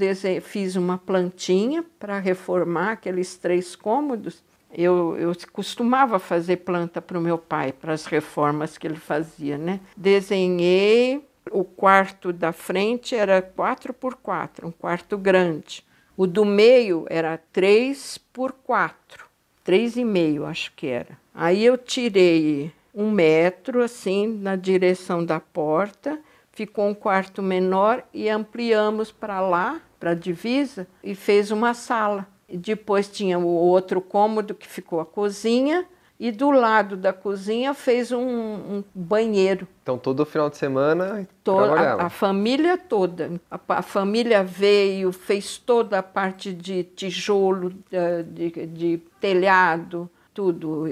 fiz 0.42 0.76
uma 0.76 0.98
plantinha 0.98 1.84
para 1.98 2.20
reformar 2.20 2.92
aqueles 2.92 3.38
três 3.38 3.76
cômodos. 3.76 4.44
Eu, 4.74 5.16
eu 5.18 5.32
costumava 5.52 6.20
fazer 6.20 6.58
planta 6.58 7.02
para 7.02 7.18
o 7.18 7.22
meu 7.22 7.38
pai, 7.38 7.72
para 7.72 7.94
as 7.94 8.06
reformas 8.06 8.78
que 8.78 8.86
ele 8.88 8.96
fazia, 8.96 9.58
né? 9.58 9.80
Desenhei, 9.96 11.26
o 11.50 11.64
quarto 11.64 12.32
da 12.32 12.52
frente 12.52 13.16
era 13.16 13.42
4 13.42 13.94
por 13.94 14.16
4 14.16 14.68
um 14.68 14.72
quarto 14.72 15.18
grande. 15.18 15.84
O 16.22 16.28
do 16.28 16.46
meio 16.46 17.08
era 17.10 17.36
3 17.52 18.20
por 18.32 18.52
4 18.52 19.26
3,5 19.66 20.46
acho 20.46 20.72
que 20.76 20.86
era. 20.86 21.18
Aí 21.34 21.66
eu 21.66 21.76
tirei 21.80 22.72
um 22.94 23.10
metro 23.10 23.82
assim 23.82 24.28
na 24.28 24.56
direção 24.56 25.26
da 25.26 25.40
porta, 25.40 26.20
ficou 26.52 26.88
um 26.88 26.94
quarto 26.94 27.42
menor 27.42 28.04
e 28.14 28.30
ampliamos 28.30 29.12
para 29.12 29.42
lá, 29.42 29.82
para 30.00 30.12
a 30.12 30.14
divisa, 30.14 30.86
e 31.04 31.16
fez 31.16 31.50
uma 31.50 31.74
sala. 31.74 32.28
E 32.48 32.56
depois 32.56 33.10
tinha 33.10 33.40
o 33.40 33.48
outro 33.48 34.00
cômodo 34.00 34.54
que 34.54 34.68
ficou 34.68 35.00
a 35.00 35.06
cozinha, 35.08 35.88
e 36.22 36.32
do 36.32 36.52
lado 36.52 36.96
da 36.96 37.12
cozinha 37.12 37.74
fez 37.74 38.12
um, 38.12 38.22
um 38.22 38.84
banheiro. 38.94 39.68
Então 39.82 39.98
todo 39.98 40.24
final 40.24 40.52
de 40.52 40.58
semana 40.58 41.28
toda 41.44 41.96
a, 41.96 42.06
a, 42.06 42.10
família 42.12 42.78
toda. 42.78 43.42
A, 43.50 43.60
a, 43.68 43.82
família 43.82 44.44
veio, 44.44 45.12
fez 45.12 45.58
toda 45.58 45.98
a 45.98 46.04
parte 46.04 46.54
de 46.54 46.84
tijolo, 46.84 47.74
de, 47.90 48.24
de, 48.52 48.68
de 48.68 48.98
telhado, 49.20 50.08
tudo, 50.32 50.86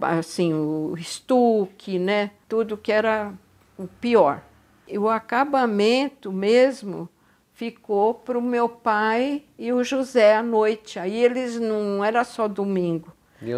assim, 0.00 0.52
o 0.52 0.96
estuque, 0.98 1.96
né? 1.96 2.32
Tudo 2.48 2.76
que 2.76 2.90
era 2.90 3.32
o 3.78 3.86
pior. 3.86 4.42
E 4.88 4.98
o 4.98 5.08
acabamento 5.08 6.32
mesmo 6.32 7.08
ficou 7.52 8.12
para 8.12 8.36
o 8.36 8.42
meu 8.42 8.68
pai 8.68 9.44
e 9.56 9.72
o 9.72 9.84
José 9.84 10.34
à 10.34 10.42
noite. 10.42 10.98
Aí 10.98 11.16
eles 11.16 11.60
não 11.60 12.04
era 12.04 12.24
só 12.24 12.48
domingo. 12.48 13.12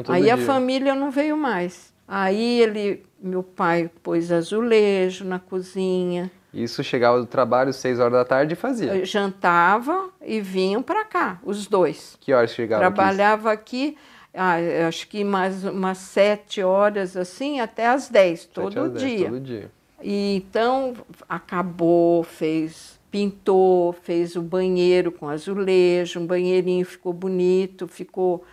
Aí 0.08 0.24
dia. 0.24 0.34
a 0.34 0.38
família 0.38 0.94
não 0.94 1.10
veio 1.10 1.36
mais. 1.36 1.94
Aí 2.08 2.60
ele, 2.60 3.04
meu 3.20 3.42
pai 3.42 3.90
pôs 4.02 4.30
azulejo 4.30 5.24
na 5.24 5.38
cozinha. 5.38 6.30
Isso 6.54 6.82
chegava 6.82 7.18
do 7.18 7.26
trabalho 7.26 7.70
às 7.70 7.84
horas 7.84 8.12
da 8.12 8.24
tarde 8.24 8.54
e 8.54 8.56
fazia. 8.56 9.04
Jantava 9.04 10.08
e 10.24 10.40
vinham 10.40 10.82
para 10.82 11.04
cá, 11.04 11.38
os 11.44 11.66
dois. 11.66 12.16
Que 12.20 12.32
horas 12.32 12.50
chegava? 12.52 12.80
Trabalhava 12.80 13.52
aqui, 13.52 13.88
aqui 13.88 13.98
ah, 14.32 14.88
acho 14.88 15.08
que 15.08 15.24
mais 15.24 15.64
umas 15.64 15.98
sete 15.98 16.62
horas 16.62 17.16
assim, 17.16 17.60
até 17.60 17.86
às 17.86 18.08
dez, 18.08 18.44
todo 18.44 18.80
às 18.80 18.94
dia. 18.94 19.08
Dez, 19.08 19.24
todo 19.24 19.40
dia. 19.40 19.70
E 20.02 20.36
então 20.36 20.94
acabou, 21.28 22.22
fez, 22.22 23.00
pintou, 23.10 23.92
fez 23.92 24.36
o 24.36 24.42
banheiro 24.42 25.10
com 25.10 25.28
azulejo, 25.28 26.20
um 26.20 26.26
banheirinho 26.26 26.84
ficou 26.84 27.12
bonito, 27.12 27.88
ficou 27.88 28.44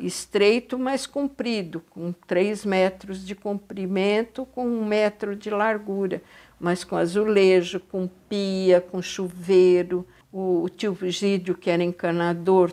estreito, 0.00 0.78
mas 0.78 1.06
comprido, 1.06 1.82
com 1.90 2.12
três 2.12 2.64
metros 2.64 3.24
de 3.24 3.34
comprimento, 3.34 4.46
com 4.46 4.66
um 4.66 4.84
metro 4.84 5.36
de 5.36 5.50
largura, 5.50 6.22
mas 6.58 6.84
com 6.84 6.96
azulejo, 6.96 7.80
com 7.80 8.08
pia, 8.28 8.80
com 8.80 9.00
chuveiro. 9.00 10.06
O, 10.32 10.64
o 10.64 10.68
tio 10.68 10.96
Gídio, 11.02 11.54
que 11.54 11.70
era 11.70 11.82
encanador, 11.82 12.72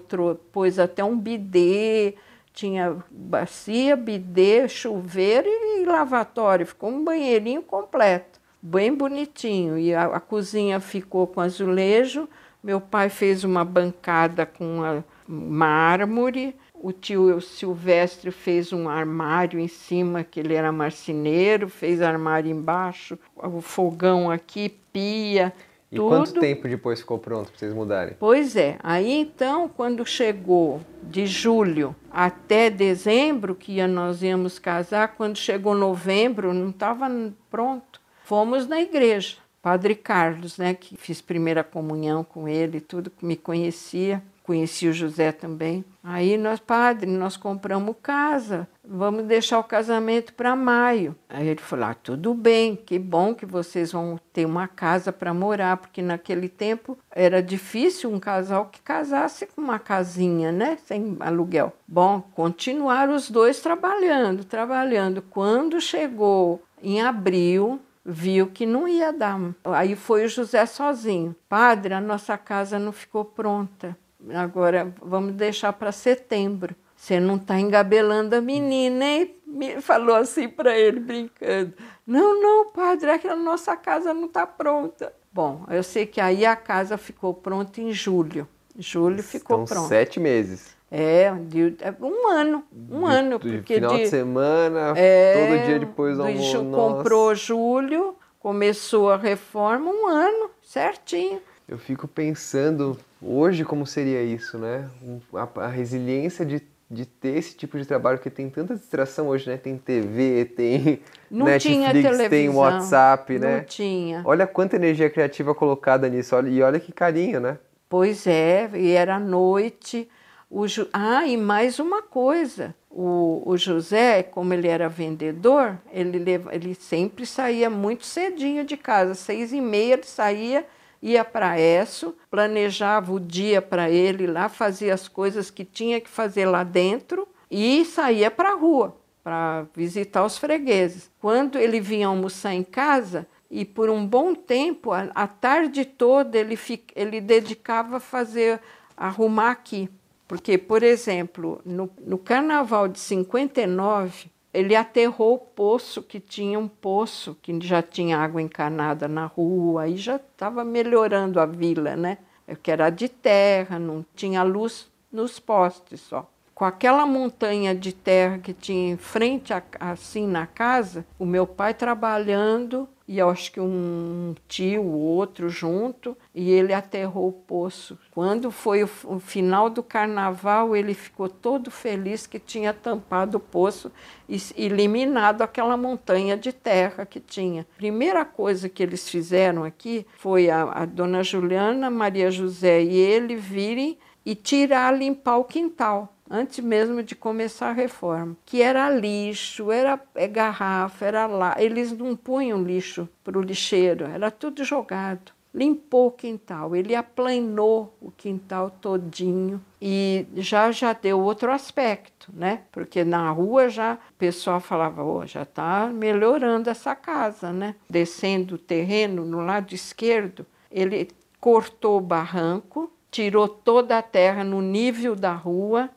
pôs 0.51 0.79
até 0.79 1.03
um 1.03 1.17
bidê, 1.17 2.15
tinha 2.53 2.97
bacia, 3.09 3.95
bidê, 3.95 4.67
chuveiro 4.67 5.47
e 5.47 5.85
lavatório. 5.85 6.65
Ficou 6.65 6.89
um 6.89 7.03
banheirinho 7.03 7.61
completo, 7.61 8.39
bem 8.61 8.93
bonitinho. 8.93 9.77
E 9.77 9.93
a, 9.93 10.05
a 10.05 10.19
cozinha 10.19 10.79
ficou 10.79 11.27
com 11.27 11.41
azulejo. 11.41 12.27
Meu 12.63 12.79
pai 12.79 13.09
fez 13.09 13.43
uma 13.43 13.65
bancada 13.65 14.45
com 14.45 15.03
mármore. 15.27 16.55
O 16.83 16.91
tio 16.91 17.39
Silvestre 17.39 18.29
fez 18.29 18.73
um 18.73 18.89
armário 18.89 19.57
em 19.57 19.69
cima, 19.69 20.21
que 20.21 20.41
ele 20.41 20.53
era 20.53 20.69
marceneiro, 20.69 21.69
fez 21.69 22.01
armário 22.01 22.51
embaixo, 22.51 23.17
o 23.37 23.61
fogão 23.61 24.29
aqui, 24.29 24.67
pia. 24.91 25.53
E 25.89 25.95
tudo. 25.95 26.09
quanto 26.09 26.39
tempo 26.41 26.67
depois 26.67 26.99
ficou 26.99 27.17
pronto 27.17 27.51
para 27.51 27.57
vocês 27.57 27.73
mudarem? 27.73 28.17
Pois 28.19 28.57
é. 28.57 28.77
Aí 28.83 29.13
então, 29.13 29.69
quando 29.69 30.05
chegou 30.05 30.81
de 31.01 31.25
julho 31.25 31.95
até 32.11 32.69
dezembro, 32.69 33.55
que 33.55 33.81
nós 33.87 34.21
íamos 34.21 34.59
casar, 34.59 35.15
quando 35.15 35.37
chegou 35.37 35.73
novembro, 35.73 36.53
não 36.53 36.69
estava 36.69 37.09
pronto. 37.49 38.01
Fomos 38.25 38.67
na 38.67 38.81
igreja. 38.81 39.37
Padre 39.61 39.95
Carlos, 39.95 40.57
né, 40.57 40.73
que 40.73 40.97
fiz 40.97 41.21
primeira 41.21 41.63
comunhão 41.63 42.25
com 42.25 42.45
ele, 42.45 42.81
tudo 42.81 43.09
que 43.09 43.25
me 43.25 43.37
conhecia 43.37 44.21
conheci 44.43 44.87
o 44.87 44.93
José 44.93 45.31
também. 45.31 45.83
Aí 46.03 46.37
nós, 46.37 46.59
padre, 46.59 47.09
nós 47.09 47.37
compramos 47.37 47.95
casa, 48.03 48.67
vamos 48.85 49.23
deixar 49.23 49.57
o 49.57 49.63
casamento 49.63 50.33
para 50.33 50.55
maio. 50.55 51.15
Aí 51.29 51.47
ele 51.47 51.61
falou: 51.61 51.85
ah, 51.85 51.93
tudo 51.93 52.33
bem, 52.33 52.75
que 52.75 52.99
bom 52.99 53.33
que 53.33 53.45
vocês 53.45 53.93
vão 53.93 54.19
ter 54.33 54.45
uma 54.45 54.67
casa 54.67 55.11
para 55.11 55.33
morar, 55.33 55.77
porque 55.77 56.01
naquele 56.01 56.49
tempo 56.49 56.97
era 57.09 57.41
difícil 57.41 58.11
um 58.11 58.19
casal 58.19 58.65
que 58.65 58.81
casasse 58.81 59.47
com 59.47 59.61
uma 59.61 59.79
casinha, 59.79 60.51
né, 60.51 60.77
sem 60.85 61.15
aluguel. 61.21 61.71
Bom, 61.87 62.21
continuaram 62.35 63.15
os 63.15 63.31
dois 63.31 63.61
trabalhando, 63.61 64.43
trabalhando. 64.43 65.21
Quando 65.21 65.79
chegou 65.79 66.61
em 66.81 67.01
abril, 67.01 67.79
viu 68.05 68.47
que 68.47 68.65
não 68.65 68.87
ia 68.87 69.13
dar. 69.13 69.39
Aí 69.63 69.95
foi 69.95 70.25
o 70.25 70.29
José 70.29 70.65
sozinho. 70.65 71.33
Padre, 71.47 71.93
a 71.93 72.01
nossa 72.01 72.37
casa 72.37 72.77
não 72.77 72.91
ficou 72.91 73.23
pronta 73.23 73.97
agora 74.33 74.93
vamos 75.01 75.33
deixar 75.33 75.73
para 75.73 75.91
setembro. 75.91 76.75
Você 76.95 77.19
não 77.19 77.35
está 77.35 77.59
engabelando 77.59 78.35
a 78.35 78.41
menina, 78.41 79.03
hein? 79.05 79.35
Me 79.45 79.81
falou 79.81 80.15
assim 80.15 80.47
para 80.47 80.77
ele, 80.77 80.99
brincando. 80.99 81.73
Não, 82.07 82.39
não, 82.41 82.71
padre, 82.71 83.09
é 83.11 83.17
que 83.17 83.27
a 83.27 83.35
nossa 83.35 83.75
casa 83.75 84.13
não 84.13 84.25
está 84.25 84.47
pronta. 84.47 85.13
Bom, 85.31 85.65
eu 85.69 85.83
sei 85.83 86.05
que 86.05 86.21
aí 86.21 86.45
a 86.45 86.55
casa 86.55 86.97
ficou 86.97 87.33
pronta 87.33 87.81
em 87.81 87.91
julho. 87.91 88.47
Julho 88.77 89.21
ficou 89.21 89.57
então, 89.63 89.65
pronta. 89.75 89.87
sete 89.89 90.19
meses. 90.19 90.75
É, 90.89 91.31
de, 91.47 91.75
é, 91.81 91.93
um 91.99 92.27
ano, 92.29 92.63
um 92.89 92.99
De- 93.07 93.13
ano. 93.15 93.39
de 93.39 93.57
porque 93.57 93.75
final 93.75 93.95
de, 93.95 94.03
de, 94.03 94.07
semana, 94.09 94.93
é, 94.95 95.33
todo 95.33 95.65
dia 95.65 95.79
depois 95.79 96.17
do 96.17 96.23
almoço. 96.23 96.51
Ju- 96.51 96.71
comprou 96.71 97.33
julho, 97.35 98.15
começou 98.39 99.11
a 99.11 99.17
reforma, 99.17 99.89
um 99.91 100.07
ano, 100.07 100.51
certinho. 100.61 101.41
Eu 101.67 101.77
fico 101.79 102.07
pensando 102.07 102.97
hoje 103.25 103.63
como 103.65 103.85
seria 103.85 104.21
isso, 104.23 104.57
né? 104.57 104.89
A, 105.33 105.65
a 105.65 105.67
resiliência 105.67 106.45
de, 106.45 106.61
de 106.89 107.05
ter 107.05 107.37
esse 107.37 107.55
tipo 107.55 107.77
de 107.77 107.85
trabalho, 107.85 108.17
porque 108.17 108.29
tem 108.29 108.49
tanta 108.49 108.75
distração 108.75 109.27
hoje, 109.27 109.49
né? 109.49 109.57
Tem 109.57 109.77
TV, 109.77 110.45
tem 110.55 110.99
Não 111.29 111.45
Netflix, 111.45 111.91
tinha 111.91 112.29
tem. 112.29 112.49
WhatsApp, 112.49 113.33
Não 113.39 113.47
né? 113.47 113.59
tinha. 113.61 114.21
Olha 114.25 114.45
quanta 114.47 114.75
energia 114.75 115.09
criativa 115.09 115.53
colocada 115.55 116.07
nisso, 116.09 116.35
olha- 116.35 116.49
e 116.49 116.61
olha 116.61 116.79
que 116.79 116.91
carinho, 116.91 117.39
né? 117.39 117.57
Pois 117.89 118.25
é, 118.25 118.69
e 118.73 118.91
era 118.91 119.19
noite. 119.19 120.09
O 120.49 120.67
Ju... 120.67 120.87
Ah, 120.93 121.25
e 121.25 121.35
mais 121.35 121.79
uma 121.79 122.01
coisa. 122.03 122.75
O, 122.89 123.41
o 123.45 123.57
José, 123.57 124.21
como 124.21 124.53
ele 124.53 124.67
era 124.67 124.87
vendedor, 124.87 125.79
ele, 125.91 126.19
leva... 126.19 126.53
ele 126.53 126.75
sempre 126.75 127.25
saía 127.25 127.69
muito 127.71 128.05
cedinho 128.05 128.63
de 128.63 128.77
casa. 128.77 129.15
Seis 129.15 129.51
e 129.51 129.59
meia 129.59 129.93
ele 129.93 130.03
saía, 130.03 130.63
ia 131.03 131.25
para 131.25 131.59
Esso, 131.59 132.15
planejava 132.31 133.11
o 133.11 133.19
dia 133.19 133.61
para 133.61 133.89
ele 133.89 134.25
lá, 134.25 134.47
fazia 134.47 134.93
as 134.93 135.09
coisas 135.09 135.51
que 135.51 135.65
tinha 135.65 135.99
que 135.99 136.09
fazer 136.09 136.45
lá 136.45 136.63
dentro 136.63 137.27
e 137.51 137.83
saía 137.83 138.31
para 138.31 138.51
a 138.51 138.55
rua 138.55 138.95
para 139.21 139.65
visitar 139.75 140.25
os 140.25 140.37
fregueses. 140.37 141.11
Quando 141.19 141.59
ele 141.59 141.81
vinha 141.81 142.07
almoçar 142.07 142.53
em 142.53 142.63
casa, 142.63 143.27
e 143.51 143.63
por 143.65 143.89
um 143.89 144.05
bom 144.05 144.33
tempo, 144.33 144.91
a, 144.91 145.09
a 145.13 145.27
tarde 145.27 145.85
toda, 145.85 146.37
ele, 146.37 146.57
ele 146.95 147.21
dedicava 147.21 147.97
a 147.97 147.99
fazer, 147.99 148.59
arrumar 148.95 149.51
aqui. 149.51 149.89
Porque, 150.27 150.57
por 150.57 150.81
exemplo, 150.81 151.61
no, 151.65 151.89
no 151.99 152.17
carnaval 152.17 152.87
de 152.87 152.99
59, 152.99 154.31
ele 154.53 154.75
aterrou 154.75 155.33
o 155.33 155.39
poço, 155.39 156.03
que 156.03 156.19
tinha 156.19 156.59
um 156.59 156.67
poço, 156.67 157.35
que 157.41 157.59
já 157.61 157.81
tinha 157.81 158.19
água 158.19 158.41
encanada 158.41 159.07
na 159.07 159.25
rua, 159.25 159.83
aí 159.83 159.97
já 159.97 160.17
estava 160.17 160.63
melhorando 160.63 161.39
a 161.39 161.45
vila, 161.45 161.95
né? 161.95 162.19
Que 162.61 162.71
era 162.71 162.89
de 162.89 163.09
terra, 163.09 163.79
não 163.79 164.05
tinha 164.15 164.43
luz 164.43 164.91
nos 165.11 165.39
postes 165.39 166.01
só. 166.01 166.29
Com 166.55 166.65
aquela 166.65 167.05
montanha 167.05 167.73
de 167.73 167.91
terra 167.91 168.37
que 168.37 168.53
tinha 168.53 168.93
em 168.93 168.97
frente, 168.97 169.51
a- 169.53 169.63
assim, 169.79 170.27
na 170.27 170.45
casa, 170.45 171.03
o 171.17 171.25
meu 171.25 171.47
pai 171.47 171.73
trabalhando, 171.73 172.87
e 173.07 173.17
eu 173.17 173.27
acho 173.29 173.51
que 173.51 173.59
um 173.59 174.35
tio, 174.47 174.85
outro 174.85 175.49
junto, 175.49 176.15
e 176.33 176.51
ele 176.51 176.71
aterrou 176.71 177.27
o 177.29 177.33
poço. 177.33 177.97
Quando 178.11 178.51
foi 178.51 178.83
o, 178.83 178.89
o 179.05 179.19
final 179.19 179.67
do 179.67 179.81
carnaval, 179.81 180.75
ele 180.75 180.93
ficou 180.93 181.27
todo 181.27 181.71
feliz 181.71 182.27
que 182.27 182.37
tinha 182.39 182.71
tampado 182.71 183.37
o 183.37 183.41
poço 183.41 183.91
e 184.29 184.37
eliminado 184.55 185.41
aquela 185.41 185.75
montanha 185.75 186.37
de 186.37 186.53
terra 186.53 187.03
que 187.05 187.19
tinha. 187.19 187.65
Primeira 187.77 188.23
coisa 188.23 188.69
que 188.69 188.83
eles 188.83 189.09
fizeram 189.09 189.63
aqui 189.63 190.05
foi 190.19 190.49
a, 190.51 190.63
a 190.63 190.85
dona 190.85 191.23
Juliana, 191.23 191.89
Maria 191.89 192.29
José 192.29 192.83
e 192.83 192.95
ele 192.95 193.35
virem 193.35 193.97
e 194.25 194.35
tirar, 194.35 194.95
limpar 194.97 195.35
o 195.37 195.43
quintal, 195.43 196.12
antes 196.33 196.65
mesmo 196.65 197.03
de 197.03 197.15
começar 197.15 197.69
a 197.69 197.73
reforma. 197.73 198.35
Que 198.43 198.63
era 198.63 198.89
lixo, 198.89 199.71
era 199.71 200.01
é, 200.15 200.27
garrafa, 200.27 201.05
era 201.05 201.27
lá. 201.27 201.55
Eles 201.59 201.91
não 201.91 202.15
punham 202.15 202.63
lixo 202.63 203.07
para 203.23 203.37
o 203.37 203.41
lixeiro, 203.41 204.05
era 204.05 204.31
tudo 204.31 204.63
jogado. 204.63 205.31
Limpou 205.53 206.07
o 206.07 206.11
quintal, 206.11 206.75
ele 206.75 206.95
aplanou 206.95 207.95
o 208.01 208.09
quintal 208.09 208.71
todinho 208.71 209.61
e 209.79 210.25
já 210.37 210.71
já 210.71 210.93
deu 210.93 211.21
outro 211.21 211.51
aspecto, 211.51 212.31
né? 212.33 212.61
Porque 212.71 213.03
na 213.03 213.29
rua 213.29 213.69
já 213.69 213.93
o 213.93 214.13
pessoal 214.17 214.59
falava, 214.59 215.03
oh, 215.03 215.27
já 215.27 215.43
está 215.43 215.91
melhorando 215.93 216.71
essa 216.71 216.95
casa, 216.95 217.53
né? 217.53 217.75
Descendo 217.87 218.55
o 218.55 218.57
terreno 218.57 219.23
no 219.25 219.45
lado 219.45 219.75
esquerdo, 219.75 220.43
ele 220.71 221.09
cortou 221.39 221.99
o 221.99 222.01
barranco, 222.01 222.91
tirou 223.11 223.47
toda 223.47 223.99
a 223.99 224.01
terra 224.01 224.43
no 224.43 224.59
nível 224.59 225.15
da 225.15 225.33
rua 225.33 225.87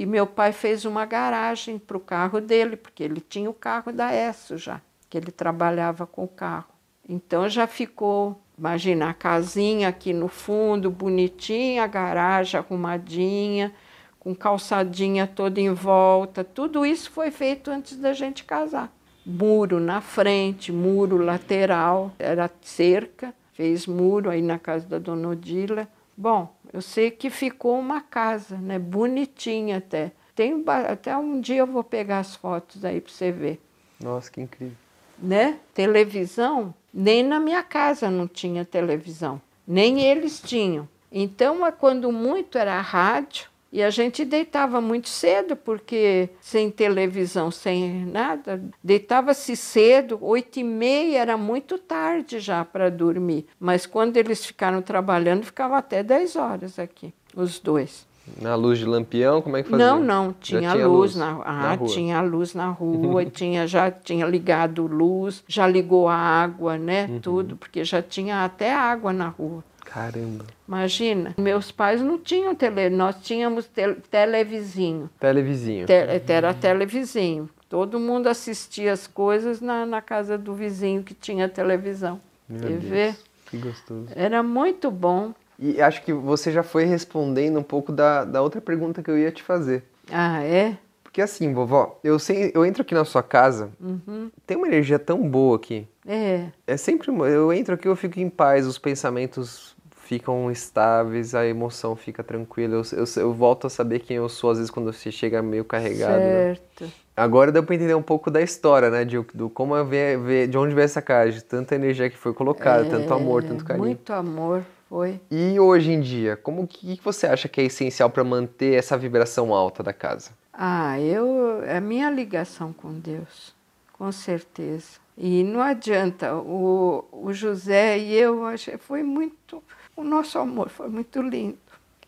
e 0.00 0.06
meu 0.06 0.26
pai 0.26 0.50
fez 0.50 0.86
uma 0.86 1.04
garagem 1.04 1.78
para 1.78 1.94
o 1.94 2.00
carro 2.00 2.40
dele, 2.40 2.74
porque 2.74 3.02
ele 3.02 3.20
tinha 3.20 3.50
o 3.50 3.52
carro 3.52 3.92
da 3.92 4.10
ESSO 4.14 4.56
já, 4.56 4.80
que 5.10 5.18
ele 5.18 5.30
trabalhava 5.30 6.06
com 6.06 6.24
o 6.24 6.28
carro. 6.28 6.72
Então 7.06 7.46
já 7.50 7.66
ficou, 7.66 8.40
imagina, 8.56 9.10
a 9.10 9.12
casinha 9.12 9.88
aqui 9.88 10.14
no 10.14 10.26
fundo, 10.26 10.90
bonitinha, 10.90 11.84
a 11.84 11.86
garagem 11.86 12.58
arrumadinha, 12.58 13.74
com 14.18 14.34
calçadinha 14.34 15.26
toda 15.26 15.60
em 15.60 15.74
volta. 15.74 16.42
Tudo 16.42 16.86
isso 16.86 17.10
foi 17.10 17.30
feito 17.30 17.70
antes 17.70 17.98
da 17.98 18.14
gente 18.14 18.44
casar. 18.44 18.90
Muro 19.26 19.78
na 19.78 20.00
frente, 20.00 20.72
muro 20.72 21.18
lateral, 21.18 22.10
era 22.18 22.50
cerca, 22.62 23.34
fez 23.52 23.86
muro 23.86 24.30
aí 24.30 24.40
na 24.40 24.58
casa 24.58 24.86
da 24.88 24.98
dona 24.98 25.28
Odila. 25.28 25.86
Bom, 26.20 26.54
eu 26.70 26.82
sei 26.82 27.10
que 27.10 27.30
ficou 27.30 27.78
uma 27.78 28.02
casa, 28.02 28.58
né? 28.58 28.78
Bonitinha 28.78 29.78
até. 29.78 30.12
Tem, 30.34 30.62
até 30.86 31.16
um 31.16 31.40
dia 31.40 31.56
eu 31.60 31.66
vou 31.66 31.82
pegar 31.82 32.18
as 32.18 32.36
fotos 32.36 32.84
aí 32.84 33.00
para 33.00 33.10
você 33.10 33.32
ver 33.32 33.58
Nossa, 33.98 34.30
que 34.30 34.38
incrível. 34.38 34.76
né? 35.18 35.58
Televisão, 35.72 36.74
nem 36.92 37.22
na 37.22 37.40
minha 37.40 37.62
casa 37.62 38.10
não 38.10 38.28
tinha 38.28 38.66
televisão, 38.66 39.40
nem 39.66 40.02
eles 40.02 40.42
tinham. 40.42 40.86
Então, 41.10 41.66
é 41.66 41.72
quando 41.72 42.12
muito 42.12 42.58
era 42.58 42.78
rádio, 42.82 43.49
e 43.72 43.82
a 43.82 43.90
gente 43.90 44.24
deitava 44.24 44.80
muito 44.80 45.08
cedo, 45.08 45.54
porque 45.54 46.28
sem 46.40 46.70
televisão, 46.70 47.50
sem 47.50 48.04
nada, 48.06 48.62
deitava-se 48.82 49.54
cedo, 49.56 50.18
oito 50.22 50.58
e 50.58 50.64
meia 50.64 51.18
era 51.18 51.36
muito 51.36 51.78
tarde 51.78 52.40
já 52.40 52.64
para 52.64 52.90
dormir. 52.90 53.46
Mas 53.58 53.86
quando 53.86 54.16
eles 54.16 54.44
ficaram 54.44 54.82
trabalhando, 54.82 55.44
ficava 55.44 55.78
até 55.78 56.02
10 56.02 56.36
horas 56.36 56.78
aqui, 56.78 57.14
os 57.34 57.60
dois. 57.60 58.08
Na 58.40 58.54
luz 58.54 58.78
de 58.78 58.84
lampião, 58.84 59.40
como 59.42 59.56
é 59.56 59.62
que 59.62 59.70
fazia? 59.70 59.84
Não, 59.86 59.98
não, 60.00 60.32
tinha, 60.32 60.60
tinha 60.60 60.86
luz, 60.86 61.14
luz 61.14 61.16
na, 61.16 61.34
na 61.34 61.42
ah, 61.44 61.74
rua. 61.74 61.88
tinha 61.88 62.20
luz 62.20 62.54
na 62.54 62.66
rua, 62.70 63.24
tinha 63.24 63.66
já 63.66 63.90
tinha 63.90 64.26
ligado 64.26 64.86
luz, 64.86 65.42
já 65.48 65.66
ligou 65.66 66.08
a 66.08 66.14
água, 66.14 66.76
né, 66.78 67.06
Uhum. 67.08 67.20
tudo, 67.20 67.56
porque 67.56 67.82
já 67.84 68.00
tinha 68.02 68.44
até 68.44 68.72
água 68.74 69.12
na 69.12 69.28
rua. 69.28 69.64
Caramba. 69.92 70.44
Imagina, 70.68 71.34
meus 71.36 71.72
pais 71.72 72.00
não 72.00 72.16
tinham 72.18 72.54
tele, 72.54 72.88
nós 72.90 73.16
tínhamos 73.22 73.66
te, 73.66 73.94
televizinho, 74.10 75.10
Televizinho. 75.18 75.86
te, 75.86 75.92
era 76.32 76.54
televizinho. 76.54 77.50
Todo 77.68 77.98
mundo 78.00 78.28
assistia 78.28 78.92
as 78.92 79.06
coisas 79.06 79.60
na, 79.60 79.84
na 79.84 80.00
casa 80.00 80.36
do 80.38 80.54
vizinho 80.54 81.02
que 81.02 81.12
tinha 81.14 81.48
televisão. 81.48 82.20
Meu 82.48 82.60
TV. 82.60 82.88
Deus, 83.04 83.24
que 83.46 83.56
gostoso. 83.58 84.06
Era 84.14 84.42
muito 84.42 84.90
bom. 84.90 85.32
E 85.58 85.80
acho 85.82 86.02
que 86.02 86.12
você 86.12 86.50
já 86.52 86.62
foi 86.62 86.84
respondendo 86.84 87.58
um 87.58 87.62
pouco 87.62 87.92
da, 87.92 88.24
da 88.24 88.42
outra 88.42 88.60
pergunta 88.60 89.02
que 89.02 89.10
eu 89.10 89.18
ia 89.18 89.30
te 89.30 89.42
fazer. 89.42 89.84
Ah, 90.10 90.42
é? 90.42 90.76
Porque 91.02 91.20
assim, 91.20 91.52
vovó, 91.52 91.98
eu, 92.04 92.18
sei, 92.20 92.52
eu 92.54 92.64
entro 92.64 92.82
aqui 92.82 92.94
na 92.94 93.04
sua 93.04 93.22
casa, 93.22 93.70
Uhum. 93.80 94.30
tem 94.46 94.56
uma 94.56 94.68
energia 94.68 94.98
tão 94.98 95.28
boa 95.28 95.56
aqui. 95.56 95.86
É. 96.06 96.46
É 96.66 96.76
sempre. 96.76 97.10
Eu 97.10 97.52
entro 97.52 97.74
aqui, 97.74 97.86
eu 97.88 97.96
fico 97.96 98.18
em 98.20 98.30
paz, 98.30 98.66
os 98.66 98.78
pensamentos 98.78 99.76
ficam 100.10 100.50
estáveis, 100.50 101.36
a 101.36 101.46
emoção 101.46 101.94
fica 101.94 102.24
tranquila. 102.24 102.74
Eu, 102.74 102.82
eu, 102.98 103.04
eu 103.22 103.32
volto 103.32 103.68
a 103.68 103.70
saber 103.70 104.00
quem 104.00 104.16
eu 104.16 104.28
sou, 104.28 104.50
às 104.50 104.58
vezes, 104.58 104.68
quando 104.68 104.92
você 104.92 105.12
chega 105.12 105.40
meio 105.40 105.64
carregado. 105.64 106.18
né? 106.24 106.56
Certo. 106.56 106.92
Agora 107.16 107.52
deu 107.52 107.62
pra 107.62 107.76
entender 107.76 107.94
um 107.94 108.02
pouco 108.02 108.28
da 108.28 108.42
história, 108.42 108.90
né? 108.90 109.04
De, 109.04 109.20
do 109.32 109.48
como 109.48 109.76
é 109.76 109.84
ver, 109.84 110.18
ver- 110.18 110.48
de 110.48 110.58
onde 110.58 110.74
veio 110.74 110.84
essa 110.84 111.00
casa, 111.00 111.30
de 111.30 111.44
tanta 111.44 111.76
energia 111.76 112.10
que 112.10 112.16
foi 112.16 112.34
colocada, 112.34 112.84
tanto 112.84 113.14
amor, 113.14 113.44
tanto 113.44 113.64
carinho. 113.64 113.84
É, 113.84 113.88
Muito 113.88 114.12
amor, 114.12 114.64
foi. 114.88 115.20
E 115.30 115.60
hoje 115.60 115.92
em 115.92 116.00
dia, 116.00 116.36
como 116.36 116.66
que 116.66 116.96
que 116.96 117.04
você 117.04 117.28
acha 117.28 117.48
que 117.48 117.60
é 117.60 117.64
essencial 117.64 118.10
para 118.10 118.24
manter 118.24 118.74
essa 118.74 118.98
vibração 118.98 119.54
alta 119.54 119.80
da 119.80 119.92
casa? 119.92 120.30
Ah, 120.52 120.98
eu 120.98 121.62
é 121.62 121.76
a 121.76 121.80
minha 121.80 122.10
ligação 122.10 122.72
com 122.72 122.92
Deus, 122.98 123.54
com 123.92 124.10
certeza. 124.10 124.98
E 125.16 125.44
não 125.44 125.60
adianta, 125.60 126.34
o, 126.34 127.04
o 127.12 127.32
José 127.32 127.98
e 127.98 128.14
eu 128.16 128.44
achei, 128.46 128.76
foi 128.78 129.02
muito, 129.02 129.62
o 130.00 130.04
nosso 130.04 130.38
amor 130.38 130.68
foi 130.68 130.88
muito 130.88 131.20
lindo. 131.22 131.58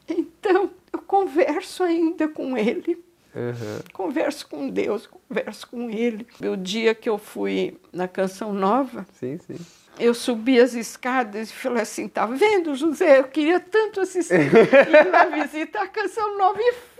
Então, 0.09 0.71
eu 0.93 1.01
converso 1.01 1.83
ainda 1.83 2.27
com 2.29 2.57
ele, 2.57 3.03
Aham. 3.35 3.81
converso 3.93 4.49
com 4.49 4.69
Deus, 4.69 5.07
converso 5.07 5.67
com 5.69 5.89
ele. 5.91 6.27
O 6.43 6.57
dia 6.57 6.95
que 6.95 7.09
eu 7.09 7.19
fui 7.19 7.79
na 7.93 8.09
Canção 8.09 8.53
Nova, 8.53 9.07
Sim, 9.13 9.39
sim. 9.39 9.57
Eu 10.03 10.15
subi 10.15 10.61
as 10.61 10.75
escadas 10.75 11.51
e 11.51 11.53
falei 11.53 11.83
assim, 11.83 12.09
tá 12.09 12.27
vendo, 12.27 12.75
José? 12.75 13.21
Eu 13.21 13.25
queria 13.25 13.61
tanto 13.61 14.01
assistir 14.01 14.35
ir 14.35 15.11
na 15.11 15.27
visita 15.43 15.81
à 15.83 15.89
Canção 15.89 16.37
Nova 16.37 16.59
e 16.61 16.73
fui. 16.73 16.93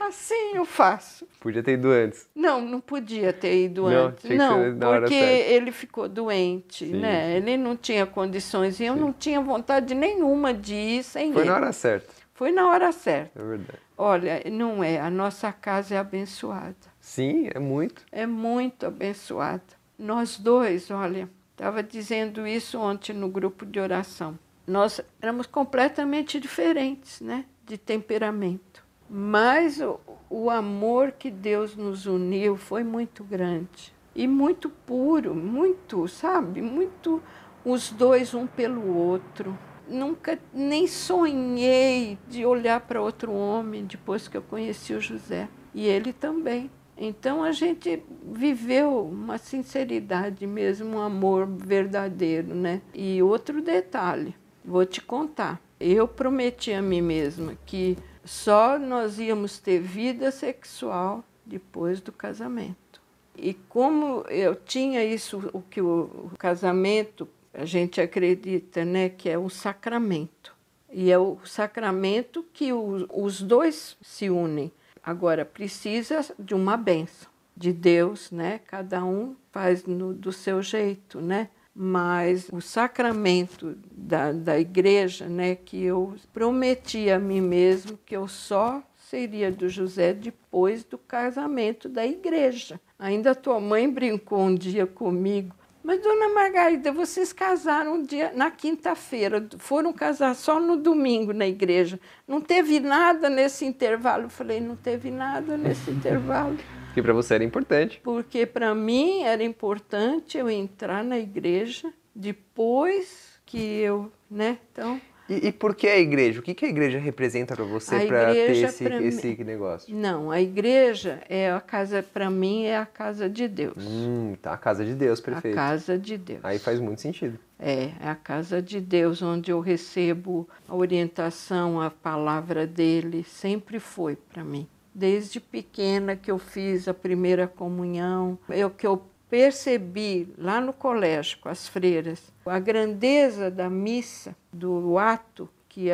Assim 0.00 0.54
eu 0.54 0.64
faço. 0.64 1.26
Podia 1.40 1.62
ter 1.62 1.72
ido 1.72 1.90
antes. 1.90 2.28
Não, 2.34 2.60
não 2.60 2.80
podia 2.80 3.32
ter 3.32 3.64
ido 3.64 3.88
Não, 3.88 4.06
antes. 4.06 4.30
Não, 4.30 5.00
porque 5.00 5.14
ele 5.14 5.72
ficou 5.72 6.08
doente, 6.08 6.86
Sim, 6.86 6.96
né? 7.00 7.36
Ele 7.36 7.56
não 7.56 7.76
tinha 7.76 8.06
condições 8.06 8.78
e 8.80 8.84
eu 8.84 8.96
não 8.96 9.12
tinha 9.12 9.40
vontade 9.40 9.94
nenhuma 9.94 10.54
de 10.54 10.74
ir 10.74 11.02
sem 11.02 11.32
Foi 11.32 11.42
ele. 11.42 11.50
na 11.50 11.56
hora 11.56 11.72
certa. 11.72 12.12
Foi 12.34 12.52
na 12.52 12.68
hora 12.68 12.92
certa. 12.92 13.40
É 13.40 13.44
verdade. 13.44 13.78
Olha, 13.98 14.42
não 14.52 14.84
é, 14.84 15.00
a 15.00 15.08
nossa 15.08 15.50
casa 15.50 15.94
é 15.94 15.98
abençoada. 15.98 16.76
Sim, 17.00 17.48
é 17.54 17.58
muito. 17.58 18.02
É 18.12 18.26
muito 18.26 18.84
abençoada. 18.84 19.62
Nós 19.98 20.38
dois, 20.38 20.90
olha, 20.90 21.28
estava 21.52 21.82
dizendo 21.82 22.46
isso 22.46 22.78
ontem 22.78 23.12
no 23.12 23.28
grupo 23.28 23.64
de 23.64 23.80
oração. 23.80 24.38
Nós 24.66 25.00
éramos 25.20 25.46
completamente 25.46 26.40
diferentes, 26.40 27.20
né, 27.20 27.44
de 27.64 27.78
temperamento. 27.78 28.84
Mas 29.08 29.80
o, 29.80 30.00
o 30.28 30.50
amor 30.50 31.12
que 31.12 31.30
Deus 31.30 31.76
nos 31.76 32.06
uniu 32.06 32.56
foi 32.56 32.82
muito 32.82 33.22
grande 33.22 33.94
e 34.14 34.26
muito 34.26 34.68
puro, 34.68 35.34
muito, 35.34 36.08
sabe, 36.08 36.60
muito 36.60 37.22
os 37.64 37.90
dois 37.90 38.34
um 38.34 38.46
pelo 38.46 38.96
outro 38.96 39.56
nunca 39.88 40.38
nem 40.52 40.86
sonhei 40.86 42.18
de 42.28 42.44
olhar 42.44 42.80
para 42.80 43.00
outro 43.00 43.32
homem 43.32 43.84
depois 43.84 44.28
que 44.28 44.36
eu 44.36 44.42
conheci 44.42 44.92
o 44.94 45.00
José. 45.00 45.48
E 45.74 45.86
ele 45.86 46.12
também. 46.12 46.70
Então 46.96 47.42
a 47.42 47.52
gente 47.52 48.02
viveu 48.32 49.06
uma 49.06 49.36
sinceridade 49.36 50.46
mesmo, 50.46 50.96
um 50.96 51.00
amor 51.00 51.46
verdadeiro, 51.46 52.54
né? 52.54 52.80
E 52.94 53.22
outro 53.22 53.60
detalhe, 53.60 54.34
vou 54.64 54.86
te 54.86 55.02
contar. 55.02 55.60
Eu 55.78 56.08
prometi 56.08 56.72
a 56.72 56.80
mim 56.80 57.02
mesma 57.02 57.56
que 57.66 57.98
só 58.24 58.78
nós 58.78 59.18
íamos 59.18 59.58
ter 59.58 59.78
vida 59.78 60.30
sexual 60.30 61.22
depois 61.44 62.00
do 62.00 62.10
casamento. 62.10 63.00
E 63.36 63.52
como 63.52 64.24
eu 64.30 64.56
tinha 64.56 65.04
isso, 65.04 65.50
o 65.52 65.60
que 65.60 65.82
o 65.82 66.30
casamento 66.38 67.28
a 67.52 67.64
gente 67.64 68.00
acredita 68.00 68.84
né, 68.84 69.08
que 69.08 69.28
é 69.28 69.38
o 69.38 69.48
sacramento. 69.48 70.54
E 70.92 71.10
é 71.10 71.18
o 71.18 71.38
sacramento 71.44 72.44
que 72.52 72.72
o, 72.72 73.06
os 73.12 73.42
dois 73.42 73.96
se 74.02 74.28
unem. 74.30 74.70
Agora, 75.06 75.44
precisa 75.44 76.34
de 76.36 76.52
uma 76.52 76.76
benção 76.76 77.30
de 77.56 77.72
Deus, 77.72 78.32
né? 78.32 78.58
Cada 78.66 79.04
um 79.04 79.36
faz 79.52 79.84
no, 79.84 80.12
do 80.12 80.32
seu 80.32 80.60
jeito, 80.60 81.20
né? 81.20 81.48
Mas 81.72 82.48
o 82.52 82.60
sacramento 82.60 83.78
da, 83.92 84.32
da 84.32 84.58
igreja, 84.58 85.28
né? 85.28 85.54
Que 85.54 85.80
eu 85.80 86.16
prometi 86.32 87.08
a 87.08 87.20
mim 87.20 87.40
mesmo 87.40 87.96
que 88.04 88.16
eu 88.16 88.26
só 88.26 88.82
seria 88.96 89.52
do 89.52 89.68
José 89.68 90.12
depois 90.12 90.82
do 90.82 90.98
casamento 90.98 91.88
da 91.88 92.04
igreja. 92.04 92.80
Ainda 92.98 93.32
tua 93.32 93.60
mãe 93.60 93.88
brincou 93.88 94.40
um 94.40 94.56
dia 94.56 94.88
comigo 94.88 95.54
mas, 95.86 96.02
dona 96.02 96.34
Margarida, 96.34 96.90
vocês 96.90 97.32
casaram 97.32 97.94
um 97.94 98.02
dia 98.02 98.32
na 98.34 98.50
quinta-feira, 98.50 99.46
foram 99.56 99.92
casar 99.92 100.34
só 100.34 100.58
no 100.58 100.76
domingo 100.76 101.32
na 101.32 101.46
igreja. 101.46 102.00
Não 102.26 102.40
teve 102.40 102.80
nada 102.80 103.30
nesse 103.30 103.64
intervalo? 103.64 104.24
Eu 104.24 104.28
falei, 104.28 104.58
não 104.60 104.74
teve 104.74 105.12
nada 105.12 105.56
nesse 105.56 105.88
intervalo. 105.92 106.56
Porque 106.86 107.00
para 107.00 107.12
você 107.12 107.34
era 107.36 107.44
importante. 107.44 108.00
Porque 108.02 108.44
para 108.44 108.74
mim 108.74 109.22
era 109.22 109.44
importante 109.44 110.36
eu 110.36 110.50
entrar 110.50 111.04
na 111.04 111.20
igreja 111.20 111.92
depois 112.12 113.38
que 113.46 113.56
eu, 113.56 114.10
né? 114.28 114.58
Então, 114.72 115.00
e, 115.28 115.48
e, 115.48 115.52
por 115.52 115.74
que 115.74 115.86
a 115.88 115.98
igreja? 115.98 116.40
O 116.40 116.42
que, 116.42 116.54
que 116.54 116.64
a 116.64 116.68
igreja 116.68 116.98
representa 116.98 117.54
para 117.54 117.64
você 117.64 118.06
para 118.06 118.32
ter 118.32 118.50
esse, 118.52 118.84
esse 118.84 119.44
negócio? 119.44 119.94
Não, 119.94 120.30
a 120.30 120.40
igreja 120.40 121.20
é 121.28 121.50
a 121.50 121.60
casa, 121.60 122.02
para 122.02 122.30
mim, 122.30 122.64
é 122.64 122.76
a 122.76 122.86
casa 122.86 123.28
de 123.28 123.48
Deus. 123.48 123.76
Hum, 123.78 124.34
tá, 124.40 124.52
a 124.52 124.56
casa 124.56 124.84
de 124.84 124.94
Deus, 124.94 125.20
perfeito. 125.20 125.54
A 125.54 125.56
casa 125.56 125.98
de 125.98 126.16
Deus. 126.16 126.40
Aí 126.42 126.58
faz 126.58 126.78
muito 126.80 127.00
sentido. 127.00 127.38
É, 127.58 127.90
é 128.00 128.08
a 128.08 128.14
casa 128.14 128.62
de 128.62 128.80
Deus, 128.80 129.22
onde 129.22 129.50
eu 129.50 129.60
recebo 129.60 130.48
a 130.68 130.74
orientação, 130.74 131.80
a 131.80 131.90
palavra 131.90 132.66
dele, 132.66 133.24
sempre 133.24 133.80
foi 133.80 134.16
para 134.16 134.44
mim. 134.44 134.68
Desde 134.94 135.40
pequena 135.40 136.16
que 136.16 136.30
eu 136.30 136.38
fiz 136.38 136.88
a 136.88 136.94
primeira 136.94 137.46
comunhão, 137.46 138.38
eu 138.48 138.70
que 138.70 138.86
eu 138.86 139.02
percebi 139.28 140.32
lá 140.38 140.60
no 140.60 140.72
colégio 140.72 141.38
com 141.38 141.48
as 141.48 141.68
freiras 141.68 142.32
a 142.44 142.58
grandeza 142.58 143.50
da 143.50 143.68
missa, 143.68 144.36
do 144.52 144.98
ato 144.98 145.48
que, 145.68 145.88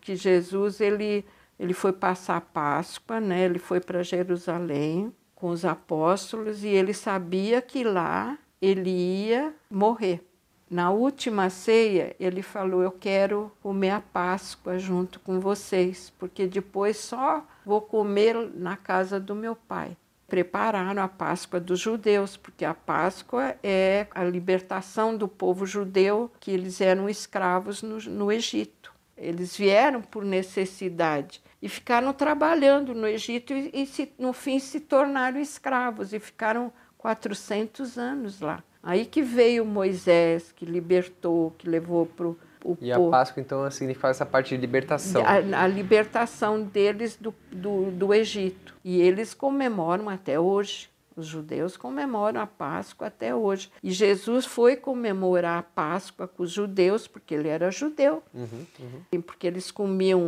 que 0.00 0.16
Jesus 0.16 0.80
ele, 0.80 1.24
ele 1.58 1.74
foi 1.74 1.92
passar 1.92 2.36
a 2.36 2.40
Páscoa, 2.40 3.20
né? 3.20 3.44
ele 3.44 3.58
foi 3.58 3.80
para 3.80 4.02
Jerusalém 4.02 5.12
com 5.34 5.48
os 5.48 5.64
apóstolos 5.64 6.64
e 6.64 6.68
ele 6.68 6.94
sabia 6.94 7.60
que 7.60 7.84
lá 7.84 8.38
ele 8.62 8.90
ia 8.90 9.54
morrer. 9.70 10.22
Na 10.68 10.90
última 10.90 11.48
ceia, 11.48 12.16
ele 12.18 12.42
falou: 12.42 12.82
Eu 12.82 12.90
quero 12.90 13.52
comer 13.62 13.90
a 13.90 14.00
Páscoa 14.00 14.78
junto 14.78 15.20
com 15.20 15.38
vocês, 15.38 16.12
porque 16.18 16.44
depois 16.48 16.96
só 16.96 17.46
vou 17.64 17.80
comer 17.80 18.34
na 18.52 18.76
casa 18.76 19.20
do 19.20 19.32
meu 19.32 19.54
pai 19.54 19.96
prepararam 20.26 21.02
a 21.02 21.08
Páscoa 21.08 21.60
dos 21.60 21.80
judeus, 21.80 22.36
porque 22.36 22.64
a 22.64 22.74
Páscoa 22.74 23.56
é 23.62 24.06
a 24.14 24.24
libertação 24.24 25.16
do 25.16 25.28
povo 25.28 25.64
judeu, 25.66 26.30
que 26.40 26.50
eles 26.50 26.80
eram 26.80 27.08
escravos 27.08 27.82
no, 27.82 27.98
no 27.98 28.32
Egito. 28.32 28.92
Eles 29.16 29.56
vieram 29.56 30.02
por 30.02 30.24
necessidade 30.24 31.42
e 31.62 31.68
ficaram 31.68 32.12
trabalhando 32.12 32.94
no 32.94 33.06
Egito 33.06 33.52
e, 33.52 33.70
e 33.72 33.86
se, 33.86 34.12
no 34.18 34.32
fim 34.32 34.58
se 34.58 34.80
tornaram 34.80 35.40
escravos 35.40 36.12
e 36.12 36.18
ficaram 36.18 36.72
400 36.98 37.96
anos 37.96 38.40
lá. 38.40 38.62
Aí 38.82 39.04
que 39.04 39.22
veio 39.22 39.64
Moisés, 39.64 40.52
que 40.52 40.64
libertou, 40.64 41.52
que 41.56 41.68
levou 41.68 42.06
para 42.06 42.26
o 42.26 42.38
o 42.64 42.76
e 42.80 42.92
a 42.92 42.98
Páscoa, 42.98 43.40
então, 43.40 43.70
significa 43.70 44.08
essa 44.08 44.26
parte 44.26 44.50
de 44.54 44.60
libertação. 44.60 45.22
A, 45.24 45.62
a 45.62 45.66
libertação 45.66 46.62
deles 46.62 47.16
do, 47.16 47.34
do, 47.50 47.90
do, 47.90 48.14
Egito. 48.14 48.74
E 48.84 49.00
eles 49.00 49.34
comemoram 49.34 50.08
até 50.08 50.38
hoje. 50.38 50.88
Os 51.16 51.26
judeus 51.26 51.78
comemoram 51.78 52.42
a 52.42 52.46
Páscoa 52.46 53.06
até 53.06 53.34
hoje. 53.34 53.72
E 53.82 53.90
Jesus 53.90 54.44
foi 54.44 54.76
comemorar 54.76 55.58
a 55.58 55.62
Páscoa 55.62 56.28
com 56.28 56.42
os 56.42 56.50
judeus, 56.50 57.08
porque 57.08 57.34
ele 57.34 57.48
era 57.48 57.70
judeu. 57.70 58.22
Uhum, 58.34 58.66
uhum. 58.78 59.22
Porque 59.22 59.46
eles 59.46 59.70
comiam 59.70 60.20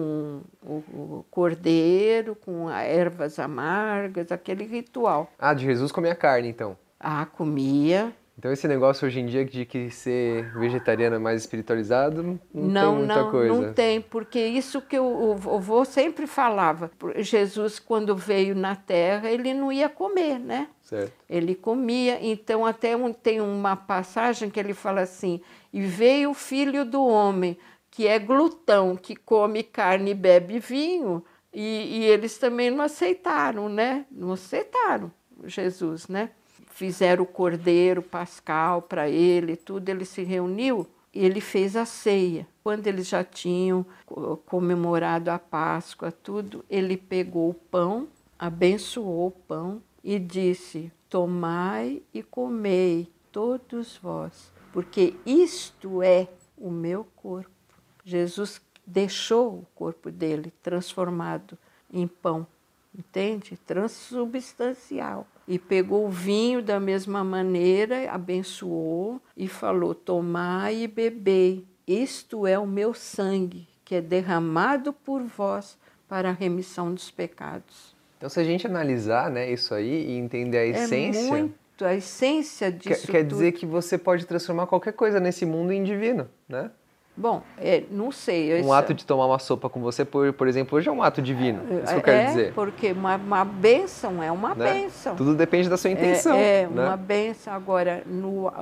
o, 0.62 0.72
o, 0.72 1.26
cordeiro 1.30 2.34
com 2.34 2.70
ervas 2.70 3.38
amargas, 3.38 4.32
aquele 4.32 4.64
ritual. 4.64 5.30
Ah, 5.38 5.52
de 5.52 5.66
Jesus 5.66 5.92
comia 5.92 6.14
carne, 6.14 6.48
então? 6.48 6.74
Ah, 6.98 7.26
comia. 7.26 8.12
Então 8.38 8.52
esse 8.52 8.68
negócio 8.68 9.04
hoje 9.04 9.18
em 9.18 9.26
dia 9.26 9.44
de 9.44 9.64
que 9.64 9.90
ser 9.90 10.56
vegetariano 10.56 11.16
é 11.16 11.18
mais 11.18 11.40
espiritualizado, 11.40 12.22
não, 12.22 12.38
não 12.54 12.92
tem 12.92 12.98
muita 12.98 13.22
não, 13.22 13.30
coisa. 13.32 13.54
Não 13.54 13.74
tem, 13.74 14.00
porque 14.00 14.38
isso 14.38 14.80
que 14.80 14.96
o, 14.96 15.34
o 15.34 15.56
avô 15.56 15.84
sempre 15.84 16.24
falava. 16.24 16.88
Jesus, 17.16 17.80
quando 17.80 18.14
veio 18.14 18.54
na 18.54 18.76
Terra, 18.76 19.28
ele 19.28 19.52
não 19.52 19.72
ia 19.72 19.88
comer, 19.88 20.38
né? 20.38 20.68
Certo. 20.82 21.12
Ele 21.28 21.56
comia. 21.56 22.20
Então 22.22 22.64
até 22.64 22.96
um, 22.96 23.12
tem 23.12 23.40
uma 23.40 23.74
passagem 23.74 24.48
que 24.48 24.60
ele 24.60 24.72
fala 24.72 25.00
assim, 25.00 25.40
e 25.72 25.80
veio 25.82 26.30
o 26.30 26.34
filho 26.34 26.84
do 26.84 27.04
homem, 27.04 27.58
que 27.90 28.06
é 28.06 28.20
glutão, 28.20 28.94
que 28.94 29.16
come 29.16 29.64
carne 29.64 30.12
e 30.12 30.14
bebe 30.14 30.60
vinho, 30.60 31.24
e, 31.52 31.98
e 31.98 32.04
eles 32.04 32.38
também 32.38 32.70
não 32.70 32.84
aceitaram, 32.84 33.68
né? 33.68 34.06
Não 34.12 34.30
aceitaram 34.30 35.10
Jesus, 35.44 36.06
né? 36.06 36.30
Fizeram 36.78 37.24
o 37.24 37.26
cordeiro 37.26 38.00
pascal 38.00 38.80
para 38.80 39.08
ele, 39.08 39.56
tudo, 39.56 39.88
ele 39.88 40.04
se 40.04 40.22
reuniu 40.22 40.86
e 41.12 41.24
ele 41.24 41.40
fez 41.40 41.74
a 41.74 41.84
ceia. 41.84 42.46
Quando 42.62 42.86
eles 42.86 43.08
já 43.08 43.24
tinham 43.24 43.84
comemorado 44.46 45.28
a 45.28 45.40
Páscoa, 45.40 46.12
tudo, 46.12 46.64
ele 46.70 46.96
pegou 46.96 47.50
o 47.50 47.54
pão, 47.54 48.06
abençoou 48.38 49.26
o 49.26 49.30
pão 49.32 49.82
e 50.04 50.20
disse: 50.20 50.92
Tomai 51.10 52.00
e 52.14 52.22
comei, 52.22 53.10
todos 53.32 53.96
vós, 53.96 54.52
porque 54.72 55.16
isto 55.26 56.00
é 56.00 56.28
o 56.56 56.70
meu 56.70 57.04
corpo. 57.16 57.50
Jesus 58.04 58.60
deixou 58.86 59.48
o 59.48 59.66
corpo 59.74 60.12
dele 60.12 60.52
transformado 60.62 61.58
em 61.92 62.06
pão, 62.06 62.46
entende? 62.96 63.58
Transubstancial 63.66 65.26
e 65.48 65.58
pegou 65.58 66.06
o 66.06 66.10
vinho 66.10 66.62
da 66.62 66.78
mesma 66.78 67.24
maneira, 67.24 68.10
abençoou 68.12 69.20
e 69.34 69.48
falou: 69.48 69.94
Tomai 69.94 70.82
e 70.82 70.86
bebei, 70.86 71.66
isto 71.86 72.46
é 72.46 72.58
o 72.58 72.66
meu 72.66 72.92
sangue, 72.92 73.66
que 73.82 73.94
é 73.94 74.00
derramado 74.02 74.92
por 74.92 75.22
vós 75.22 75.78
para 76.06 76.28
a 76.28 76.32
remissão 76.32 76.92
dos 76.92 77.10
pecados. 77.10 77.96
Então, 78.18 78.28
se 78.28 78.38
a 78.38 78.44
gente 78.44 78.66
analisar 78.66 79.30
né, 79.30 79.50
isso 79.50 79.72
aí 79.72 80.10
e 80.10 80.18
entender 80.18 80.58
a 80.58 80.64
é 80.64 80.68
essência. 80.68 81.20
É 81.20 81.30
muito 81.30 81.84
a 81.84 81.94
essência 81.94 82.70
disso. 82.70 83.06
Quer, 83.06 83.12
quer 83.12 83.24
dizer 83.24 83.52
que 83.52 83.64
você 83.64 83.96
pode 83.96 84.26
transformar 84.26 84.66
qualquer 84.66 84.92
coisa 84.92 85.18
nesse 85.18 85.46
mundo 85.46 85.72
em 85.72 85.82
divino, 85.82 86.28
né? 86.48 86.70
Bom, 87.18 87.42
é, 87.58 87.82
não 87.90 88.12
sei. 88.12 88.62
Um 88.62 88.72
ato 88.72 88.94
de 88.94 89.04
tomar 89.04 89.26
uma 89.26 89.40
sopa 89.40 89.68
com 89.68 89.80
você, 89.80 90.04
por, 90.04 90.32
por 90.32 90.46
exemplo, 90.46 90.78
hoje 90.78 90.88
é 90.88 90.92
um 90.92 91.02
ato 91.02 91.20
divino. 91.20 91.60
É 91.68 91.74
isso 91.82 91.92
que 91.92 91.98
eu 91.98 92.02
quero 92.02 92.16
é, 92.16 92.26
dizer. 92.26 92.54
porque 92.54 92.92
uma, 92.92 93.16
uma 93.16 93.44
bênção 93.44 94.22
é 94.22 94.30
uma 94.30 94.54
né? 94.54 94.72
bênção. 94.72 95.16
Tudo 95.16 95.34
depende 95.34 95.68
da 95.68 95.76
sua 95.76 95.90
intenção. 95.90 96.36
É, 96.36 96.62
é 96.62 96.66
né? 96.68 96.84
uma 96.86 96.96
bênção. 96.96 97.52
Agora, 97.52 98.04
no, 98.06 98.52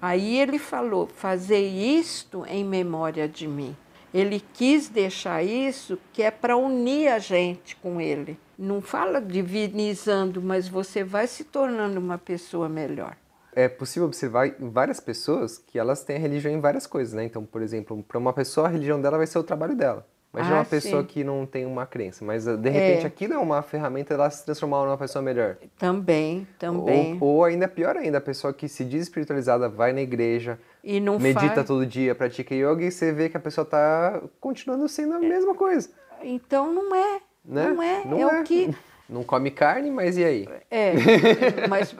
aí 0.00 0.38
ele 0.38 0.58
falou: 0.58 1.06
fazer 1.06 1.60
isto 1.60 2.46
em 2.48 2.64
memória 2.64 3.28
de 3.28 3.46
mim. 3.46 3.76
Ele 4.12 4.42
quis 4.54 4.88
deixar 4.88 5.44
isso 5.44 5.98
que 6.14 6.22
é 6.22 6.30
para 6.30 6.56
unir 6.56 7.08
a 7.08 7.18
gente 7.18 7.76
com 7.76 8.00
ele. 8.00 8.38
Não 8.58 8.80
fala 8.80 9.20
divinizando, 9.20 10.40
mas 10.40 10.66
você 10.66 11.04
vai 11.04 11.26
se 11.26 11.44
tornando 11.44 12.00
uma 12.00 12.16
pessoa 12.16 12.70
melhor. 12.70 13.14
É 13.58 13.68
possível 13.68 14.06
observar 14.06 14.46
em 14.46 14.70
várias 14.70 15.00
pessoas 15.00 15.58
que 15.58 15.78
elas 15.78 16.04
têm 16.04 16.14
a 16.14 16.18
religião 16.20 16.52
em 16.52 16.60
várias 16.60 16.86
coisas, 16.86 17.12
né? 17.12 17.24
Então, 17.24 17.44
por 17.44 17.60
exemplo, 17.60 18.02
para 18.06 18.16
uma 18.16 18.32
pessoa 18.32 18.68
a 18.68 18.70
religião 18.70 19.00
dela 19.00 19.16
vai 19.16 19.26
ser 19.26 19.38
o 19.38 19.42
trabalho 19.42 19.74
dela. 19.74 20.06
Imagina 20.32 20.56
ah, 20.56 20.58
uma 20.60 20.64
pessoa 20.64 21.02
sim. 21.02 21.08
que 21.08 21.24
não 21.24 21.44
tem 21.46 21.66
uma 21.66 21.86
crença, 21.86 22.24
mas 22.24 22.44
de 22.44 22.68
repente 22.68 23.04
é. 23.04 23.06
aquilo 23.06 23.34
é 23.34 23.38
uma 23.38 23.60
ferramenta 23.62 24.14
dela 24.14 24.30
se 24.30 24.44
transformar 24.44 24.84
numa 24.84 24.96
pessoa 24.96 25.22
melhor. 25.22 25.56
Também, 25.78 26.46
também. 26.58 27.16
Ou, 27.20 27.36
ou 27.36 27.44
ainda 27.44 27.66
pior 27.66 27.96
ainda, 27.96 28.18
a 28.18 28.20
pessoa 28.20 28.52
que 28.52 28.68
se 28.68 28.84
diz 28.84 29.02
espiritualizada, 29.02 29.68
vai 29.68 29.92
na 29.92 30.02
igreja, 30.02 30.58
e 30.84 31.00
não 31.00 31.18
medita 31.18 31.54
faz... 31.54 31.66
todo 31.66 31.84
dia, 31.84 32.14
pratica 32.14 32.54
yoga 32.54 32.84
e 32.84 32.92
você 32.92 33.10
vê 33.10 33.28
que 33.28 33.36
a 33.36 33.40
pessoa 33.40 33.64
está 33.64 34.22
continuando 34.38 34.86
sendo 34.88 35.14
a 35.14 35.18
mesma 35.18 35.54
coisa. 35.54 35.90
Então 36.22 36.72
não 36.72 36.94
é. 36.94 37.20
Né? 37.44 37.68
Não 37.70 37.82
é. 37.82 38.04
Não 38.04 38.18
é, 38.18 38.38
é 38.38 38.40
o 38.40 38.44
que. 38.44 38.74
Não 39.08 39.24
come 39.24 39.50
carne, 39.50 39.90
mas 39.90 40.18
e 40.18 40.24
aí? 40.24 40.48
É, 40.70 40.92
mas 41.68 41.94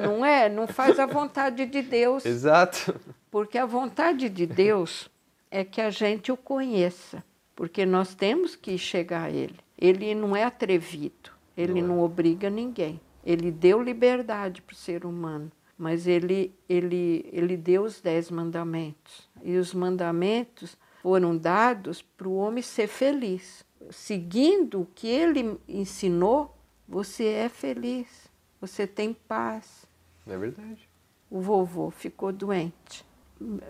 não 0.00 0.24
é, 0.24 0.48
não 0.48 0.66
faz 0.66 0.98
a 0.98 1.06
vontade 1.06 1.66
de 1.66 1.82
Deus. 1.82 2.26
Exato. 2.26 2.98
Porque 3.30 3.56
a 3.56 3.66
vontade 3.66 4.28
de 4.28 4.46
Deus 4.46 5.08
é 5.50 5.64
que 5.64 5.80
a 5.80 5.90
gente 5.90 6.32
o 6.32 6.36
conheça 6.36 7.22
porque 7.54 7.84
nós 7.86 8.14
temos 8.14 8.56
que 8.56 8.76
chegar 8.78 9.24
a 9.24 9.30
Ele. 9.30 9.58
Ele 9.78 10.14
não 10.14 10.36
é 10.36 10.44
atrevido, 10.44 11.30
ele 11.56 11.80
não, 11.80 11.80
é. 11.80 11.82
não 11.88 12.00
obriga 12.00 12.48
ninguém. 12.48 13.00
Ele 13.24 13.50
deu 13.50 13.82
liberdade 13.82 14.62
para 14.62 14.74
o 14.74 14.76
ser 14.76 15.04
humano, 15.04 15.50
mas 15.76 16.06
ele, 16.06 16.54
ele, 16.68 17.28
ele 17.32 17.56
deu 17.56 17.82
os 17.82 18.00
dez 18.00 18.30
mandamentos. 18.30 19.28
E 19.42 19.56
os 19.56 19.74
mandamentos 19.74 20.76
foram 21.02 21.36
dados 21.36 22.00
para 22.02 22.28
o 22.28 22.34
homem 22.36 22.62
ser 22.62 22.86
feliz. 22.86 23.64
Seguindo 23.90 24.82
o 24.82 24.86
que 24.86 25.08
ele 25.08 25.58
ensinou, 25.68 26.56
você 26.88 27.26
é 27.26 27.48
feliz, 27.48 28.28
você 28.60 28.86
tem 28.86 29.12
paz. 29.12 29.86
É 30.26 30.36
verdade. 30.36 30.88
O 31.30 31.40
vovô 31.40 31.90
ficou 31.90 32.32
doente. 32.32 33.04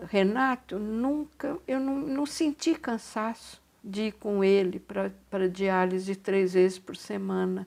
Renato, 0.09 0.79
nunca, 0.79 1.57
eu 1.67 1.81
não, 1.81 1.97
não 1.97 2.27
senti 2.27 2.75
cansaço 2.75 3.63
de 3.83 4.09
ir 4.09 4.13
com 4.13 4.45
ele 4.45 4.79
para 4.81 5.49
diálise 5.49 6.15
três 6.15 6.53
vezes 6.53 6.79
por 6.79 6.97
semana. 6.97 7.67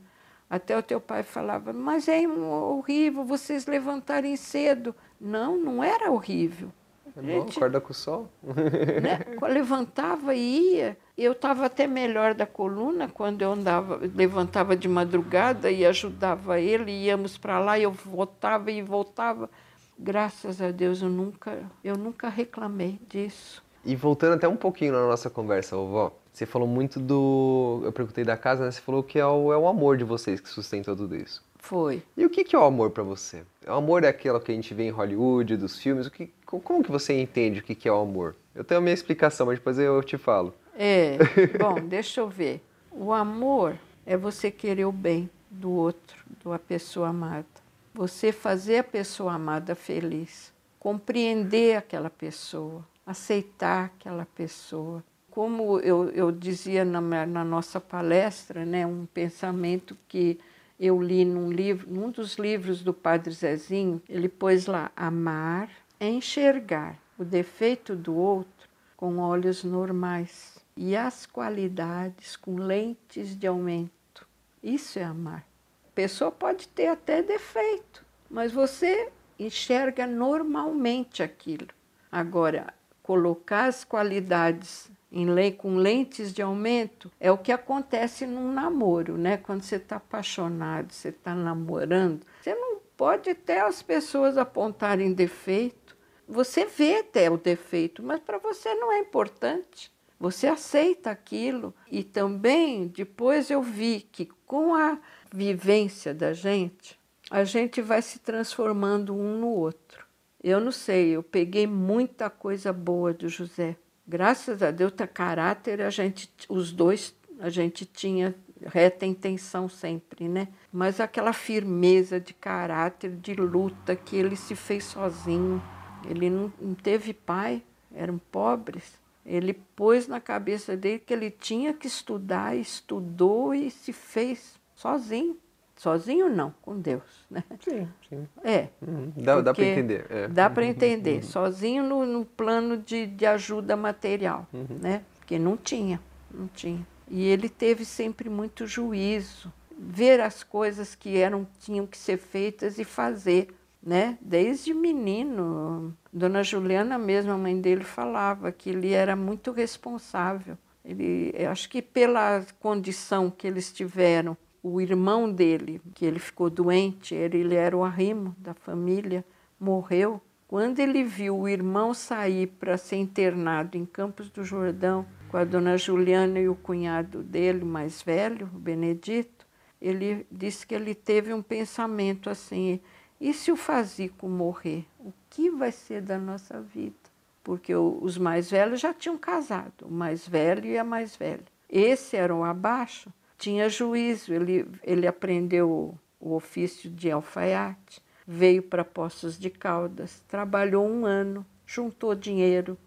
Até 0.49 0.77
o 0.77 0.83
teu 0.83 1.01
pai 1.01 1.23
falava, 1.23 1.73
mas 1.73 2.07
é 2.07 2.27
horrível 2.27 3.25
vocês 3.25 3.65
levantarem 3.65 4.35
cedo. 4.35 4.95
Não, 5.19 5.57
não 5.57 5.83
era 5.83 6.11
horrível. 6.11 6.71
É 7.17 7.21
bom, 7.21 7.27
gente, 7.27 7.57
acorda 7.57 7.81
com 7.81 7.91
o 7.91 7.95
sol. 7.95 8.29
Né, 8.43 9.19
levantava 9.49 10.35
e 10.35 10.75
ia. 10.75 10.97
Eu 11.17 11.31
estava 11.31 11.65
até 11.65 11.87
melhor 11.87 12.33
da 12.33 12.45
coluna 12.45 13.07
quando 13.07 13.41
eu 13.41 13.53
andava, 13.53 14.01
levantava 14.13 14.75
de 14.75 14.87
madrugada 14.87 15.71
e 15.71 15.85
ajudava 15.85 16.59
ele, 16.59 16.91
íamos 16.91 17.37
para 17.37 17.57
lá, 17.57 17.79
eu 17.79 17.91
voltava 17.91 18.69
e 18.69 18.81
voltava. 18.81 19.49
Graças 19.97 20.61
a 20.61 20.71
Deus 20.71 21.01
eu 21.01 21.07
nunca, 21.07 21.57
eu 21.81 21.95
nunca 21.95 22.27
reclamei 22.27 22.99
disso. 23.07 23.63
E 23.85 23.95
voltando 23.95 24.33
até 24.33 24.47
um 24.47 24.57
pouquinho 24.57 24.91
na 24.91 25.07
nossa 25.07 25.29
conversa, 25.29 25.75
vovó, 25.75 26.11
você 26.33 26.45
falou 26.45 26.67
muito 26.67 26.99
do. 26.99 27.81
Eu 27.85 27.93
perguntei 27.93 28.25
da 28.25 28.35
casa, 28.35 28.65
né? 28.65 28.71
Você 28.71 28.81
falou 28.81 29.01
que 29.01 29.17
é 29.17 29.25
o, 29.25 29.53
é 29.53 29.57
o 29.57 29.67
amor 29.67 29.95
de 29.95 30.03
vocês 30.03 30.41
que 30.41 30.49
sustenta 30.49 30.93
tudo 30.93 31.15
isso. 31.15 31.41
Foi. 31.59 32.03
E 32.17 32.25
o 32.25 32.29
que, 32.29 32.43
que 32.43 32.55
é 32.55 32.59
o 32.59 32.63
amor 32.63 32.89
para 32.89 33.03
você? 33.03 33.43
O 33.65 33.71
amor 33.71 34.03
é 34.03 34.09
aquilo 34.09 34.39
que 34.41 34.51
a 34.51 34.55
gente 34.55 34.73
vê 34.73 34.83
em 34.83 34.89
Hollywood, 34.89 35.55
dos 35.55 35.79
filmes. 35.79 36.07
O 36.07 36.11
que, 36.11 36.29
como 36.45 36.83
que 36.83 36.91
você 36.91 37.19
entende 37.19 37.61
o 37.61 37.63
que, 37.63 37.73
que 37.73 37.87
é 37.87 37.91
o 37.91 38.01
amor? 38.01 38.35
Eu 38.53 38.63
tenho 38.63 38.79
a 38.79 38.81
minha 38.81 38.93
explicação, 38.93 39.45
mas 39.45 39.59
depois 39.59 39.79
eu 39.79 40.03
te 40.03 40.17
falo. 40.17 40.53
É, 40.75 41.17
bom, 41.57 41.75
deixa 41.87 42.21
eu 42.21 42.29
ver. 42.29 42.63
O 42.91 43.13
amor 43.13 43.77
é 44.05 44.15
você 44.15 44.51
querer 44.51 44.85
o 44.85 44.91
bem 44.91 45.29
do 45.49 45.71
outro, 45.71 46.23
da 46.43 46.59
pessoa 46.59 47.09
amada. 47.09 47.45
Você 47.93 48.31
fazer 48.31 48.79
a 48.79 48.83
pessoa 48.83 49.33
amada 49.33 49.73
feliz. 49.73 50.53
Compreender 50.79 51.77
aquela 51.77 52.09
pessoa 52.09 52.85
aceitar 53.05 53.85
aquela 53.85 54.25
pessoa. 54.25 55.03
Como 55.29 55.79
eu, 55.79 56.09
eu 56.09 56.31
dizia 56.31 56.83
na, 56.83 57.01
na 57.01 57.43
nossa 57.43 57.79
palestra, 57.79 58.65
né, 58.65 58.85
um 58.85 59.05
pensamento 59.05 59.95
que 60.07 60.39
eu 60.79 61.01
li 61.01 61.23
num 61.23 61.51
livro, 61.51 61.89
num 61.89 62.09
dos 62.09 62.35
livros 62.35 62.81
do 62.81 62.93
Padre 62.93 63.33
Zezinho, 63.33 64.01
ele 64.09 64.27
pôs 64.27 64.65
lá: 64.65 64.91
amar 64.95 65.69
é 65.99 66.09
enxergar 66.09 66.97
o 67.17 67.23
defeito 67.23 67.95
do 67.95 68.15
outro 68.15 68.69
com 68.97 69.19
olhos 69.19 69.63
normais 69.63 70.54
e 70.77 70.95
as 70.95 71.25
qualidades 71.25 72.35
com 72.35 72.55
lentes 72.55 73.35
de 73.35 73.47
aumento. 73.47 74.27
Isso 74.61 74.99
é 74.99 75.03
amar. 75.03 75.45
A 75.87 75.95
pessoa 75.95 76.31
pode 76.31 76.67
ter 76.67 76.87
até 76.87 77.21
defeito, 77.21 78.05
mas 78.29 78.51
você 78.51 79.11
enxerga 79.39 80.05
normalmente 80.05 81.23
aquilo. 81.23 81.67
Agora, 82.11 82.73
colocar 83.01 83.65
as 83.65 83.83
qualidades 83.83 84.89
em 85.11 85.51
com 85.53 85.77
lentes 85.77 86.33
de 86.33 86.41
aumento 86.41 87.09
é 87.19 87.31
o 87.31 87.37
que 87.37 87.51
acontece 87.51 88.25
num 88.25 88.51
namoro, 88.51 89.17
né? 89.17 89.37
Quando 89.37 89.61
você 89.61 89.77
está 89.77 89.95
apaixonado, 89.95 90.91
você 90.91 91.09
está 91.09 91.33
namorando, 91.33 92.25
você 92.41 92.53
não 92.53 92.79
pode 92.97 93.29
até 93.29 93.61
as 93.61 93.81
pessoas 93.81 94.37
apontarem 94.37 95.13
defeito. 95.13 95.95
Você 96.27 96.65
vê 96.65 96.97
até 96.97 97.29
o 97.29 97.37
defeito, 97.37 98.03
mas 98.03 98.19
para 98.19 98.39
você 98.39 98.73
não 98.75 98.91
é 98.91 98.99
importante. 98.99 99.91
Você 100.19 100.47
aceita 100.47 101.11
aquilo 101.11 101.73
e 101.91 102.03
também 102.03 102.87
depois 102.87 103.49
eu 103.49 103.61
vi 103.61 104.07
que 104.11 104.29
com 104.45 104.73
a 104.73 104.97
vivência 105.31 106.13
da 106.13 106.33
gente, 106.33 106.97
a 107.29 107.43
gente 107.43 107.81
vai 107.81 108.01
se 108.01 108.19
transformando 108.19 109.13
um 109.13 109.39
no 109.39 109.47
outro. 109.47 110.05
Eu 110.41 110.59
não 110.59 110.71
sei, 110.71 111.09
eu 111.09 111.23
peguei 111.23 111.67
muita 111.67 112.29
coisa 112.29 112.71
boa 112.71 113.13
do 113.13 113.27
José. 113.27 113.75
Graças 114.07 114.61
a 114.61 114.69
Deus, 114.69 114.93
tá 114.93 115.07
caráter, 115.07 115.81
a 115.81 115.89
gente, 115.89 116.29
os 116.47 116.71
dois, 116.71 117.15
a 117.39 117.49
gente 117.49 117.85
tinha 117.85 118.35
reta 118.63 119.05
intenção 119.05 119.67
sempre, 119.67 120.29
né? 120.29 120.47
Mas 120.71 120.99
aquela 120.99 121.33
firmeza 121.33 122.19
de 122.19 122.33
caráter, 122.33 123.15
de 123.15 123.33
luta 123.33 123.95
que 123.95 124.15
ele 124.15 124.35
se 124.35 124.55
fez 124.55 124.83
sozinho. 124.85 125.61
Ele 126.07 126.29
não, 126.29 126.53
não 126.61 126.75
teve 126.75 127.13
pai, 127.13 127.63
eram 127.93 128.19
pobres. 128.31 128.99
Ele 129.25 129.53
pôs 129.75 130.07
na 130.07 130.19
cabeça 130.19 130.77
dele 130.77 130.99
que 130.99 131.13
ele 131.13 131.31
tinha 131.31 131.73
que 131.73 131.87
estudar, 131.87 132.55
estudou 132.55 133.53
e 133.53 133.71
se 133.71 133.91
fez 133.91 134.59
sozinho. 134.75 135.37
Sozinho 135.75 136.29
não, 136.29 136.53
com 136.61 136.79
Deus. 136.79 137.25
Né? 137.29 137.43
Sim, 137.59 137.87
sim. 138.07 138.27
É. 138.43 138.69
Uhum. 138.81 139.11
Dá, 139.17 139.41
dá 139.41 139.53
para 139.53 139.65
entender. 139.65 140.05
É. 140.09 140.27
Dá 140.27 140.49
para 140.49 140.65
entender. 140.65 141.15
Uhum. 141.15 141.23
Sozinho 141.23 141.83
no, 141.83 142.05
no, 142.05 142.25
plano 142.25 142.77
de, 142.77 143.05
de 143.07 143.25
ajuda 143.25 143.75
material, 143.75 144.47
uhum. 144.53 144.79
né? 144.81 145.01
Porque 145.17 145.37
não 145.37 145.57
tinha, 145.57 145.99
não 146.31 146.47
tinha. 146.47 146.85
E 147.09 147.23
ele 147.25 147.49
teve 147.49 147.83
sempre 147.83 148.29
muito 148.29 148.65
juízo, 148.65 149.51
ver 149.77 150.21
as 150.21 150.43
coisas 150.43 150.95
que 150.95 151.17
eram 151.17 151.45
tinham 151.59 151.85
que 151.85 151.97
ser 151.97 152.17
feitas 152.17 152.79
e 152.79 152.85
fazer, 152.85 153.53
né? 153.85 154.17
Desde 154.19 154.73
menino, 154.73 155.95
Dona 156.11 156.41
Juliana 156.41 156.97
mesmo, 156.97 157.31
a 157.31 157.37
mãe 157.37 157.61
dele 157.61 157.83
falava 157.83 158.51
que 158.51 158.71
ele 158.71 158.91
era 158.91 159.15
muito 159.15 159.51
responsável. 159.51 160.57
Ele, 160.83 161.33
acho 161.45 161.69
que 161.69 161.81
pela 161.81 162.43
condição 162.59 163.29
que 163.29 163.45
eles 163.45 163.71
tiveram 163.71 164.35
o 164.63 164.81
irmão 164.81 165.31
dele, 165.31 165.79
que 165.93 166.03
ele 166.03 166.17
ficou 166.17 166.49
doente, 166.49 167.13
ele, 167.13 167.37
ele 167.37 167.55
era 167.55 167.77
o 167.77 167.83
arrimo 167.83 168.35
da 168.39 168.55
família, 168.55 169.23
morreu. 169.59 170.19
Quando 170.47 170.79
ele 170.79 171.03
viu 171.03 171.37
o 171.37 171.47
irmão 171.47 171.93
sair 171.93 172.47
para 172.47 172.77
ser 172.77 172.97
internado 172.97 173.77
em 173.77 173.85
Campos 173.85 174.29
do 174.31 174.43
Jordão 174.43 175.05
com 175.29 175.37
a 175.37 175.43
dona 175.43 175.77
Juliana 175.77 176.39
e 176.39 176.49
o 176.49 176.55
cunhado 176.55 177.21
dele, 177.21 177.63
mais 177.63 178.01
velho, 178.01 178.49
o 178.53 178.59
Benedito, 178.59 179.45
ele 179.81 180.25
disse 180.31 180.65
que 180.65 180.73
ele 180.73 180.95
teve 180.95 181.33
um 181.33 181.41
pensamento 181.41 182.29
assim: 182.29 182.79
e 183.19 183.33
se 183.33 183.51
o 183.51 183.55
Fazico 183.55 184.27
morrer? 184.27 184.85
O 184.99 185.11
que 185.29 185.49
vai 185.49 185.71
ser 185.71 186.01
da 186.01 186.17
nossa 186.17 186.61
vida? 186.61 186.95
Porque 187.43 187.75
os 187.75 188.17
mais 188.17 188.49
velhos 188.49 188.79
já 188.79 188.93
tinham 188.93 189.17
casado, 189.17 189.85
o 189.85 189.91
mais 189.91 190.27
velho 190.27 190.65
e 190.65 190.77
a 190.77 190.83
mais 190.83 191.15
velha. 191.15 191.45
Esse 191.69 192.15
era 192.17 192.35
o 192.35 192.43
abaixo 192.43 193.11
tinha 193.37 193.69
juízo, 193.69 194.33
ele, 194.33 194.67
ele 194.83 195.07
aprendeu 195.07 195.97
o 196.19 196.33
ofício 196.33 196.89
de 196.89 197.11
alfaiate, 197.11 198.01
veio 198.25 198.63
para 198.63 198.83
Poços 198.83 199.37
de 199.37 199.49
Caldas, 199.49 200.23
trabalhou 200.27 200.87
um 200.87 201.05
ano, 201.05 201.45
juntou 201.65 202.15
dinheiro, 202.15 202.77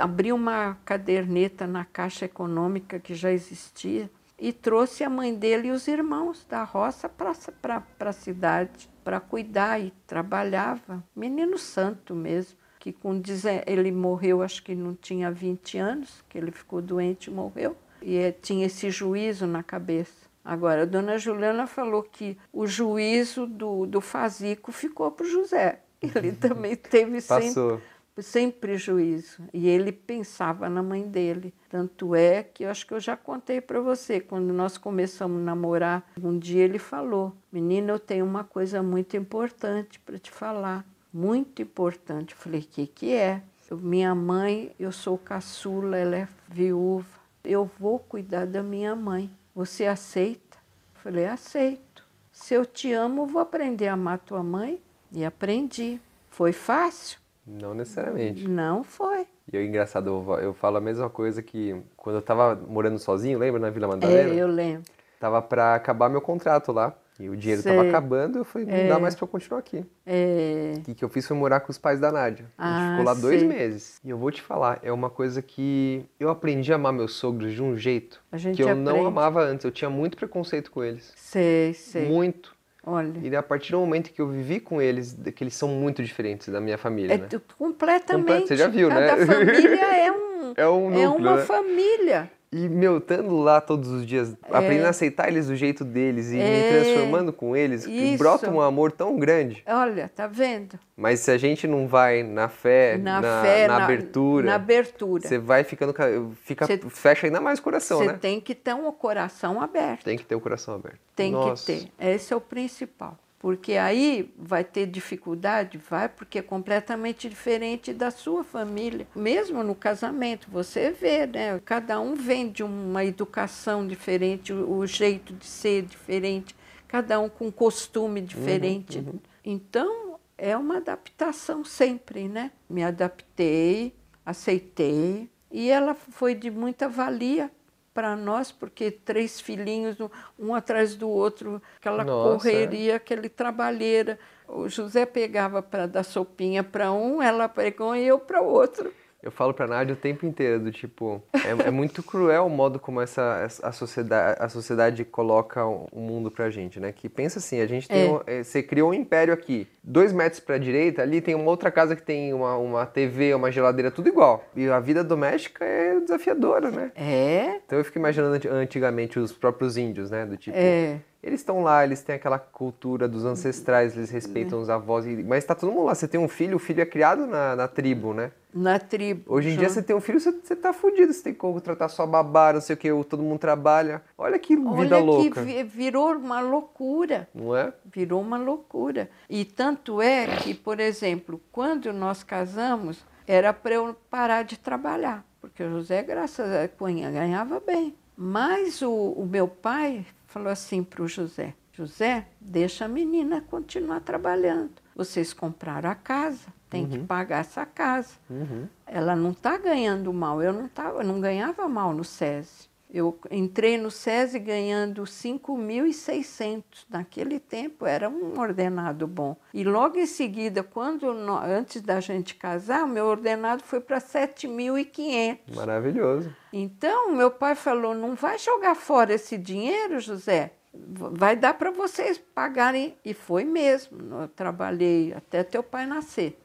abriu 0.00 0.34
uma 0.34 0.76
caderneta 0.84 1.66
na 1.66 1.84
Caixa 1.84 2.24
Econômica 2.24 2.98
que 2.98 3.14
já 3.14 3.30
existia 3.30 4.10
e 4.38 4.52
trouxe 4.52 5.02
a 5.04 5.10
mãe 5.10 5.34
dele 5.34 5.68
e 5.68 5.70
os 5.70 5.88
irmãos 5.88 6.44
da 6.48 6.62
roça 6.64 7.08
para 7.08 7.82
a 8.00 8.12
cidade 8.12 8.88
para 9.08 9.20
cuidar 9.20 9.80
e 9.80 9.90
trabalhava. 10.06 11.02
Menino 11.16 11.56
santo 11.56 12.14
mesmo. 12.14 12.58
que 12.78 12.92
com 12.92 13.22
ele 13.66 13.90
morreu, 13.90 14.42
acho 14.42 14.62
que 14.62 14.74
não 14.74 14.94
tinha 14.94 15.30
20 15.30 15.78
anos, 15.78 16.22
que 16.28 16.36
ele 16.36 16.50
ficou 16.50 16.82
doente 16.82 17.28
e 17.28 17.30
morreu, 17.30 17.74
e 18.02 18.18
é, 18.18 18.30
tinha 18.30 18.66
esse 18.66 18.90
juízo 18.90 19.46
na 19.46 19.62
cabeça. 19.62 20.28
Agora, 20.44 20.82
a 20.82 20.84
dona 20.84 21.16
Juliana 21.16 21.66
falou 21.66 22.02
que 22.02 22.36
o 22.52 22.66
juízo 22.66 23.46
do, 23.46 23.86
do 23.86 24.02
Fazico 24.02 24.70
ficou 24.72 25.10
para 25.10 25.24
o 25.24 25.30
José. 25.30 25.80
Ele 26.02 26.32
também 26.36 26.76
teve 26.76 27.22
sempre, 27.22 27.82
sem 28.22 28.50
prejuízo. 28.50 29.42
E 29.52 29.68
ele 29.68 29.92
pensava 29.92 30.68
na 30.68 30.82
mãe 30.82 31.08
dele. 31.08 31.54
Tanto 31.68 32.14
é 32.14 32.42
que 32.42 32.64
eu 32.64 32.70
acho 32.70 32.86
que 32.86 32.94
eu 32.94 33.00
já 33.00 33.16
contei 33.16 33.60
para 33.60 33.80
você, 33.80 34.20
quando 34.20 34.52
nós 34.52 34.76
começamos 34.78 35.40
a 35.40 35.44
namorar, 35.44 36.10
um 36.22 36.38
dia 36.38 36.64
ele 36.64 36.78
falou: 36.78 37.34
Menina, 37.52 37.92
eu 37.92 37.98
tenho 37.98 38.24
uma 38.24 38.44
coisa 38.44 38.82
muito 38.82 39.16
importante 39.16 39.98
para 40.00 40.18
te 40.18 40.30
falar 40.30 40.84
muito 41.12 41.62
importante. 41.62 42.34
Eu 42.34 42.40
falei, 42.40 42.62
que, 42.62 42.86
que 42.86 43.12
é? 43.12 43.42
Eu, 43.70 43.76
minha 43.78 44.14
mãe, 44.14 44.74
eu 44.78 44.92
sou 44.92 45.18
caçula, 45.18 45.96
ela 45.96 46.16
é 46.16 46.28
viúva. 46.48 47.18
Eu 47.44 47.70
vou 47.78 47.98
cuidar 47.98 48.46
da 48.46 48.62
minha 48.62 48.94
mãe. 48.94 49.30
Você 49.54 49.86
aceita? 49.86 50.58
Eu 50.94 51.00
falei, 51.02 51.26
aceito. 51.26 52.04
Se 52.30 52.54
eu 52.54 52.64
te 52.64 52.92
amo, 52.92 53.26
vou 53.26 53.40
aprender 53.40 53.88
a 53.88 53.94
amar 53.94 54.18
tua 54.18 54.42
mãe. 54.42 54.80
E 55.12 55.24
aprendi. 55.24 56.00
Foi 56.30 56.52
fácil? 56.52 57.18
Não 57.48 57.74
necessariamente. 57.74 58.46
Não 58.46 58.84
foi. 58.84 59.26
E 59.50 59.56
é 59.56 59.64
engraçado, 59.64 60.08
eu, 60.08 60.38
eu 60.40 60.54
falo 60.54 60.76
a 60.76 60.80
mesma 60.80 61.08
coisa 61.08 61.42
que 61.42 61.74
quando 61.96 62.16
eu 62.16 62.20
estava 62.20 62.54
morando 62.54 62.98
sozinho, 62.98 63.38
lembra 63.38 63.58
na 63.60 63.70
Vila 63.70 63.88
Madalena? 63.88 64.30
É, 64.30 64.34
eu 64.34 64.46
lembro. 64.46 64.82
Tava 65.18 65.40
para 65.40 65.74
acabar 65.74 66.08
meu 66.08 66.20
contrato 66.20 66.70
lá. 66.70 66.94
E 67.20 67.28
o 67.28 67.36
dinheiro 67.36 67.58
estava 67.58 67.82
acabando, 67.82 68.38
eu 68.38 68.44
falei, 68.44 68.68
não 68.68 68.74
é. 68.74 68.86
dá 68.86 68.96
mais 68.96 69.16
para 69.16 69.24
eu 69.24 69.28
continuar 69.28 69.58
aqui. 69.58 69.84
É. 70.06 70.74
O 70.86 70.94
que 70.94 71.04
eu 71.04 71.08
fiz 71.08 71.26
foi 71.26 71.36
morar 71.36 71.58
com 71.58 71.70
os 71.72 71.76
pais 71.76 71.98
da 71.98 72.12
Nádia. 72.12 72.46
A 72.56 72.66
gente 72.68 72.80
ah, 72.80 72.90
ficou 72.90 73.04
lá 73.04 73.12
sei. 73.14 73.22
dois 73.22 73.42
meses. 73.42 74.00
E 74.04 74.10
eu 74.10 74.16
vou 74.16 74.30
te 74.30 74.40
falar, 74.40 74.78
é 74.84 74.92
uma 74.92 75.10
coisa 75.10 75.42
que 75.42 76.04
eu 76.20 76.30
aprendi 76.30 76.72
a 76.72 76.76
amar 76.76 76.92
meus 76.92 77.14
sogros 77.14 77.52
de 77.52 77.60
um 77.60 77.76
jeito 77.76 78.22
que 78.54 78.62
eu 78.62 78.68
aprende. 78.68 78.84
não 78.84 79.04
amava 79.04 79.42
antes. 79.42 79.64
Eu 79.64 79.72
tinha 79.72 79.90
muito 79.90 80.16
preconceito 80.16 80.70
com 80.70 80.84
eles. 80.84 81.12
Sei, 81.16 81.74
sei. 81.74 82.06
Muito. 82.06 82.56
Olha. 82.88 83.20
E 83.22 83.36
a 83.36 83.42
partir 83.42 83.72
do 83.72 83.78
momento 83.78 84.10
que 84.10 84.20
eu 84.20 84.28
vivi 84.28 84.60
com 84.60 84.80
eles, 84.80 85.14
que 85.36 85.44
eles 85.44 85.54
são 85.54 85.68
muito 85.68 86.02
diferentes 86.02 86.48
da 86.48 86.58
minha 86.58 86.78
família, 86.78 87.14
é 87.14 87.18
né? 87.18 87.28
Completamente. 87.58 88.48
Você 88.48 88.56
já 88.56 88.66
viu, 88.66 88.88
Cada 88.88 89.00
né? 89.00 89.08
Cada 89.08 89.26
família 89.26 89.84
é 89.94 90.10
um, 90.10 90.52
é, 90.56 90.68
um 90.68 90.90
núcleo, 90.90 91.04
é 91.04 91.08
uma 91.30 91.36
né? 91.36 91.42
família. 91.44 92.30
E, 92.50 92.68
meu, 92.68 92.96
estando 92.96 93.36
lá 93.36 93.60
todos 93.60 93.90
os 93.90 94.06
dias, 94.06 94.32
é. 94.32 94.56
aprendendo 94.56 94.86
a 94.86 94.90
aceitar 94.90 95.28
eles 95.28 95.48
do 95.48 95.56
jeito 95.56 95.84
deles 95.84 96.30
e 96.30 96.38
é. 96.38 96.72
me 96.72 96.82
transformando 96.82 97.32
com 97.32 97.54
eles, 97.54 97.84
que 97.84 98.16
brota 98.16 98.50
um 98.50 98.60
amor 98.60 98.90
tão 98.90 99.18
grande. 99.18 99.62
Olha, 99.66 100.10
tá 100.14 100.26
vendo? 100.26 100.78
Mas 100.96 101.20
se 101.20 101.30
a 101.30 101.36
gente 101.36 101.66
não 101.66 101.86
vai 101.86 102.22
na 102.22 102.48
fé, 102.48 102.96
na, 102.96 103.20
na, 103.20 103.42
fé, 103.42 103.68
na, 103.68 103.78
na 103.78 103.84
abertura, 103.84 104.46
na 104.46 104.54
abertura, 104.54 105.28
você 105.28 105.38
vai 105.38 105.62
ficando, 105.62 105.94
fica, 106.42 106.66
cê, 106.66 106.78
fecha 106.88 107.26
ainda 107.26 107.40
mais 107.40 107.58
o 107.58 107.62
coração, 107.62 108.00
né? 108.00 108.12
Você 108.12 108.18
tem 108.18 108.40
que 108.40 108.54
ter 108.54 108.74
um 108.74 108.90
coração 108.92 109.60
aberto. 109.60 110.04
Tem 110.04 110.16
que 110.16 110.24
ter 110.24 110.34
o 110.34 110.40
coração 110.40 110.74
aberto. 110.74 110.98
Tem 111.14 111.32
Nossa. 111.32 111.70
que 111.70 111.80
ter. 111.80 111.92
Esse 111.98 112.32
é 112.32 112.36
o 112.36 112.40
principal. 112.40 113.18
Porque 113.38 113.74
aí 113.74 114.32
vai 114.36 114.64
ter 114.64 114.86
dificuldade? 114.86 115.78
Vai, 115.78 116.08
porque 116.08 116.40
é 116.40 116.42
completamente 116.42 117.28
diferente 117.28 117.92
da 117.92 118.10
sua 118.10 118.42
família. 118.42 119.06
Mesmo 119.14 119.62
no 119.62 119.76
casamento, 119.76 120.48
você 120.50 120.90
vê, 120.90 121.26
né? 121.26 121.60
Cada 121.64 122.00
um 122.00 122.14
vem 122.14 122.50
de 122.50 122.64
uma 122.64 123.04
educação 123.04 123.86
diferente, 123.86 124.52
o, 124.52 124.84
jeito 124.86 125.32
de 125.34 125.46
ser 125.46 125.82
diferente, 125.82 126.56
cada 126.88 127.20
um 127.20 127.28
com 127.28 127.50
costume 127.52 128.20
diferente. 128.20 128.98
Uhum, 128.98 129.04
uhum. 129.06 129.20
Então, 129.44 130.18
é 130.36 130.56
uma 130.56 130.78
adaptação 130.78 131.64
sempre, 131.64 132.28
né? 132.28 132.50
Me 132.68 132.82
adaptei, 132.82 133.94
aceitei, 134.26 135.30
e 135.50 135.70
ela 135.70 135.94
foi 135.94 136.34
de 136.34 136.50
muita 136.50 136.88
valia 136.88 137.50
para 137.98 138.14
nós, 138.14 138.52
porque 138.52 138.92
três 138.92 139.40
filhinhos, 139.40 139.96
um 140.38 140.54
atrás 140.54 140.94
do 140.94 141.08
outro, 141.08 141.60
aquela 141.78 142.04
Nossa. 142.04 142.38
correria, 142.38 142.94
aquele 142.94 143.28
trabalheira. 143.28 144.20
O 144.46 144.68
José 144.68 145.04
pegava 145.04 145.60
para 145.60 145.88
dar 145.88 146.04
sopinha 146.04 146.62
para 146.62 146.92
um, 146.92 147.20
ela 147.20 147.48
pegou 147.48 147.96
e 147.96 148.06
eu 148.06 148.20
para 148.20 148.40
o 148.40 148.46
outro. 148.46 148.94
Eu 149.20 149.32
falo 149.32 149.52
pra 149.52 149.66
Nádia 149.66 149.94
o 149.94 149.96
tempo 149.96 150.24
inteiro, 150.24 150.60
do 150.60 150.70
tipo, 150.70 151.20
é, 151.34 151.68
é 151.68 151.70
muito 151.70 152.02
cruel 152.04 152.46
o 152.46 152.50
modo 152.50 152.78
como 152.78 153.00
essa, 153.00 153.48
a, 153.62 153.72
sociedade, 153.72 154.38
a 154.40 154.48
sociedade 154.48 155.04
coloca 155.04 155.64
o 155.64 156.00
mundo 156.00 156.30
pra 156.30 156.48
gente, 156.50 156.78
né? 156.78 156.92
Que 156.92 157.08
pensa 157.08 157.40
assim, 157.40 157.60
a 157.60 157.66
gente 157.66 157.88
tem. 157.88 158.06
É. 158.06 158.10
Um, 158.10 158.20
é, 158.26 158.42
você 158.44 158.62
criou 158.62 158.90
um 158.90 158.94
império 158.94 159.34
aqui. 159.34 159.66
Dois 159.82 160.12
metros 160.12 160.40
pra 160.40 160.56
direita, 160.56 161.02
ali 161.02 161.20
tem 161.20 161.34
uma 161.34 161.50
outra 161.50 161.70
casa 161.70 161.96
que 161.96 162.02
tem 162.02 162.32
uma, 162.32 162.56
uma 162.56 162.86
TV, 162.86 163.34
uma 163.34 163.50
geladeira, 163.50 163.90
tudo 163.90 164.08
igual. 164.08 164.44
E 164.54 164.68
a 164.68 164.78
vida 164.78 165.02
doméstica 165.02 165.64
é 165.64 165.98
desafiadora, 165.98 166.70
né? 166.70 166.92
É. 166.94 167.60
Então 167.66 167.78
eu 167.78 167.84
fico 167.84 167.98
imaginando 167.98 168.38
antigamente 168.52 169.18
os 169.18 169.32
próprios 169.32 169.76
índios, 169.76 170.10
né? 170.10 170.26
Do 170.26 170.36
tipo. 170.36 170.56
É 170.56 171.00
eles 171.22 171.40
estão 171.40 171.62
lá, 171.62 171.84
eles 171.84 172.00
têm 172.00 172.14
aquela 172.14 172.38
cultura 172.38 173.08
dos 173.08 173.24
ancestrais, 173.24 173.96
eles 173.96 174.10
respeitam 174.10 174.60
os 174.60 174.70
avós, 174.70 175.04
mas 175.24 175.38
está 175.38 175.54
todo 175.54 175.72
mundo 175.72 175.86
lá. 175.86 175.94
Você 175.94 176.06
tem 176.06 176.20
um 176.20 176.28
filho, 176.28 176.56
o 176.56 176.60
filho 176.60 176.80
é 176.80 176.86
criado 176.86 177.26
na, 177.26 177.56
na 177.56 177.66
tribo, 177.66 178.14
né? 178.14 178.30
Na 178.54 178.78
tribo. 178.78 179.24
Hoje 179.26 179.50
em 179.50 179.56
dia 179.56 179.68
você 179.68 179.82
tem 179.82 179.94
um 179.94 180.00
filho, 180.00 180.20
você, 180.20 180.30
você 180.30 180.54
tá 180.54 180.72
fudido, 180.72 181.12
você 181.12 181.22
tem 181.22 181.34
que 181.34 181.60
tratar 181.60 181.88
sua 181.88 182.06
babá, 182.06 182.52
não 182.52 182.60
sei 182.60 182.74
o 182.74 182.76
que, 182.76 182.88
todo 183.04 183.22
mundo 183.22 183.38
trabalha. 183.38 184.00
Olha 184.16 184.38
que 184.38 184.54
vida 184.56 184.70
Olha 184.70 184.98
louca. 184.98 185.44
Que 185.44 185.64
virou 185.64 186.12
uma 186.12 186.40
loucura. 186.40 187.28
Não 187.34 187.54
é? 187.54 187.72
Virou 187.84 188.20
uma 188.20 188.38
loucura. 188.38 189.10
E 189.28 189.44
tanto 189.44 190.00
é 190.00 190.26
que, 190.36 190.54
por 190.54 190.78
exemplo, 190.78 191.40
quando 191.50 191.92
nós 191.92 192.22
casamos, 192.22 193.04
era 193.26 193.52
para 193.52 193.74
eu 193.74 193.96
parar 194.08 194.44
de 194.44 194.56
trabalhar, 194.56 195.24
porque 195.40 195.62
o 195.62 195.70
José, 195.70 196.02
graças 196.02 196.46
a 196.50 196.66
Deus, 196.66 197.12
ganhava 197.12 197.60
bem. 197.60 197.94
Mas 198.16 198.82
o, 198.82 198.90
o 198.90 199.26
meu 199.26 199.46
pai 199.46 200.04
falou 200.28 200.48
assim 200.48 200.84
para 200.84 201.02
o 201.02 201.08
José: 201.08 201.54
José, 201.72 202.28
deixa 202.40 202.84
a 202.84 202.88
menina 202.88 203.40
continuar 203.40 204.00
trabalhando. 204.00 204.74
Vocês 204.94 205.32
compraram 205.32 205.90
a 205.90 205.94
casa, 205.94 206.52
tem 206.70 206.84
uhum. 206.84 206.90
que 206.90 206.98
pagar 206.98 207.40
essa 207.40 207.66
casa. 207.66 208.14
Uhum. 208.28 208.68
Ela 208.86 209.16
não 209.16 209.30
está 209.30 209.56
ganhando 209.56 210.12
mal. 210.12 210.42
Eu 210.42 210.52
não, 210.52 210.68
tava, 210.68 211.02
não 211.02 211.20
ganhava 211.20 211.68
mal 211.68 211.92
no 211.92 212.04
SESI. 212.04 212.67
Eu 212.90 213.20
entrei 213.30 213.76
no 213.76 213.90
SESI 213.90 214.38
ganhando 214.38 215.02
5.600. 215.02 216.62
Naquele 216.88 217.38
tempo 217.38 217.84
era 217.84 218.08
um 218.08 218.40
ordenado 218.40 219.06
bom. 219.06 219.36
E 219.52 219.62
logo 219.62 219.98
em 219.98 220.06
seguida, 220.06 220.62
quando 220.62 221.06
antes 221.06 221.82
da 221.82 222.00
gente 222.00 222.34
casar, 222.34 222.84
o 222.84 222.88
meu 222.88 223.04
ordenado 223.04 223.62
foi 223.62 223.78
para 223.78 224.00
7.500. 224.00 225.54
Maravilhoso. 225.54 226.34
Então, 226.50 227.14
meu 227.14 227.30
pai 227.30 227.54
falou: 227.54 227.94
não 227.94 228.14
vai 228.14 228.38
jogar 228.38 228.74
fora 228.74 229.12
esse 229.12 229.36
dinheiro, 229.36 230.00
José. 230.00 230.52
Vai 230.72 231.36
dar 231.36 231.54
para 231.54 231.70
vocês 231.70 232.16
pagarem. 232.16 232.96
E 233.04 233.12
foi 233.12 233.44
mesmo. 233.44 234.22
Eu 234.22 234.28
trabalhei 234.28 235.12
até 235.12 235.42
teu 235.42 235.62
pai 235.62 235.84
nascer. 235.86 236.38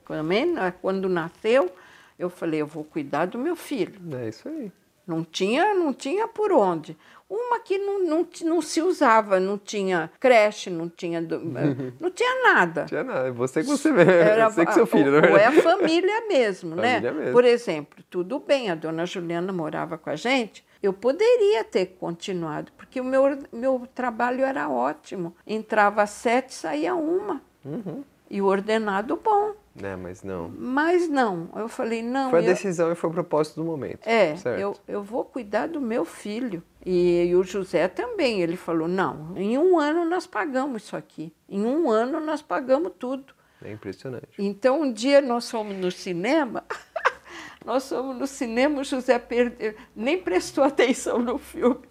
Quando 0.82 1.08
nasceu, 1.08 1.72
eu 2.20 2.30
falei: 2.30 2.62
eu 2.62 2.68
vou 2.68 2.84
cuidar 2.84 3.28
do 3.28 3.38
meu 3.38 3.56
filho. 3.56 3.98
É 4.18 4.28
isso 4.28 4.50
aí. 4.50 4.70
Não 5.06 5.24
tinha, 5.24 5.74
não 5.74 5.94
tinha 5.94 6.28
por 6.28 6.52
onde. 6.52 6.98
Uma 7.30 7.60
que 7.60 7.78
não, 7.78 8.04
não, 8.04 8.28
não 8.44 8.62
se 8.62 8.82
usava, 8.82 9.40
não 9.40 9.58
tinha 9.58 10.12
creche, 10.20 10.70
não 10.70 10.88
tinha, 10.88 11.20
não 12.00 12.12
tinha 12.12 12.44
nada. 12.44 12.82
Não 12.82 12.88
tinha 12.88 13.04
nada, 13.04 13.32
você 13.32 13.62
que 13.62 13.70
você 13.70 13.92
mesmo, 13.92 14.12
Era, 14.12 14.50
você 14.50 14.66
que 14.66 14.74
seu 14.74 14.86
filho, 14.86 15.16
ou, 15.16 15.32
ou 15.32 15.38
é 15.38 15.46
a 15.46 15.52
família 15.52 16.28
mesmo, 16.28 16.76
né? 16.78 16.96
família 16.96 17.12
né? 17.12 17.20
Mesmo. 17.20 17.32
Por 17.34 17.44
exemplo, 17.44 18.04
tudo 18.10 18.40
bem, 18.40 18.70
a 18.70 18.76
dona 18.76 19.06
Juliana 19.06 19.52
morava 19.52 19.98
com 19.98 20.10
a 20.12 20.16
gente, 20.16 20.64
eu 20.84 20.94
poderia 20.94 21.64
ter 21.64 21.98
continuado, 21.98 22.72
porque 22.78 23.00
o 23.00 23.06
meu, 23.06 23.40
meu 23.52 23.88
trabalho 23.96 24.44
era 24.44 24.70
ótimo. 24.70 25.34
Entrava 25.48 26.04
às 26.04 26.10
sete, 26.10 26.54
saía 26.54 26.94
uma. 26.94 27.42
Uhum. 27.64 28.04
E 28.30 28.42
o 28.42 28.46
ordenado 28.46 29.16
bom. 29.16 29.54
É, 29.82 29.96
mas 29.96 30.22
não. 30.22 30.54
Mas 30.56 31.10
não. 31.10 31.50
Eu 31.56 31.68
falei, 31.68 32.04
não. 32.04 32.30
Foi 32.30 32.40
a 32.40 32.44
eu... 32.44 32.48
decisão 32.48 32.92
e 32.92 32.96
foi 32.96 33.10
o 33.10 33.14
propósito 33.14 33.56
do 33.56 33.66
momento. 33.66 34.08
É, 34.08 34.36
eu, 34.60 34.76
eu 34.88 35.02
vou 35.04 35.26
cuidar 35.26 35.68
do 35.68 35.82
meu 35.82 36.06
filho. 36.06 36.62
E, 36.86 37.26
e, 37.26 37.36
o 37.36 37.44
José 37.44 37.88
também. 37.88 38.42
Ele 38.42 38.56
falou, 38.56 38.88
não, 38.88 39.36
em 39.36 39.58
um 39.58 39.80
ano 39.80 40.06
nós 40.06 40.28
pagamos 40.28 40.84
isso 40.84 40.96
aqui. 40.96 41.34
Em 41.50 41.66
um 41.66 41.90
ano 41.90 42.20
nós 42.20 42.42
pagamos 42.42 42.94
tudo. 43.00 43.34
É 43.64 43.72
impressionante. 43.72 44.28
Então, 44.38 44.82
um 44.82 44.92
dia 44.92 45.22
nós 45.22 45.50
fomos 45.50 45.76
no 45.76 45.90
cinema. 45.90 46.64
nós 47.66 47.88
fomos 47.88 48.18
no 48.18 48.28
cinema, 48.28 48.82
o 48.82 48.84
José 48.84 49.18
perdeu, 49.18 49.74
nem 49.96 50.22
prestou 50.22 50.64
atenção 50.64 51.18
no 51.18 51.38
filme. 51.38 51.82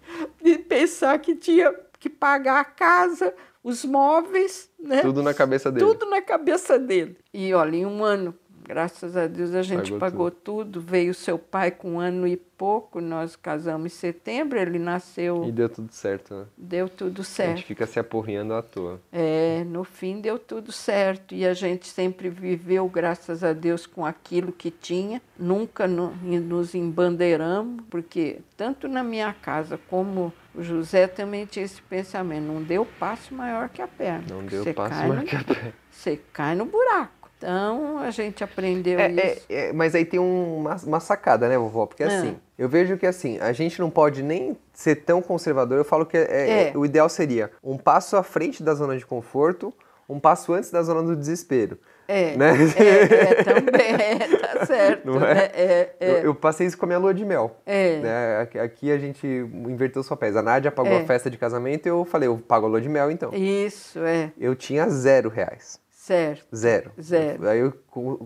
De 0.41 0.57
pensar 0.57 1.17
que 1.19 1.35
tinha 1.35 1.73
que 1.99 2.09
pagar 2.09 2.59
a 2.59 2.65
casa, 2.65 3.33
os 3.63 3.85
móveis, 3.85 4.69
né? 4.77 5.01
Tudo 5.01 5.23
na 5.23 5.33
cabeça 5.33 5.71
dele. 5.71 5.85
Tudo 5.85 6.05
na 6.05 6.21
cabeça 6.21 6.77
dele. 6.77 7.17
E 7.33 7.53
olha, 7.53 7.75
em 7.77 7.85
um 7.85 8.03
ano 8.03 8.35
Graças 8.65 9.17
a 9.17 9.27
Deus 9.27 9.53
a 9.53 9.61
gente 9.61 9.91
Pagou 9.93 9.99
pagou, 9.99 10.31
tudo. 10.31 10.79
Veio 10.81 11.13
seu 11.13 11.37
pai 11.37 11.69
com 11.71 11.93
um 11.95 11.99
ano 11.99 12.25
e 12.27 12.37
pouco, 12.37 13.01
nós 13.01 13.35
casamos 13.35 13.87
em 13.87 13.89
setembro, 13.95 14.57
ele 14.57 14.79
nasceu, 14.79 15.43
E 15.45 15.51
deu 15.51 15.67
tudo 15.67 15.91
certo, 15.91 16.33
né? 16.33 16.45
deu 16.57 16.87
tudo 16.87 17.21
A 17.21 17.25
certo. 17.25 17.57
gente 17.57 17.65
fica 17.65 17.85
se 17.85 17.99
apurrinhando 17.99 18.53
à 18.53 18.61
toa. 18.61 19.01
É, 19.11 19.63
no 19.65 19.83
fim 19.83 20.21
deu 20.21 20.39
tudo 20.39 20.71
certo 20.71 21.35
e 21.35 21.45
a 21.45 21.53
gente 21.53 21.87
sempre 21.87 22.29
viveu, 22.29 22.87
graças 22.87 23.43
a 23.43 23.51
Deus, 23.51 23.85
com 23.85 24.05
aquilo 24.05 24.51
que 24.53 24.71
tinha. 24.71 25.21
Nunca 25.37 25.85
no- 25.87 26.15
nos 26.23 26.73
embandeiramos, 26.73 27.83
porque 27.89 28.39
tanto 28.55 28.87
na 28.87 29.03
minha 29.03 29.33
casa 29.33 29.77
como 29.89 30.31
o 30.55 30.61
José 30.63 31.05
também 31.07 31.45
tinha 31.45 31.65
esse 31.65 31.81
pensamento: 31.81 32.43
não 32.45 32.61
deu 32.63 32.85
passo 32.97 33.33
maior 33.33 33.67
que 33.67 33.81
a 33.81 33.87
perna. 33.87 34.23
Não 34.29 34.45
deu 34.45 34.63
passo 34.73 34.95
cai 34.95 35.07
mais 35.09 35.19
no- 35.21 35.25
que 35.27 35.35
a 35.35 35.43
pé. 35.43 35.73
Você 35.91 36.19
cai 36.31 36.55
no 36.55 36.65
buraco. 36.65 37.22
Então 37.43 37.97
a 37.99 38.09
gente 38.09 38.41
aprendeu 38.43 38.97
É, 38.99 39.11
isso. 39.11 39.45
é, 39.49 39.67
é, 39.69 39.73
mas 39.73 39.93
aí 39.93 40.05
tem 40.05 40.19
um- 40.19 40.57
uma, 40.59 40.75
uma 40.85 40.99
sacada, 41.01 41.49
né, 41.49 41.57
vovó? 41.57 41.85
Porque 41.85 42.03
Ah. 42.03 42.07
assim, 42.07 42.37
eu 42.57 42.69
vejo 42.69 42.97
que 42.97 43.05
assim, 43.05 43.37
a 43.39 43.51
gente 43.51 43.79
não 43.81 43.89
pode 43.89 44.23
nem 44.23 44.57
ser 44.73 44.95
tão 44.97 45.21
conservador. 45.21 45.77
Eu 45.77 45.83
falo 45.85 46.05
que 46.05 46.15
é- 46.17 46.27
É. 46.29 46.69
é- 46.69 46.77
o 46.77 46.85
ideal 46.85 47.09
seria 47.09 47.51
um 47.61 47.77
passo 47.77 48.15
à 48.15 48.23
frente 48.23 48.63
da 48.63 48.73
zona 48.73 48.97
de 48.97 49.05
conforto, 49.05 49.73
um 50.07 50.19
passo 50.19 50.53
antes 50.53 50.71
da 50.71 50.81
zona 50.81 51.03
do 51.03 51.15
desespero. 51.15 51.77
É, 52.07 52.35
né? 52.35 52.51
é, 52.77 53.13
é, 53.31 53.43
também, 53.43 53.93
é, 53.99 54.37
tá 54.37 54.65
certo. 54.65 55.09
É? 55.09 55.19
né? 55.19 55.49
É, 55.53 55.89
é, 55.99 56.11
Eu, 56.11 56.15
eu 56.25 56.35
passei 56.35 56.67
isso 56.67 56.77
com 56.77 56.85
a 56.85 56.87
minha 56.87 56.99
lua 56.99 57.13
de 57.13 57.23
mel. 57.25 57.55
é. 57.65 57.97
né? 57.97 58.61
Aqui, 58.61 58.91
a 58.91 58.97
gente 58.97 59.25
inverteu 59.25 60.01
os 60.01 60.07
papéis. 60.09 60.35
A 60.35 60.41
Nádia 60.41 60.71
pagou 60.71 60.91
É. 60.93 61.01
a 61.01 61.05
festa 61.05 61.29
de 61.29 61.37
casamento 61.37 61.85
e 61.85 61.89
eu 61.89 62.03
falei, 62.05 62.27
eu 62.27 62.37
pago 62.37 62.65
a 62.65 62.69
lua 62.69 62.81
de 62.81 62.89
mel 62.89 63.09
então. 63.11 63.33
Isso, 63.33 63.99
é, 63.99 64.31
Eu 64.39 64.55
tinha 64.55 64.87
zero 64.89 65.29
reais. 65.29 65.79
Certo. 66.05 66.45
Zero. 66.55 66.91
Zero. 67.01 67.47
Aí 67.47 67.59
eu 67.59 67.73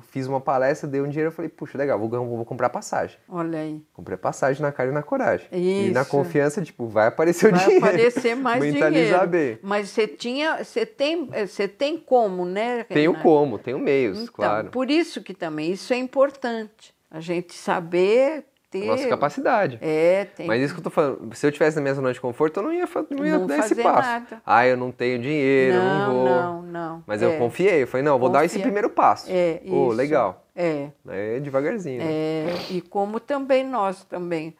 fiz 0.09 0.25
uma 0.27 0.41
palestra, 0.41 0.89
dei 0.89 0.99
um 1.01 1.07
dinheiro, 1.07 1.27
eu 1.29 1.31
falei, 1.31 1.49
puxa, 1.49 1.77
legal, 1.77 1.99
vou, 1.99 2.09
vou 2.09 2.45
comprar 2.45 2.69
passagem. 2.69 3.17
Olha 3.29 3.59
aí. 3.59 3.81
Comprei 3.93 4.17
passagem 4.17 4.61
na 4.61 4.71
cara 4.71 4.89
e 4.89 4.93
na 4.93 5.03
coragem. 5.03 5.47
E 5.51 5.91
na 5.91 6.01
Isso. 6.01 6.09
confiança, 6.09 6.61
tipo, 6.63 6.87
vai 6.87 7.07
aparecer 7.07 7.47
o 7.47 7.51
Vai 7.55 7.65
dinheiro. 7.65 7.85
aparecer 7.85 8.35
mais 8.35 8.63
Mentalizar 8.63 9.27
dinheiro. 9.27 9.27
bem. 9.27 9.59
Mas 9.61 9.89
você 9.89 10.07
tinha, 10.07 10.63
você 10.63 10.85
tem, 10.85 11.27
você 11.27 11.67
tem 11.67 11.97
como, 11.99 12.45
né? 12.45 12.83
Tenho 12.85 13.13
como, 13.21 13.59
tenho 13.59 13.77
meios, 13.79 14.21
Então, 14.21 14.33
claro. 14.33 14.69
por 14.71 14.89
isso 14.89 15.21
que 15.21 15.33
também 15.33 15.71
isso 15.71 15.93
é 15.93 15.97
importante. 15.97 16.93
A 17.11 17.19
gente 17.19 17.53
saber 17.53 18.45
ter. 18.69 18.85
Nossa 18.85 19.07
capacidade. 19.07 19.77
É, 19.81 20.25
tem. 20.25 20.45
Mas 20.47 20.61
isso 20.61 20.73
que 20.73 20.79
eu 20.79 20.83
tô 20.83 20.89
falando, 20.89 21.33
se 21.35 21.45
eu 21.45 21.51
tivesse 21.51 21.75
na 21.77 21.81
minha 21.81 21.93
zona 21.93 22.11
de 22.13 22.19
conforto, 22.21 22.57
eu 22.59 22.63
não 22.63 22.73
ia, 22.73 22.87
não 23.11 23.25
ia 23.25 23.37
Não 23.39 23.47
dar 23.47 23.59
esse 23.59 23.75
passo. 23.75 24.09
nada. 24.09 24.41
Ah, 24.45 24.67
eu 24.67 24.77
não 24.77 24.91
tenho 24.91 25.19
dinheiro, 25.19 25.77
não, 25.77 25.99
não, 26.07 26.13
vou. 26.13 26.25
não, 26.25 26.61
não. 26.63 27.03
Mas 27.07 27.21
é, 27.21 27.25
eu 27.25 27.37
confiei, 27.37 27.83
eu 27.83 27.87
falei, 27.87 28.03
não, 28.03 28.17
vou 28.19 28.29
dar 28.29 28.43
esse 28.45 28.55
Confia. 28.55 28.63
primeiro 28.65 28.89
passo. 28.89 29.27
É, 29.29 29.61
isso. 29.63 29.89
legal. 29.89 30.43
É. 30.55 30.89
É 31.07 31.39
devagarzinho. 31.39 31.99
né? 31.99 32.05
É, 32.09 32.55
e 32.71 32.81
como 32.81 33.19
também 33.19 33.63
nós 33.63 34.03
também 34.05 34.55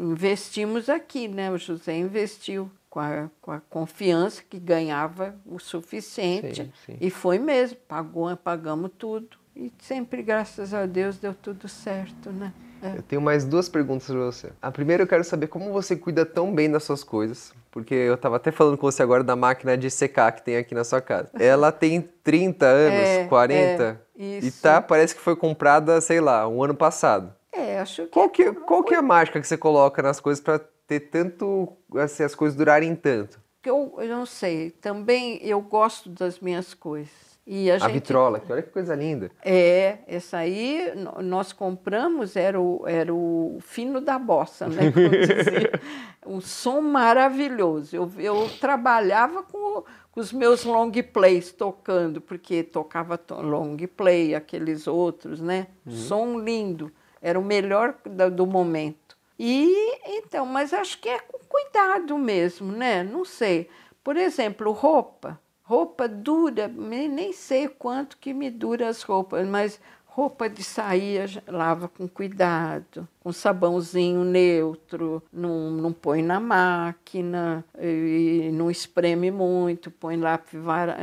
investimos 0.00 0.88
aqui, 0.88 1.28
né? 1.28 1.50
O 1.50 1.58
José 1.58 1.94
investiu 1.96 2.70
com 2.88 3.00
a, 3.00 3.30
com 3.40 3.50
a 3.52 3.60
confiança 3.70 4.42
que 4.48 4.58
ganhava 4.58 5.34
o 5.46 5.58
suficiente. 5.58 6.64
Sim, 6.64 6.72
sim. 6.86 6.96
E 7.00 7.10
foi 7.10 7.38
mesmo, 7.38 7.78
pagou, 7.88 8.34
pagamos 8.36 8.90
tudo. 8.98 9.36
E 9.54 9.70
sempre, 9.78 10.22
graças 10.22 10.72
a 10.72 10.86
Deus, 10.86 11.18
deu 11.18 11.34
tudo 11.34 11.68
certo, 11.68 12.30
né? 12.30 12.52
É. 12.82 12.98
Eu 12.98 13.02
tenho 13.02 13.22
mais 13.22 13.44
duas 13.44 13.68
perguntas 13.68 14.06
pra 14.08 14.16
você. 14.16 14.50
A 14.60 14.70
primeira 14.70 15.04
eu 15.04 15.06
quero 15.06 15.22
saber 15.22 15.46
como 15.46 15.72
você 15.72 15.94
cuida 15.94 16.26
tão 16.26 16.52
bem 16.52 16.70
das 16.70 16.82
suas 16.82 17.04
coisas. 17.04 17.52
Porque 17.70 17.94
eu 17.94 18.16
tava 18.18 18.36
até 18.36 18.50
falando 18.50 18.76
com 18.76 18.90
você 18.90 19.02
agora 19.02 19.22
da 19.24 19.36
máquina 19.36 19.78
de 19.78 19.90
secar 19.90 20.32
que 20.32 20.42
tem 20.42 20.56
aqui 20.56 20.74
na 20.74 20.84
sua 20.84 21.00
casa. 21.00 21.30
Ela 21.38 21.70
tem 21.72 22.00
30 22.22 22.66
anos, 22.66 22.98
É, 23.00 23.24
40. 23.28 24.00
é, 24.18 24.38
e 24.40 24.50
tá, 24.50 24.80
parece 24.82 25.14
que 25.14 25.20
foi 25.20 25.34
comprada, 25.36 26.00
sei 26.00 26.20
lá, 26.20 26.46
um 26.48 26.62
ano 26.62 26.74
passado. 26.74 27.32
É, 27.52 27.78
acho 27.78 28.02
que. 28.02 28.08
Qual 28.08 28.28
que, 28.28 28.42
é 28.42 28.52
qual 28.52 28.82
que 28.82 28.94
é 28.94 28.98
a 28.98 29.02
mágica 29.02 29.40
que 29.40 29.46
você 29.46 29.56
coloca 29.56 30.02
nas 30.02 30.20
coisas 30.20 30.42
pra 30.42 30.58
ter 30.86 31.00
tanto, 31.00 31.72
assim, 31.96 32.22
as 32.24 32.34
coisas 32.34 32.56
durarem 32.56 32.94
tanto? 32.94 33.40
eu, 33.64 33.94
eu 33.98 34.08
não 34.08 34.26
sei. 34.26 34.70
Também 34.70 35.38
eu 35.42 35.60
gosto 35.60 36.10
das 36.10 36.40
minhas 36.40 36.74
coisas. 36.74 37.31
E 37.44 37.70
a, 37.70 37.74
A 37.74 37.78
gente. 37.78 37.92
vitrola, 37.92 38.38
que 38.38 38.52
olha 38.52 38.62
que 38.62 38.70
coisa 38.70 38.94
linda. 38.94 39.30
É, 39.44 39.98
essa 40.06 40.38
aí 40.38 40.92
nós 41.20 41.52
compramos, 41.52 42.36
era 42.36 42.60
o, 42.60 42.84
era 42.86 43.12
o 43.12 43.58
fino 43.60 44.00
da 44.00 44.18
bossa, 44.18 44.68
né? 44.68 44.92
Um 46.24 46.40
som 46.40 46.80
maravilhoso. 46.80 47.96
Eu, 47.96 48.10
eu 48.18 48.48
trabalhava 48.60 49.42
com, 49.42 49.82
com 50.12 50.20
os 50.20 50.32
meus 50.32 50.64
long 50.64 50.92
plays 51.12 51.50
tocando, 51.50 52.20
porque 52.20 52.62
tocava 52.62 53.18
to- 53.18 53.42
long 53.42 53.76
play, 53.96 54.32
aqueles 54.34 54.86
outros, 54.86 55.40
né? 55.40 55.66
Som 55.88 56.38
lindo. 56.38 56.92
Era 57.20 57.38
o 57.40 57.44
melhor 57.44 57.96
da- 58.06 58.28
do 58.28 58.46
momento. 58.46 59.16
E 59.36 59.74
então, 60.06 60.46
mas 60.46 60.72
acho 60.72 61.00
que 61.00 61.08
é 61.08 61.18
com 61.18 61.38
cuidado 61.48 62.16
mesmo, 62.16 62.70
né? 62.70 63.02
Não 63.02 63.24
sei. 63.24 63.68
Por 64.04 64.16
exemplo, 64.16 64.70
roupa. 64.70 65.40
Roupa 65.72 66.06
dura, 66.06 66.68
nem 66.68 67.32
sei 67.32 67.66
quanto 67.66 68.18
que 68.18 68.34
me 68.34 68.50
dura 68.50 68.90
as 68.90 69.00
roupas, 69.02 69.48
mas 69.48 69.80
roupa 70.04 70.46
de 70.46 70.62
sair 70.62 71.22
a 71.22 71.26
gen- 71.26 71.42
lava 71.48 71.88
com 71.88 72.06
cuidado, 72.06 73.08
com 73.20 73.32
sabãozinho 73.32 74.22
neutro, 74.22 75.22
não, 75.32 75.70
não 75.70 75.90
põe 75.90 76.22
na 76.22 76.38
máquina, 76.38 77.64
e 77.80 78.50
não 78.52 78.70
espreme 78.70 79.30
muito, 79.30 79.90
põe 79.90 80.18
lá 80.18 80.38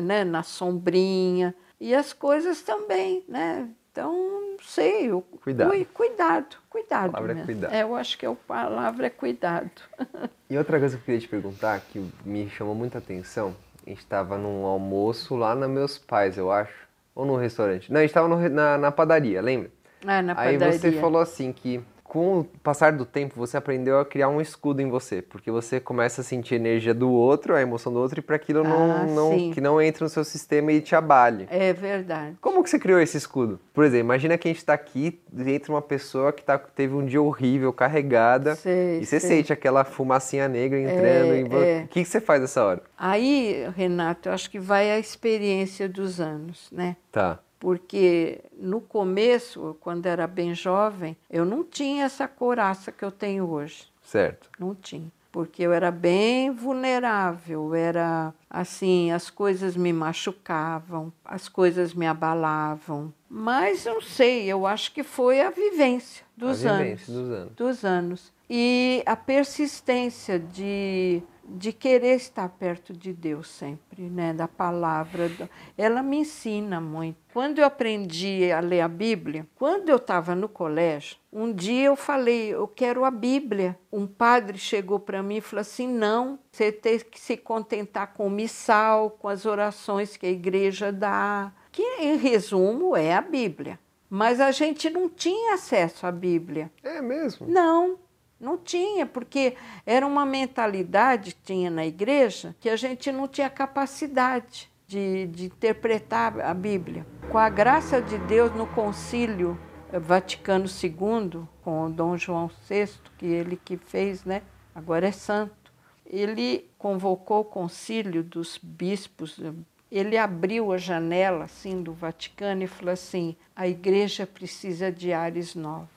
né, 0.03 0.23
na 0.23 0.43
sombrinha. 0.43 1.55
E 1.81 1.95
as 1.95 2.13
coisas 2.13 2.61
também, 2.61 3.23
né? 3.27 3.67
Então, 3.91 4.13
não 4.51 4.59
sei, 4.61 5.11
o 5.11 5.21
Cuidado. 5.21 5.71
cui- 5.71 5.85
cuidado, 5.85 6.57
cuidado. 6.69 7.09
A 7.09 7.13
palavra 7.13 7.31
é 7.31 7.35
mesmo. 7.37 7.45
cuidado. 7.47 7.73
É, 7.73 7.81
eu 7.81 7.95
acho 7.95 8.15
que 8.19 8.25
a 8.27 8.35
palavra 8.35 9.07
é 9.07 9.09
cuidado. 9.09 9.71
E 10.51 10.57
outra 10.57 10.79
coisa 10.79 10.95
que 10.97 11.01
eu 11.01 11.05
queria 11.05 11.19
te 11.21 11.27
perguntar, 11.27 11.79
que 11.79 12.03
me 12.25 12.49
chamou 12.49 12.73
muita 12.73 12.97
atenção, 12.97 13.55
a 13.89 13.91
gente 13.91 14.03
estava 14.03 14.37
num 14.37 14.65
almoço 14.65 15.35
lá 15.35 15.55
nos 15.55 15.67
meus 15.67 15.97
pais, 15.97 16.37
eu 16.37 16.51
acho. 16.51 16.71
Ou 17.15 17.25
no 17.25 17.35
restaurante. 17.35 17.91
Não, 17.91 17.97
a 17.97 18.01
gente 18.01 18.11
estava 18.11 18.27
na, 18.49 18.77
na 18.77 18.91
padaria, 18.91 19.41
lembra? 19.41 19.71
Ah, 20.05 20.21
na 20.21 20.39
Aí 20.39 20.53
padaria. 20.53 20.77
você 20.79 20.91
falou 20.91 21.19
assim 21.19 21.51
que 21.51 21.81
com 22.09 22.39
o 22.39 22.43
passar 22.43 22.91
do 22.91 23.05
tempo 23.05 23.35
você 23.37 23.55
aprendeu 23.55 23.99
a 23.99 24.05
criar 24.05 24.27
um 24.29 24.41
escudo 24.41 24.81
em 24.81 24.89
você, 24.89 25.21
porque 25.21 25.51
você 25.51 25.79
começa 25.79 26.21
a 26.21 26.23
sentir 26.23 26.55
a 26.55 26.57
energia 26.57 26.93
do 26.93 27.09
outro, 27.11 27.55
a 27.55 27.61
emoção 27.61 27.93
do 27.93 27.99
outro, 27.99 28.19
e 28.19 28.21
para 28.23 28.35
aquilo 28.35 28.63
não, 28.63 28.91
Ah, 28.91 29.05
não, 29.05 29.51
que 29.51 29.61
não 29.61 29.79
entre 29.79 30.03
no 30.03 30.09
seu 30.09 30.23
sistema 30.23 30.71
e 30.71 30.81
te 30.81 30.95
abale. 30.95 31.47
É 31.51 31.71
verdade. 31.71 32.35
Como 32.41 32.63
que 32.63 32.69
você 32.69 32.79
criou 32.79 32.99
esse 32.99 33.15
escudo? 33.15 33.59
Por 33.73 33.83
exemplo, 33.85 34.05
imagina 34.05 34.37
que 34.39 34.47
a 34.47 34.51
gente 34.51 34.57
está 34.57 34.73
aqui, 34.73 35.21
entra 35.37 35.71
uma 35.71 35.81
pessoa 35.83 36.33
que 36.33 36.43
tá, 36.43 36.57
teve 36.57 36.95
um 36.95 37.05
dia 37.05 37.21
horrível, 37.21 37.71
carregada, 37.71 38.55
Sei, 38.55 38.99
e 39.01 39.05
você 39.05 39.19
sei. 39.19 39.29
sente 39.37 39.53
aquela 39.53 39.83
fumacinha 39.83 40.47
negra 40.47 40.79
entrando. 40.79 41.33
É, 41.33 41.39
em 41.39 41.43
vo- 41.43 41.61
é. 41.63 41.81
O 41.83 41.87
que, 41.89 42.01
que 42.03 42.09
você 42.09 42.19
faz 42.19 42.41
nessa 42.41 42.63
hora? 42.63 42.81
Aí, 42.97 43.69
Renato, 43.75 44.29
eu 44.29 44.33
acho 44.33 44.49
que 44.49 44.59
vai 44.59 44.89
a 44.89 44.97
experiência 44.97 45.87
dos 45.87 46.19
anos, 46.19 46.67
né? 46.71 46.95
Tá. 47.11 47.37
Porque 47.59 48.39
no 48.57 48.79
começo, 48.79 49.75
quando 49.81 50.05
era 50.05 50.25
bem 50.25 50.55
jovem, 50.55 51.17
eu 51.29 51.43
não 51.43 51.63
tinha 51.63 52.05
essa 52.05 52.27
coraça 52.27 52.91
que 52.91 53.03
eu 53.03 53.11
tenho 53.11 53.49
hoje. 53.49 53.87
Certo. 54.01 54.49
Não 54.57 54.73
tinha. 54.73 55.11
Porque 55.31 55.61
eu 55.61 55.71
era 55.71 55.91
bem 55.91 56.49
vulnerável, 56.51 57.75
era 57.75 58.33
assim, 58.49 59.11
as 59.11 59.29
coisas 59.29 59.75
me 59.75 59.93
machucavam, 59.93 61.13
as 61.23 61.47
coisas 61.47 61.93
me 61.93 62.07
abalavam. 62.07 63.13
Mas 63.29 63.85
não 63.85 64.01
sei, 64.01 64.45
eu 64.45 64.65
acho 64.65 64.91
que 64.91 65.03
foi 65.03 65.39
a 65.41 65.51
vivência 65.51 66.25
dos 66.35 66.65
a 66.65 66.71
anos. 66.71 66.83
vivência 66.83 67.13
dos 67.13 67.29
anos. 67.29 67.53
dos 67.55 67.85
anos. 67.85 68.33
E 68.49 69.03
a 69.05 69.15
persistência 69.15 70.39
de, 70.39 71.21
de 71.49 71.73
querer 71.73 72.15
estar 72.15 72.47
perto 72.49 72.93
de 72.93 73.13
Deus 73.13 73.47
sempre, 73.47 74.03
né? 74.09 74.33
da 74.33 74.47
palavra. 74.47 75.29
Ela 75.77 76.03
me 76.03 76.17
ensina 76.17 76.79
muito. 76.79 77.17
Quando 77.33 77.59
eu 77.59 77.65
aprendi 77.65 78.51
a 78.51 78.59
ler 78.59 78.81
a 78.81 78.87
Bíblia, 78.87 79.47
quando 79.55 79.89
eu 79.89 79.97
estava 79.97 80.35
no 80.35 80.49
colégio, 80.49 81.17
um 81.31 81.53
dia 81.53 81.87
eu 81.87 81.95
falei, 81.95 82.53
eu 82.53 82.67
quero 82.67 83.05
a 83.05 83.11
Bíblia. 83.11 83.77
Um 83.91 84.07
padre 84.07 84.57
chegou 84.57 84.99
para 84.99 85.21
mim 85.21 85.37
e 85.37 85.41
falou 85.41 85.61
assim: 85.61 85.87
não, 85.87 86.39
você 86.51 86.71
tem 86.71 86.99
que 86.99 87.19
se 87.19 87.37
contentar 87.37 88.13
com 88.13 88.27
o 88.27 88.31
missal, 88.31 89.11
com 89.11 89.27
as 89.27 89.45
orações 89.45 90.17
que 90.17 90.25
a 90.25 90.31
igreja 90.31 90.91
dá, 90.91 91.51
que 91.71 91.83
em 91.99 92.17
resumo 92.17 92.95
é 92.95 93.13
a 93.13 93.21
Bíblia. 93.21 93.79
Mas 94.09 94.39
a 94.39 94.49
gente 94.51 94.89
não 94.89 95.07
tinha 95.07 95.53
acesso 95.53 96.07
à 96.07 96.11
Bíblia. 96.11 96.71
É 96.83 96.99
mesmo? 96.99 97.47
Não, 97.47 97.99
não 98.39 98.57
tinha, 98.57 99.05
porque 99.05 99.55
era 99.85 100.05
uma 100.05 100.25
mentalidade 100.25 101.35
que 101.35 101.41
tinha 101.41 101.69
na 101.69 101.85
igreja 101.85 102.55
que 102.59 102.69
a 102.69 102.75
gente 102.75 103.11
não 103.11 103.27
tinha 103.27 103.49
capacidade 103.49 104.69
de, 104.87 105.27
de 105.27 105.45
interpretar 105.45 106.39
a 106.39 106.53
Bíblia. 106.53 107.05
Com 107.29 107.37
a 107.37 107.49
graça 107.49 108.01
de 108.01 108.17
Deus, 108.19 108.55
no 108.55 108.65
concílio 108.65 109.59
eh, 109.91 109.99
Vaticano 109.99 110.65
II, 110.65 111.43
com 111.63 111.91
Dom 111.91 112.17
João 112.17 112.49
VI, 112.67 112.89
que 113.17 113.25
ele 113.25 113.55
que 113.55 113.77
fez, 113.77 114.23
né? 114.23 114.41
agora 114.73 115.07
é 115.07 115.11
santo, 115.11 115.71
ele 116.05 116.69
convocou 116.77 117.41
o 117.41 117.45
concílio 117.45 118.23
dos 118.23 118.57
bispos, 118.61 119.37
eh, 119.39 119.53
ele 119.91 120.17
abriu 120.17 120.71
a 120.71 120.77
janela 120.77 121.45
assim 121.45 121.81
do 121.81 121.93
Vaticano 121.93 122.63
e 122.63 122.67
falou 122.67 122.93
assim: 122.93 123.35
a 123.55 123.67
igreja 123.67 124.25
precisa 124.25 124.91
de 124.91 125.11
ares 125.11 125.55
novos. 125.55 125.89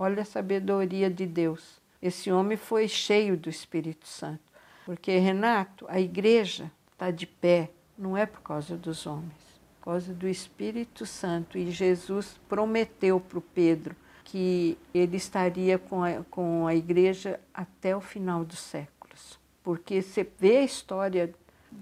Olha 0.00 0.22
a 0.22 0.24
sabedoria 0.24 1.10
de 1.10 1.26
Deus. 1.26 1.80
Esse 2.00 2.30
homem 2.30 2.56
foi 2.56 2.86
cheio 2.86 3.36
do 3.36 3.50
Espírito 3.50 4.06
Santo. 4.06 4.40
Porque, 4.86 5.18
Renato, 5.18 5.84
a 5.88 6.00
igreja 6.00 6.70
está 6.92 7.10
de 7.10 7.26
pé, 7.26 7.70
não 7.98 8.16
é 8.16 8.24
por 8.24 8.40
causa 8.40 8.76
dos 8.76 9.06
homens, 9.06 9.34
por 9.80 9.86
causa 9.86 10.14
do 10.14 10.28
Espírito 10.28 11.04
Santo. 11.04 11.58
E 11.58 11.72
Jesus 11.72 12.38
prometeu 12.48 13.18
para 13.18 13.38
o 13.38 13.42
Pedro 13.42 13.96
que 14.22 14.78
ele 14.94 15.16
estaria 15.16 15.78
com 15.78 16.04
a, 16.04 16.22
com 16.30 16.66
a 16.66 16.76
igreja 16.76 17.40
até 17.52 17.96
o 17.96 18.00
final 18.00 18.44
dos 18.44 18.60
séculos. 18.60 19.38
Porque 19.64 20.00
você 20.00 20.24
vê 20.38 20.58
a 20.58 20.64
história 20.64 21.34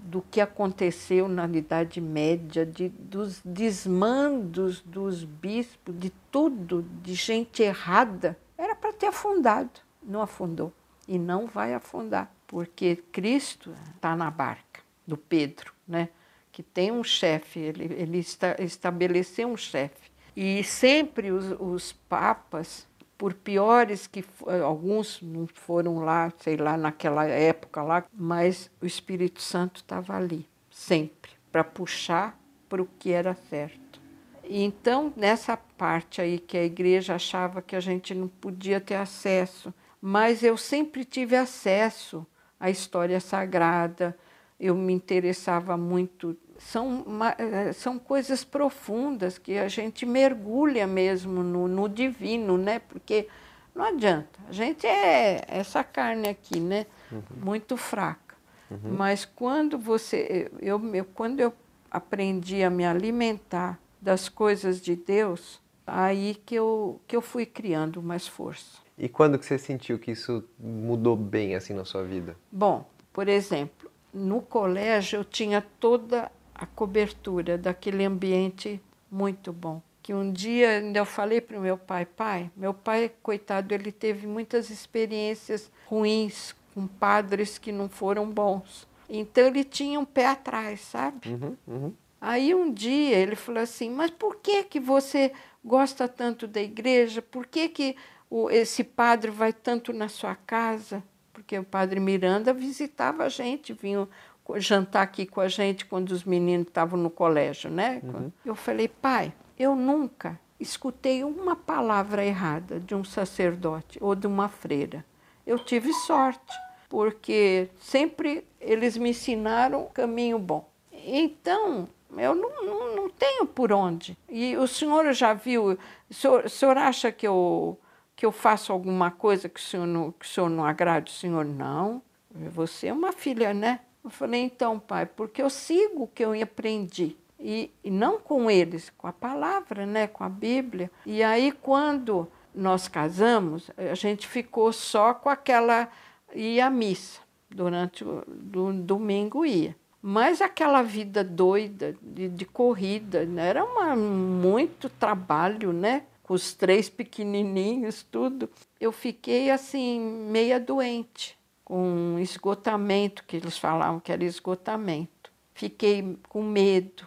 do 0.03 0.21
que 0.21 0.39
aconteceu 0.39 1.27
na 1.27 1.45
Idade 1.45 1.99
Média, 1.99 2.65
de, 2.65 2.89
dos 2.89 3.41
desmandos 3.43 4.81
dos 4.81 5.23
bispos, 5.23 5.97
de 5.97 6.11
tudo, 6.31 6.85
de 7.01 7.13
gente 7.13 7.61
errada, 7.61 8.37
era 8.57 8.75
para 8.75 8.93
ter 8.93 9.07
afundado. 9.07 9.81
Não 10.01 10.21
afundou 10.21 10.71
e 11.07 11.19
não 11.19 11.47
vai 11.47 11.73
afundar, 11.73 12.31
porque 12.45 12.97
Cristo 13.11 13.73
está 13.95 14.15
na 14.15 14.31
barca 14.31 14.81
do 15.05 15.17
Pedro, 15.17 15.73
né? 15.87 16.09
que 16.51 16.63
tem 16.63 16.91
um 16.91 17.03
chefe, 17.03 17.59
ele, 17.59 17.83
ele 17.83 18.25
estabeleceu 18.59 19.47
um 19.47 19.55
chefe. 19.55 20.09
E 20.35 20.63
sempre 20.63 21.31
os, 21.31 21.55
os 21.59 21.91
papas 21.91 22.86
por 23.17 23.33
piores 23.33 24.05
que 24.05 24.23
alguns 24.63 25.21
não 25.21 25.47
foram 25.47 25.99
lá, 25.99 26.31
sei 26.39 26.55
lá, 26.55 26.77
naquela 26.77 27.25
época 27.25 27.81
lá, 27.81 28.05
mas 28.13 28.69
o 28.81 28.85
Espírito 28.85 29.41
Santo 29.41 29.77
estava 29.77 30.15
ali, 30.15 30.47
sempre, 30.69 31.31
para 31.51 31.63
puxar 31.63 32.39
para 32.69 32.81
o 32.81 32.89
que 32.99 33.11
era 33.11 33.33
certo. 33.49 33.99
E 34.43 34.63
então, 34.63 35.11
nessa 35.15 35.57
parte 35.57 36.21
aí 36.21 36.39
que 36.39 36.57
a 36.57 36.63
igreja 36.63 37.15
achava 37.15 37.61
que 37.61 37.75
a 37.75 37.79
gente 37.79 38.13
não 38.13 38.27
podia 38.27 38.79
ter 38.79 38.95
acesso, 38.95 39.73
mas 40.01 40.43
eu 40.43 40.55
sempre 40.55 41.03
tive 41.03 41.35
acesso 41.35 42.25
à 42.59 42.69
história 42.69 43.19
sagrada, 43.19 44.17
eu 44.59 44.73
me 44.75 44.93
interessava 44.93 45.75
muito 45.75 46.37
são, 46.59 47.05
eh, 47.37 47.73
são 47.73 47.99
coisas 47.99 48.43
profundas 48.43 49.37
que 49.37 49.57
a 49.57 49.67
gente 49.67 50.05
mergulha 50.05 50.87
mesmo 50.87 51.43
no, 51.43 51.67
no 51.67 51.87
divino, 51.87 52.57
né? 52.57 52.79
Porque 52.79 53.27
não 53.75 53.85
adianta, 53.85 54.39
a 54.47 54.51
gente 54.51 54.87
é 54.87 55.43
essa 55.47 55.83
carne 55.83 56.27
aqui, 56.29 56.59
né? 56.59 56.85
Uhum. 57.11 57.21
Muito 57.43 57.77
fraca. 57.77 58.35
Uhum. 58.71 58.95
Mas 58.97 59.23
quando 59.23 59.77
você, 59.77 60.49
eu, 60.59 60.83
eu, 60.93 61.05
quando 61.05 61.39
eu 61.39 61.53
aprendi 61.89 62.63
a 62.63 62.69
me 62.69 62.85
alimentar 62.85 63.79
das 64.01 64.27
coisas 64.29 64.81
de 64.81 64.95
Deus, 64.95 65.61
aí 65.85 66.35
que 66.45 66.55
eu, 66.55 66.99
que 67.07 67.15
eu 67.15 67.21
fui 67.21 67.45
criando 67.45 68.01
mais 68.01 68.27
força. 68.27 68.79
E 68.97 69.07
quando 69.07 69.37
que 69.37 69.45
você 69.45 69.57
sentiu 69.57 69.99
que 69.99 70.11
isso 70.11 70.43
mudou 70.59 71.15
bem 71.15 71.55
assim 71.55 71.73
na 71.73 71.85
sua 71.85 72.03
vida? 72.03 72.35
Bom, 72.51 72.85
por 73.13 73.27
exemplo, 73.27 73.91
no 74.13 74.41
colégio 74.41 75.19
eu 75.19 75.23
tinha 75.23 75.61
toda 75.79 76.31
a 76.57 76.65
cobertura 76.65 77.57
daquele 77.57 78.03
ambiente 78.03 78.81
muito 79.09 79.53
bom. 79.53 79.81
Que 80.01 80.13
um 80.13 80.31
dia 80.31 80.77
ainda 80.79 80.99
eu 80.99 81.05
falei 81.05 81.39
para 81.39 81.57
o 81.57 81.61
meu 81.61 81.77
pai, 81.77 82.05
pai, 82.05 82.49
meu 82.55 82.73
pai, 82.73 83.11
coitado, 83.21 83.73
ele 83.73 83.91
teve 83.91 84.25
muitas 84.25 84.69
experiências 84.69 85.71
ruins 85.85 86.55
com 86.73 86.87
padres 86.87 87.57
que 87.57 87.71
não 87.71 87.89
foram 87.89 88.29
bons. 88.29 88.87
Então 89.09 89.45
ele 89.45 89.63
tinha 89.63 89.99
um 89.99 90.05
pé 90.05 90.27
atrás, 90.27 90.81
sabe? 90.81 91.29
Uhum, 91.29 91.57
uhum. 91.67 91.93
Aí 92.19 92.53
um 92.55 92.73
dia 92.73 93.17
ele 93.17 93.35
falou 93.35 93.61
assim, 93.61 93.89
mas 93.89 94.09
por 94.09 94.37
que 94.37 94.63
que 94.63 94.79
você 94.79 95.31
gosta 95.63 96.07
tanto 96.07 96.47
da 96.47 96.61
igreja? 96.61 97.21
Por 97.21 97.45
que 97.45 97.69
que 97.69 97.95
o, 98.29 98.49
esse 98.49 98.83
padre 98.83 99.29
vai 99.29 99.53
tanto 99.53 99.93
na 99.93 100.09
sua 100.09 100.35
casa? 100.35 101.03
Porque 101.31 101.57
o 101.59 101.63
padre 101.63 101.99
Miranda 101.99 102.53
visitava 102.53 103.23
a 103.23 103.29
gente, 103.29 103.71
vinha 103.71 104.07
jantar 104.55 105.03
aqui 105.03 105.25
com 105.25 105.41
a 105.41 105.47
gente 105.47 105.85
quando 105.85 106.11
os 106.11 106.23
meninos 106.23 106.67
estavam 106.67 106.99
no 106.99 107.09
colégio, 107.09 107.69
né? 107.69 108.01
Uhum. 108.03 108.31
Eu 108.45 108.55
falei, 108.55 108.87
pai, 108.87 109.33
eu 109.57 109.75
nunca 109.75 110.39
escutei 110.59 111.23
uma 111.23 111.55
palavra 111.55 112.25
errada 112.25 112.79
de 112.79 112.95
um 112.95 113.03
sacerdote 113.03 113.97
ou 114.01 114.15
de 114.15 114.27
uma 114.27 114.47
freira. 114.47 115.05
Eu 115.45 115.59
tive 115.59 115.93
sorte, 115.93 116.53
porque 116.89 117.69
sempre 117.79 118.45
eles 118.59 118.97
me 118.97 119.11
ensinaram 119.11 119.83
o 119.83 119.89
caminho 119.89 120.39
bom. 120.39 120.69
Então, 120.91 121.87
eu 122.17 122.35
não, 122.35 122.65
não, 122.65 122.95
não, 122.95 123.09
tenho 123.09 123.45
por 123.45 123.71
onde. 123.71 124.17
E 124.29 124.57
o 124.57 124.67
senhor 124.67 125.11
já 125.13 125.33
viu, 125.33 125.77
o 126.09 126.13
senhor, 126.13 126.45
o 126.45 126.49
senhor 126.49 126.77
acha 126.77 127.11
que 127.11 127.27
eu, 127.27 127.79
que 128.15 128.25
eu 128.25 128.31
faço 128.31 128.73
alguma 128.73 129.11
coisa 129.11 129.47
que 129.47 129.59
o 129.59 129.63
senhor 129.63 129.85
não, 129.85 130.11
que 130.11 130.25
o 130.25 130.29
senhor 130.29 130.49
não 130.49 130.65
agrade? 130.65 131.11
O 131.11 131.15
senhor, 131.15 131.45
não. 131.45 132.01
Você 132.33 132.87
é 132.87 132.93
uma 132.93 133.11
filha, 133.11 133.53
né? 133.53 133.79
Eu 134.07 134.11
falei, 134.11 134.41
então, 134.43 134.79
pai, 134.79 135.05
porque 135.05 135.41
eu 135.41 135.49
sigo 135.49 136.03
o 136.03 136.07
que 136.07 136.23
eu 136.23 136.31
aprendi. 136.41 137.17
E, 137.37 137.69
e 137.83 137.91
não 137.91 138.17
com 138.17 138.49
eles, 138.49 138.89
com 138.97 139.05
a 139.05 139.11
palavra, 139.11 139.85
né, 139.85 140.07
com 140.07 140.23
a 140.23 140.29
Bíblia. 140.29 140.89
E 141.05 141.21
aí, 141.21 141.51
quando 141.51 142.25
nós 142.55 142.87
casamos, 142.87 143.69
a 143.75 143.93
gente 143.95 144.25
ficou 144.25 144.71
só 144.71 145.13
com 145.13 145.27
aquela. 145.27 145.89
ia 146.33 146.67
à 146.67 146.69
missa. 146.69 147.19
Durante 147.49 148.05
o 148.05 148.23
do, 148.25 148.71
domingo 148.71 149.45
ia. 149.45 149.75
Mas 150.01 150.41
aquela 150.41 150.81
vida 150.81 151.21
doida 151.21 151.93
de, 152.01 152.29
de 152.29 152.45
corrida, 152.45 153.25
né? 153.25 153.49
era 153.49 153.65
uma, 153.65 153.93
muito 153.93 154.87
trabalho, 154.87 155.73
né? 155.73 156.03
Com 156.23 156.33
os 156.33 156.53
três 156.53 156.89
pequenininhos, 156.89 158.03
tudo. 158.09 158.49
Eu 158.79 158.93
fiquei 158.93 159.51
assim, 159.51 159.99
meia 159.99 160.61
doente 160.61 161.36
com 161.67 162.17
esgotamento, 162.17 163.25
que 163.27 163.35
eles 163.35 163.57
falavam 163.57 163.99
que 163.99 164.09
era 164.09 164.23
esgotamento. 164.23 165.29
Fiquei 165.53 166.17
com 166.29 166.41
medo, 166.41 167.05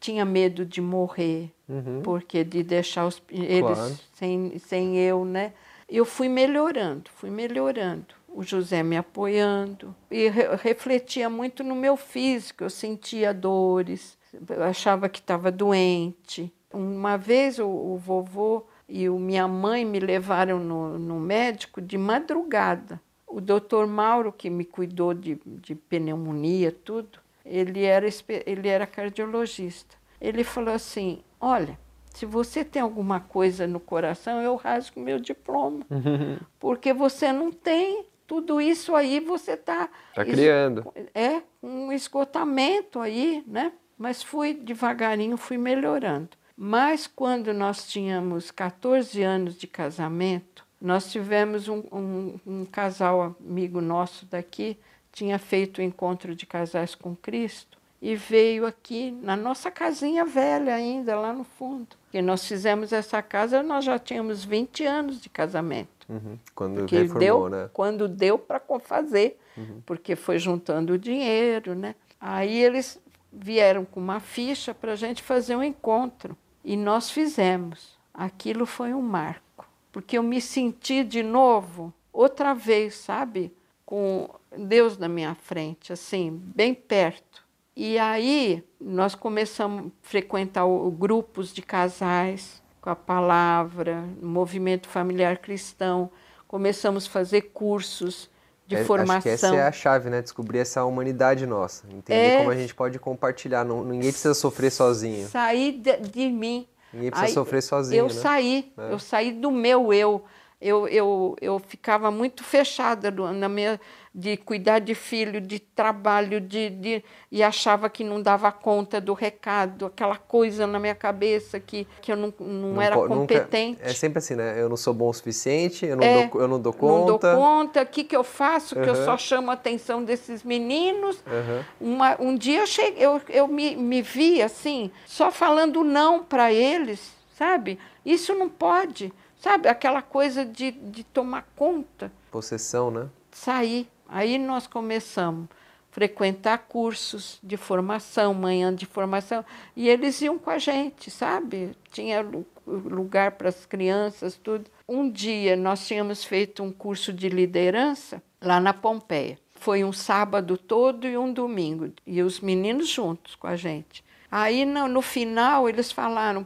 tinha 0.00 0.24
medo 0.24 0.64
de 0.64 0.80
morrer, 0.80 1.52
uhum. 1.68 2.00
porque 2.02 2.42
de 2.42 2.62
deixar 2.62 3.06
os, 3.06 3.22
eles 3.28 3.60
claro. 3.60 3.98
sem, 4.14 4.58
sem 4.58 4.96
eu, 4.96 5.26
né? 5.26 5.52
Eu 5.86 6.06
fui 6.06 6.26
melhorando, 6.26 7.10
fui 7.14 7.28
melhorando. 7.28 8.14
O 8.26 8.42
José 8.42 8.82
me 8.82 8.96
apoiando 8.96 9.94
e 10.10 10.26
re 10.30 10.56
refletia 10.56 11.28
muito 11.28 11.62
no 11.62 11.74
meu 11.74 11.94
físico. 11.94 12.64
Eu 12.64 12.70
sentia 12.70 13.34
dores, 13.34 14.16
eu 14.48 14.62
achava 14.62 15.06
que 15.06 15.20
estava 15.20 15.52
doente. 15.52 16.50
Uma 16.72 17.18
vez 17.18 17.58
o, 17.58 17.68
o 17.68 17.98
vovô 17.98 18.64
e 18.88 19.06
o, 19.06 19.18
minha 19.18 19.46
mãe 19.46 19.84
me 19.84 20.00
levaram 20.00 20.58
no, 20.58 20.98
no 20.98 21.20
médico 21.20 21.78
de 21.82 21.98
madrugada 21.98 22.98
o 23.32 23.40
doutor 23.40 23.86
Mauro, 23.86 24.32
que 24.32 24.50
me 24.50 24.64
cuidou 24.64 25.14
de, 25.14 25.40
de 25.44 25.74
pneumonia, 25.74 26.70
tudo, 26.70 27.18
ele 27.44 27.82
era, 27.82 28.06
ele 28.46 28.68
era 28.68 28.86
cardiologista. 28.86 29.96
Ele 30.20 30.44
falou 30.44 30.74
assim: 30.74 31.22
Olha, 31.40 31.78
se 32.12 32.26
você 32.26 32.64
tem 32.64 32.80
alguma 32.82 33.20
coisa 33.20 33.66
no 33.66 33.80
coração, 33.80 34.40
eu 34.40 34.54
rasgo 34.54 35.00
meu 35.00 35.18
diploma. 35.18 35.84
Porque 36.60 36.92
você 36.92 37.32
não 37.32 37.50
tem 37.50 38.04
tudo 38.26 38.60
isso 38.60 38.94
aí, 38.94 39.18
você 39.18 39.52
está. 39.52 39.88
Está 40.10 40.24
criando. 40.24 40.92
É, 41.14 41.42
um 41.62 41.90
esgotamento 41.90 43.00
aí, 43.00 43.42
né? 43.46 43.72
Mas 43.96 44.22
fui 44.22 44.54
devagarinho, 44.54 45.36
fui 45.36 45.56
melhorando. 45.58 46.30
Mas 46.56 47.06
quando 47.06 47.52
nós 47.52 47.88
tínhamos 47.88 48.50
14 48.50 49.22
anos 49.22 49.56
de 49.56 49.66
casamento, 49.66 50.66
nós 50.82 51.12
tivemos 51.12 51.68
um, 51.68 51.84
um, 51.92 52.40
um 52.44 52.64
casal 52.64 53.36
amigo 53.40 53.80
nosso 53.80 54.26
daqui, 54.26 54.76
tinha 55.12 55.38
feito 55.38 55.78
o 55.78 55.82
encontro 55.82 56.34
de 56.34 56.44
casais 56.44 56.96
com 56.96 57.14
Cristo 57.14 57.78
e 58.00 58.16
veio 58.16 58.66
aqui 58.66 59.12
na 59.22 59.36
nossa 59.36 59.70
casinha 59.70 60.24
velha 60.24 60.74
ainda, 60.74 61.16
lá 61.16 61.32
no 61.32 61.44
fundo. 61.44 61.96
E 62.12 62.20
nós 62.20 62.44
fizemos 62.44 62.92
essa 62.92 63.22
casa, 63.22 63.62
nós 63.62 63.84
já 63.84 63.96
tínhamos 63.96 64.44
20 64.44 64.84
anos 64.84 65.20
de 65.20 65.28
casamento. 65.28 65.88
Uhum. 66.08 66.36
Quando 66.52 66.80
porque 66.80 66.96
reformou, 66.96 67.20
deu, 67.20 67.48
né? 67.48 67.70
Quando 67.72 68.08
deu 68.08 68.36
para 68.36 68.60
fazer, 68.80 69.38
uhum. 69.56 69.80
porque 69.86 70.16
foi 70.16 70.40
juntando 70.40 70.94
o 70.94 70.98
dinheiro, 70.98 71.76
né? 71.76 71.94
Aí 72.20 72.58
eles 72.58 73.00
vieram 73.32 73.84
com 73.84 74.00
uma 74.00 74.18
ficha 74.18 74.74
para 74.74 74.92
a 74.92 74.96
gente 74.96 75.22
fazer 75.22 75.54
um 75.54 75.62
encontro. 75.62 76.36
E 76.64 76.76
nós 76.76 77.08
fizemos. 77.08 77.96
Aquilo 78.12 78.66
foi 78.66 78.92
um 78.92 79.00
marco 79.00 79.51
porque 79.92 80.16
eu 80.16 80.22
me 80.22 80.40
senti 80.40 81.04
de 81.04 81.22
novo, 81.22 81.92
outra 82.12 82.54
vez, 82.54 82.94
sabe? 82.94 83.54
Com 83.84 84.28
Deus 84.56 84.96
na 84.96 85.08
minha 85.08 85.34
frente, 85.34 85.92
assim, 85.92 86.30
bem 86.32 86.74
perto. 86.74 87.42
E 87.76 87.98
aí 87.98 88.64
nós 88.80 89.14
começamos 89.14 89.86
a 89.86 89.90
frequentar 90.02 90.64
grupos 90.96 91.52
de 91.52 91.62
casais 91.62 92.62
com 92.80 92.90
a 92.90 92.96
palavra, 92.96 94.04
movimento 94.20 94.88
familiar 94.88 95.38
cristão, 95.38 96.10
começamos 96.48 97.06
a 97.06 97.10
fazer 97.10 97.42
cursos 97.52 98.28
de 98.66 98.76
é, 98.76 98.84
formação. 98.84 99.16
Acho 99.16 99.22
que 99.22 99.28
essa 99.28 99.54
é 99.54 99.62
a 99.62 99.72
chave, 99.72 100.10
né? 100.10 100.20
Descobrir 100.20 100.58
essa 100.58 100.84
humanidade 100.84 101.46
nossa. 101.46 101.86
Entender 101.90 102.18
é, 102.18 102.38
como 102.38 102.50
a 102.50 102.56
gente 102.56 102.74
pode 102.74 102.98
compartilhar. 102.98 103.64
Não, 103.64 103.84
ninguém 103.84 104.10
precisa 104.10 104.34
sofrer 104.34 104.70
sozinho. 104.70 105.28
Sair 105.28 105.72
de, 105.72 105.96
de 105.98 106.28
mim. 106.28 106.66
Ninguém 106.92 107.10
precisa 107.10 107.30
Aí, 107.30 107.34
sofrer 107.34 107.62
sozinho. 107.62 107.98
Eu 107.98 108.04
né? 108.04 108.10
saí, 108.10 108.72
é. 108.76 108.92
eu 108.92 108.98
saí 108.98 109.32
do 109.32 109.50
meu 109.50 109.92
eu. 109.92 110.24
Eu, 110.60 110.86
eu, 110.86 111.36
eu 111.40 111.58
ficava 111.58 112.08
muito 112.08 112.44
fechada 112.44 113.10
na 113.10 113.48
minha 113.48 113.80
de 114.14 114.36
cuidar 114.36 114.78
de 114.78 114.94
filho, 114.94 115.40
de 115.40 115.58
trabalho, 115.58 116.38
de, 116.38 116.68
de, 116.68 117.04
e 117.30 117.42
achava 117.42 117.88
que 117.88 118.04
não 118.04 118.20
dava 118.20 118.52
conta 118.52 119.00
do 119.00 119.14
recado, 119.14 119.86
aquela 119.86 120.16
coisa 120.16 120.66
na 120.66 120.78
minha 120.78 120.94
cabeça 120.94 121.58
que, 121.58 121.86
que 122.02 122.12
eu 122.12 122.16
não, 122.16 122.34
não, 122.38 122.74
não 122.74 122.82
era 122.82 122.94
competente. 122.94 123.78
Nunca, 123.78 123.90
é 123.90 123.94
sempre 123.94 124.18
assim, 124.18 124.34
né? 124.34 124.60
Eu 124.60 124.68
não 124.68 124.76
sou 124.76 124.92
bom 124.92 125.08
o 125.08 125.14
suficiente, 125.14 125.86
eu 125.86 125.96
não, 125.96 126.04
é, 126.04 126.26
dou, 126.26 126.40
eu 126.42 126.48
não 126.48 126.60
dou 126.60 126.74
conta. 126.74 126.98
Não 126.98 127.06
dou 127.06 127.18
conta, 127.18 127.82
o 127.82 127.86
que, 127.86 128.04
que 128.04 128.14
eu 128.14 128.22
faço? 128.22 128.76
Uhum. 128.76 128.84
Que 128.84 128.90
eu 128.90 128.96
só 128.96 129.16
chamo 129.16 129.50
a 129.50 129.54
atenção 129.54 130.04
desses 130.04 130.42
meninos. 130.42 131.16
Uhum. 131.26 131.92
Uma, 131.92 132.20
um 132.20 132.36
dia 132.36 132.60
eu, 132.60 132.66
cheguei, 132.66 133.02
eu, 133.02 133.20
eu 133.30 133.48
me, 133.48 133.74
me 133.76 134.02
vi 134.02 134.42
assim, 134.42 134.90
só 135.06 135.30
falando 135.30 135.82
não 135.82 136.22
para 136.22 136.52
eles, 136.52 137.12
sabe? 137.34 137.78
Isso 138.04 138.34
não 138.34 138.50
pode, 138.50 139.10
sabe? 139.40 139.68
Aquela 139.68 140.02
coisa 140.02 140.44
de, 140.44 140.70
de 140.70 141.02
tomar 141.02 141.46
conta. 141.56 142.12
Possessão, 142.30 142.90
né? 142.90 143.08
Sair. 143.30 143.91
Aí 144.12 144.36
nós 144.36 144.66
começamos 144.66 145.48
a 145.50 145.54
frequentar 145.90 146.58
cursos 146.68 147.38
de 147.42 147.56
formação, 147.56 148.34
manhã 148.34 148.74
de 148.74 148.84
formação, 148.84 149.42
e 149.74 149.88
eles 149.88 150.20
iam 150.20 150.38
com 150.38 150.50
a 150.50 150.58
gente, 150.58 151.10
sabe? 151.10 151.74
Tinha 151.90 152.22
lugar 152.66 153.32
para 153.32 153.48
as 153.48 153.64
crianças, 153.64 154.36
tudo. 154.36 154.70
Um 154.86 155.10
dia 155.10 155.56
nós 155.56 155.86
tínhamos 155.86 156.24
feito 156.24 156.62
um 156.62 156.70
curso 156.70 157.10
de 157.10 157.30
liderança 157.30 158.22
lá 158.38 158.60
na 158.60 158.74
Pompeia. 158.74 159.38
Foi 159.54 159.82
um 159.82 159.94
sábado 159.94 160.58
todo 160.58 161.08
e 161.08 161.16
um 161.16 161.32
domingo, 161.32 161.90
e 162.06 162.20
os 162.20 162.38
meninos 162.38 162.88
juntos 162.88 163.34
com 163.34 163.46
a 163.46 163.56
gente. 163.56 164.04
Aí 164.30 164.66
no, 164.66 164.88
no 164.88 165.00
final 165.00 165.70
eles 165.70 165.90
falaram 165.90 166.44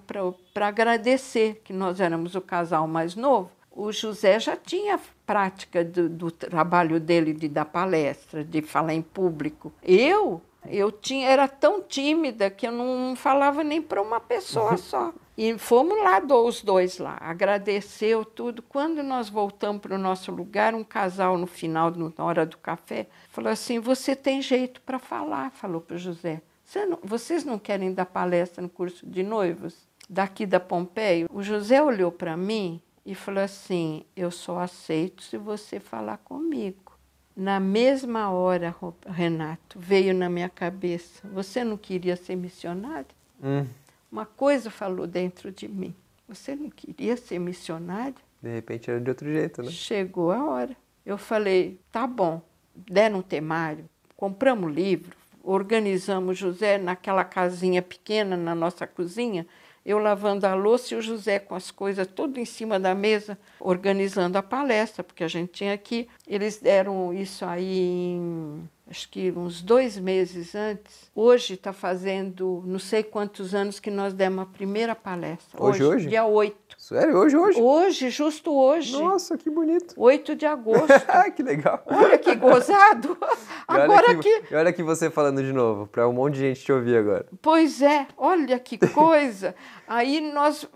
para 0.55 0.69
agradecer 0.69 1.62
que 1.64 1.73
nós 1.73 2.01
éramos 2.01 2.37
o 2.37 2.41
casal 2.41 2.87
mais 2.87 3.17
novo. 3.17 3.51
O 3.73 3.91
José 3.91 4.39
já 4.39 4.57
tinha 4.57 5.01
prática 5.27 5.85
do, 5.85 6.09
do, 6.09 6.31
trabalho 6.31 7.01
dele 7.01 7.33
de 7.33 7.49
dar 7.49 7.64
palestra, 7.64 8.45
de 8.45 8.62
falar 8.62 8.95
em 8.95 9.03
público. 9.03 9.72
Eu, 9.83 10.41
eu 10.68 10.93
tinha, 10.93 11.29
era 11.29 11.49
tão 11.49 11.83
tímida 11.83 12.49
que 12.49 12.66
eu 12.66 12.72
não 12.72 13.16
falava 13.16 13.64
nem 13.64 13.83
para 13.83 14.01
uma 14.01 14.20
pessoa 14.20 14.72
uhum. 14.72 14.79
só. 14.79 15.12
E 15.37 15.59
fomos 15.59 15.99
lá, 15.99 16.18
os 16.18 16.62
dois 16.62 16.97
lá, 16.97 17.18
agradeceu 17.20 18.24
tudo. 18.24 18.62
Quando 18.62 19.03
nós 19.03 19.29
voltamos 19.29 19.83
para 19.83 19.95
o 19.95 19.99
nosso 19.99 20.33
lugar, 20.33 20.74
um 20.74 20.85
casal 20.85 21.37
no 21.37 21.47
final, 21.47 21.91
na 21.91 22.24
hora 22.24 22.47
do 22.47 22.57
café, 22.57 23.07
falou 23.29 23.51
assim: 23.51 23.79
Você 23.79 24.16
tem 24.16 24.41
jeito 24.41 24.81
para 24.81 24.99
falar, 24.99 25.51
falou 25.51 25.83
para 25.83 25.97
o 25.97 25.99
José. 25.99 26.41
Você 26.64 26.87
não, 26.87 26.99
vocês 27.03 27.45
não 27.45 27.59
querem 27.59 27.93
dar 27.93 28.07
palestra 28.07 28.62
no 28.62 28.68
curso 28.68 29.07
de 29.07 29.22
noivos? 29.22 29.87
Daqui 30.09 30.47
da 30.47 30.59
Pompeia? 30.59 31.27
O 31.31 31.43
José 31.43 31.83
olhou 31.83 32.11
para 32.11 32.37
mim 32.37 32.81
e 33.07 33.15
falou 33.15 33.43
assim: 33.43 34.05
Eu 34.17 34.33
só 34.33 34.59
aceito 34.59 35.23
se 35.23 35.39
você 35.39 35.79
falar 35.79 36.19
comigo. 36.19 36.99
Na 37.37 37.61
mesma 37.61 38.31
hora, 38.31 38.75
Renato, 39.07 39.79
veio 39.79 40.13
na 40.13 40.29
minha 40.29 40.49
cabeça: 40.49 41.27
Você 41.29 41.63
não 41.63 41.77
queria 41.77 42.17
ser 42.17 42.35
missionário? 42.35 43.07
Hum. 43.43 43.65
Uma 44.11 44.27
coisa 44.27 44.71
falou 44.71 45.07
dentro 45.07 45.53
de 45.53 45.69
mim: 45.69 45.95
Você 46.29 46.57
não 46.57 46.69
queria 46.69 47.17
ser 47.17 47.39
missionário? 47.39 48.17
De 48.43 48.53
repente 48.53 48.91
era 48.91 49.01
de 49.01 49.09
outro 49.09 49.33
jeito, 49.33 49.63
né? 49.63 49.71
Chegou 49.71 50.33
a 50.33 50.45
hora. 50.45 50.77
Eu 51.05 51.17
falei: 51.17 51.79
Tá 51.93 52.07
bom. 52.07 52.43
Deram 52.75 53.21
um 53.21 53.23
temário, 53.23 53.89
compramos 54.15 54.71
livro, 54.71 55.17
organizamos 55.43 56.37
José 56.37 56.77
naquela 56.77 57.25
casinha 57.25 57.81
pequena 57.81 58.37
na 58.37 58.55
nossa 58.55 58.87
cozinha 58.87 59.47
eu 59.87 60.01
lavando 60.01 60.45
a 60.49 60.55
louça 60.55 60.93
e 60.93 60.97
o 60.97 61.01
José 61.01 61.39
com 61.39 61.55
as 61.55 61.70
coisas 61.70 62.09
tudo 62.09 62.41
em 62.41 62.45
cima 62.45 62.78
da 62.78 62.93
mesa, 62.93 63.39
organizando 63.61 64.37
a 64.37 64.43
palestra, 64.43 65.05
porque 65.05 65.22
a 65.22 65.28
gente 65.28 65.53
tinha 65.53 65.72
aqui. 65.72 66.09
Eles 66.26 66.59
deram 66.59 67.14
isso 67.14 67.45
aí 67.45 68.16
em 68.16 68.68
acho 68.89 69.09
que 69.09 69.32
uns 69.32 69.61
dois 69.61 69.99
meses 69.99 70.55
antes. 70.55 71.11
Hoje 71.14 71.55
está 71.55 71.72
fazendo 71.72 72.62
não 72.66 72.78
sei 72.78 73.03
quantos 73.03 73.55
anos 73.55 73.80
que 73.80 73.91
nós 73.91 74.14
demos 74.14 74.45
a 74.45 74.47
primeira 74.47 74.95
palestra. 74.95 75.62
Hoje, 75.62 75.82
hoje? 75.82 75.97
hoje? 75.97 76.09
Dia 76.09 76.24
8. 76.24 76.57
Sério? 76.78 77.16
Hoje, 77.16 77.37
hoje? 77.37 77.61
Hoje, 77.61 78.11
justo 78.11 78.55
hoje. 78.55 78.93
Nossa, 78.93 79.37
que 79.37 79.51
bonito. 79.51 79.95
8 79.97 80.37
de 80.37 80.47
agosto. 80.47 80.87
que 81.34 81.43
legal. 81.43 81.82
Olha 81.87 82.18
que 82.18 82.34
gozado. 82.37 83.18
agora 83.66 84.11
olha 84.11 84.18
que, 84.18 84.41
que... 84.43 84.55
Olha 84.55 84.70
aqui 84.70 84.82
você 84.82 85.11
falando 85.11 85.43
de 85.43 85.53
novo, 85.53 85.87
para 85.87 86.09
um 86.09 86.12
monte 86.12 86.34
de 86.34 86.41
gente 86.41 86.62
te 86.62 86.72
ouvir 86.72 86.97
agora. 86.97 87.26
Pois 87.43 87.82
é, 87.82 88.07
olha 88.16 88.59
que 88.59 88.78
coisa. 88.78 89.55
Aí 89.89 90.20
nós 90.20 90.68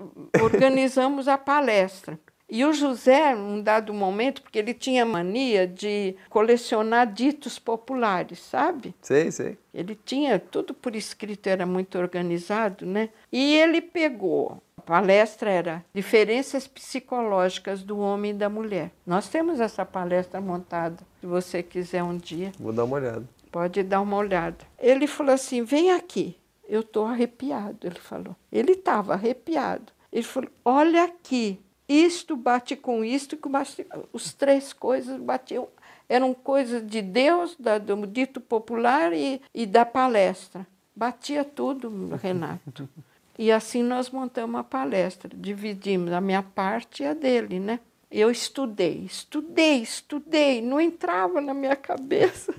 organizamos 0.43 1.29
a 1.29 1.39
palestra. 1.39 2.19
E 2.51 2.65
o 2.65 2.73
José, 2.73 3.33
num 3.35 3.63
dado 3.63 3.95
momento, 3.95 4.43
porque 4.43 4.59
ele 4.59 4.75
tinha 4.75 5.07
mania 5.07 5.69
de 5.69 6.17
colecionar 6.29 7.07
ditos 7.11 7.61
populares, 7.61 8.41
sabe? 8.41 8.93
Sei, 9.01 9.31
sei. 9.31 9.57
Ele 9.73 9.95
tinha 9.95 10.37
tudo 10.39 10.75
por 10.75 10.97
escrito, 10.97 11.47
era 11.47 11.65
muito 11.65 11.97
organizado, 11.97 12.85
né? 12.85 13.11
E 13.31 13.55
ele 13.55 13.81
pegou. 13.81 14.61
A 14.77 14.83
palestra 14.83 15.49
era 15.49 15.85
Diferenças 15.95 16.67
Psicológicas 16.67 17.85
do 17.85 18.01
Homem 18.01 18.33
e 18.33 18.35
da 18.35 18.49
Mulher. 18.49 18.91
Nós 19.07 19.29
temos 19.29 19.61
essa 19.61 19.87
palestra 19.87 20.41
montada, 20.41 20.99
se 21.21 21.27
você 21.27 21.63
quiser 21.63 22.03
um 22.03 22.17
dia. 22.17 22.51
Vou 22.59 22.73
dar 22.73 22.83
uma 22.83 22.97
olhada. 22.97 23.25
Pode 23.53 23.83
dar 23.85 24.01
uma 24.01 24.17
olhada. 24.17 24.59
Ele 24.77 25.07
falou 25.07 25.35
assim: 25.35 25.63
vem 25.63 25.93
aqui. 25.93 26.37
Eu 26.69 26.81
estou 26.81 27.07
arrepiado, 27.07 27.87
ele 27.87 27.99
falou. 27.99 28.35
Ele 28.51 28.73
estava 28.73 29.13
arrepiado. 29.13 29.93
Ele 30.13 30.23
falou: 30.25 30.51
olha 30.65 31.05
aqui 31.05 31.61
isto 31.91 32.37
bate 32.37 32.77
com 32.77 33.05
isto, 33.05 33.37
que 33.37 33.49
bate, 33.49 33.85
os 34.13 34.33
três 34.33 34.73
coisas 34.73 35.21
batiam. 35.21 35.67
Eram 36.09 36.33
coisas 36.33 36.87
de 36.87 37.03
Deus, 37.03 37.57
da, 37.59 37.79
do 37.79 38.07
dito 38.07 38.41
popular 38.41 39.13
e, 39.13 39.43
e 39.53 39.67
da 39.67 39.85
palestra. 39.85 40.65
Batia 40.95 41.45
tudo, 41.45 42.15
Renato. 42.23 42.89
E 43.37 43.51
assim 43.51 43.83
nós 43.83 44.11
montamos 44.11 44.61
a 44.61 44.63
palestra, 44.63 45.31
dividimos 45.35 46.13
a 46.13 46.21
minha 46.21 46.43
parte 46.43 47.03
e 47.03 47.07
a 47.07 47.15
dele, 47.15 47.59
né? 47.59 47.81
Eu 48.11 48.31
estudei, 48.31 49.05
estudei, 49.05 49.83
estudei, 49.83 50.61
não 50.61 50.81
entrava 50.81 51.41
na 51.41 51.55
minha 51.55 51.77
cabeça. 51.77 52.55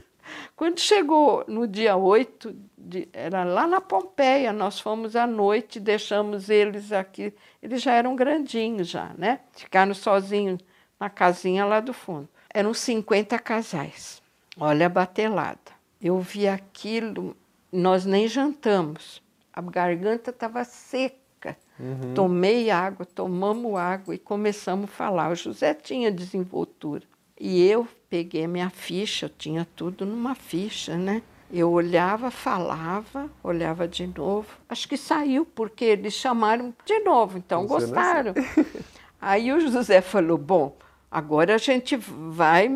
Quando 0.55 0.79
chegou 0.79 1.43
no 1.47 1.67
dia 1.67 1.95
8, 1.95 2.55
de, 2.77 3.07
era 3.13 3.43
lá 3.43 3.65
na 3.65 3.82
Pompeia, 3.82 4.51
nós 4.51 4.79
fomos 4.79 5.15
à 5.15 5.25
noite, 5.25 5.79
deixamos 5.79 6.49
eles 6.49 6.91
aqui, 6.91 7.34
eles 7.61 7.82
já 7.82 7.93
eram 7.93 8.15
grandinhos 8.15 8.88
já, 8.88 9.11
né? 9.17 9.39
Ficaram 9.53 9.93
sozinhos 9.93 10.59
na 10.99 11.09
casinha 11.09 11.65
lá 11.65 11.79
do 11.79 11.93
fundo. 11.93 12.29
Eram 12.53 12.73
50 12.73 13.39
casais. 13.39 14.21
Olha 14.59 14.86
a 14.86 14.89
batelada. 14.89 15.71
Eu 16.01 16.19
vi 16.19 16.47
aquilo, 16.47 17.36
nós 17.71 18.05
nem 18.05 18.27
jantamos. 18.27 19.21
A 19.53 19.61
garganta 19.61 20.29
estava 20.32 20.63
seca. 20.63 21.57
Uhum. 21.79 22.13
Tomei 22.13 22.69
água, 22.69 23.05
tomamos 23.05 23.75
água 23.75 24.13
e 24.13 24.19
começamos 24.19 24.86
a 24.86 24.93
falar. 24.93 25.32
O 25.32 25.36
José 25.36 25.73
tinha 25.73 26.11
desenvoltura. 26.11 27.03
E 27.39 27.65
eu 27.65 27.88
peguei 28.12 28.45
minha 28.45 28.70
ficha, 28.70 29.28
eu 29.28 29.30
tinha 29.30 29.66
tudo 29.74 30.05
numa 30.05 30.36
ficha, 30.36 30.97
né? 30.97 31.24
Eu 31.49 31.72
olhava, 31.72 32.30
falava, 32.30 33.30
olhava 33.41 33.88
de 33.88 34.05
novo. 34.05 34.49
Acho 34.68 34.88
que 34.88 34.97
saiu, 34.97 35.45
porque 35.45 35.86
eles 35.86 36.14
chamaram 36.14 36.74
de 36.86 36.99
novo, 36.99 37.38
então 37.38 37.66
Você 37.66 37.86
gostaram. 37.86 38.34
Aí 39.20 39.53
o 39.53 39.62
José 39.62 40.01
falou: 40.01 40.38
bom, 40.38 40.76
agora 41.09 41.55
a 41.55 41.57
gente 41.57 41.95
vai, 41.95 42.70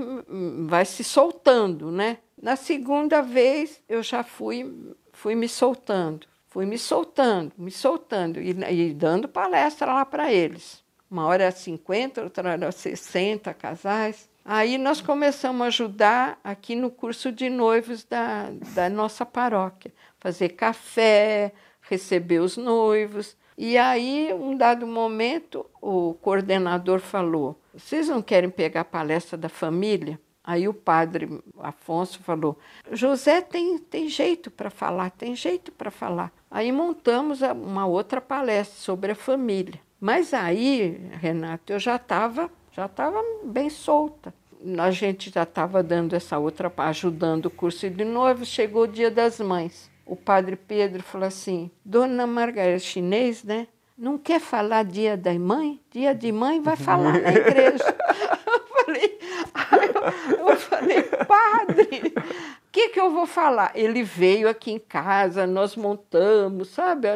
vai 0.68 0.86
se 0.86 1.04
soltando, 1.04 1.92
né? 1.92 2.20
Na 2.42 2.56
segunda 2.56 3.22
vez 3.22 3.82
eu 3.90 4.02
já 4.02 4.24
fui, 4.24 4.74
fui 5.12 5.36
me 5.36 5.50
soltando, 5.50 6.28
fui 6.48 6.66
me 6.66 6.78
soltando, 6.78 7.52
me 7.58 7.72
soltando 7.72 8.40
e, 8.40 8.52
e 8.52 8.94
dando 8.94 9.28
palestra 9.28 9.88
lá 9.92 10.06
para 10.06 10.32
eles. 10.32 10.82
Uma 11.12 11.26
hora 11.28 11.44
era 11.44 11.52
50, 11.52 12.24
outra 12.24 12.52
era 12.52 12.72
60 12.72 13.54
casais. 13.54 14.30
Aí 14.48 14.78
nós 14.78 15.02
começamos 15.02 15.64
a 15.64 15.68
ajudar 15.68 16.40
aqui 16.44 16.76
no 16.76 16.92
curso 16.92 17.32
de 17.32 17.50
noivos 17.50 18.04
da, 18.04 18.52
da 18.76 18.88
nossa 18.88 19.26
paróquia, 19.26 19.92
fazer 20.20 20.50
café, 20.50 21.52
receber 21.82 22.40
os 22.40 22.56
noivos. 22.56 23.36
E 23.58 23.76
aí, 23.76 24.32
um 24.34 24.56
dado 24.56 24.86
momento, 24.86 25.66
o 25.82 26.14
coordenador 26.22 27.00
falou: 27.00 27.60
Vocês 27.74 28.08
não 28.08 28.22
querem 28.22 28.52
pegar 28.52 28.82
a 28.82 28.86
palestra 28.86 29.36
da 29.36 29.50
família? 29.50 30.20
Aí 30.44 30.68
o 30.68 30.74
padre 30.76 31.42
Afonso 31.58 32.20
falou: 32.20 32.56
José 32.92 33.42
tem, 33.42 33.80
tem 33.80 34.08
jeito 34.08 34.52
para 34.52 34.70
falar, 34.70 35.10
tem 35.10 35.36
jeito 35.36 35.72
para 35.72 35.90
falar. 35.90 36.32
Aí 36.52 36.72
montamos 36.72 37.42
uma 37.42 37.88
outra 37.88 38.22
palestra 38.22 38.78
sobre 38.78 39.14
a 39.14 39.16
família. 39.16 39.80
Mas 40.00 40.36
aí, 40.36 41.10
Renato, 41.20 41.74
eu 41.74 41.80
já 41.80 41.96
estava 41.96 42.52
já 42.76 42.88
estava 42.88 43.24
bem 43.44 43.70
solta. 43.70 44.34
a 44.78 44.92
gente 44.92 45.32
já 45.34 45.44
estava 45.44 45.82
dando 45.82 46.14
essa 46.14 46.38
outra, 46.38 46.72
ajudando 46.78 47.46
o 47.46 47.50
curso 47.50 47.90
de 47.90 48.04
noivo, 48.04 48.46
chegou 48.46 48.84
o 48.84 48.88
dia 48.88 49.10
das 49.10 49.40
mães. 49.40 49.90
O 50.06 50.16
padre 50.16 50.58
Pedro 50.58 51.02
falou 51.02 51.28
assim: 51.28 51.72
Dona 51.86 52.28
Margarida, 52.28 52.80
chinês, 52.80 53.44
né? 53.44 53.68
Não 53.98 54.18
quer 54.18 54.42
falar 54.42 54.84
dia 54.84 55.16
da 55.16 55.34
mãe? 55.40 55.80
Dia 55.90 56.14
de 56.14 56.34
mãe 56.34 56.62
vai 56.62 56.76
falar 56.76 57.14
na 57.14 57.32
igreja. 57.32 57.96
eu 58.46 58.68
falei, 58.68 59.20
eu 60.38 60.58
falei, 60.58 61.04
padre, 61.26 62.14
o 62.18 62.72
que, 62.74 62.90
que 62.90 63.00
eu 63.00 63.10
vou 63.10 63.26
falar? 63.26 63.72
Ele 63.74 64.04
veio 64.04 64.50
aqui 64.50 64.72
em 64.72 64.80
casa, 64.80 65.48
nós 65.48 65.78
montamos, 65.78 66.72
sabe? 66.72 67.08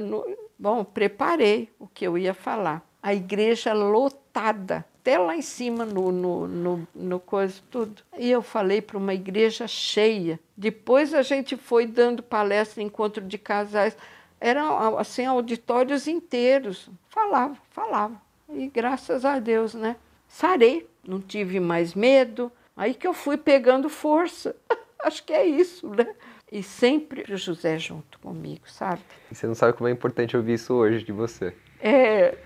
Bom, 0.58 0.86
preparei 0.86 1.70
o 1.78 1.86
que 1.86 2.08
eu 2.08 2.18
ia 2.18 2.34
falar. 2.34 2.82
A 3.04 3.14
igreja 3.14 3.74
lotada 3.74 4.86
até 5.00 5.18
lá 5.18 5.36
em 5.36 5.42
cima 5.42 5.86
no, 5.86 6.12
no, 6.12 6.48
no, 6.48 6.88
no 6.94 7.20
coisa, 7.20 7.62
tudo. 7.72 8.04
E 8.18 8.30
eu 8.30 8.42
falei 8.42 8.82
para 8.82 8.98
uma 8.98 9.14
igreja 9.14 9.68
cheia. 9.68 10.40
Depois 10.56 11.14
a 11.14 11.22
gente 11.22 11.56
foi 11.56 11.86
dando 11.86 12.22
palestra, 12.22 12.84
encontro 12.84 13.24
de 13.24 13.38
casais. 13.38 13.98
Eram, 14.42 14.98
assim, 14.98 15.26
auditórios 15.26 16.08
inteiros. 16.08 16.90
Falava, 17.08 17.58
falava. 17.72 18.22
E 18.50 18.68
graças 18.68 19.24
a 19.24 19.40
Deus, 19.40 19.74
né? 19.74 19.96
Sarei, 20.28 20.88
não 21.08 21.22
tive 21.22 21.60
mais 21.60 21.94
medo. 21.94 22.52
Aí 22.76 22.94
que 22.94 23.08
eu 23.08 23.14
fui 23.14 23.38
pegando 23.38 23.90
força. 23.90 24.56
Acho 25.00 25.24
que 25.24 25.32
é 25.32 25.46
isso, 25.46 25.88
né? 25.90 26.14
E 26.52 26.62
sempre 26.62 27.32
o 27.32 27.38
José 27.38 27.78
junto 27.78 28.20
comigo, 28.20 28.70
sabe? 28.70 29.02
E 29.32 29.36
você 29.36 29.48
não 29.48 29.56
sabe 29.56 29.74
como 29.74 29.88
é 29.88 29.92
importante 29.92 30.36
ouvir 30.36 30.54
isso 30.54 30.74
hoje 30.74 31.06
de 31.06 31.12
você. 31.12 31.54
É. 31.80 32.38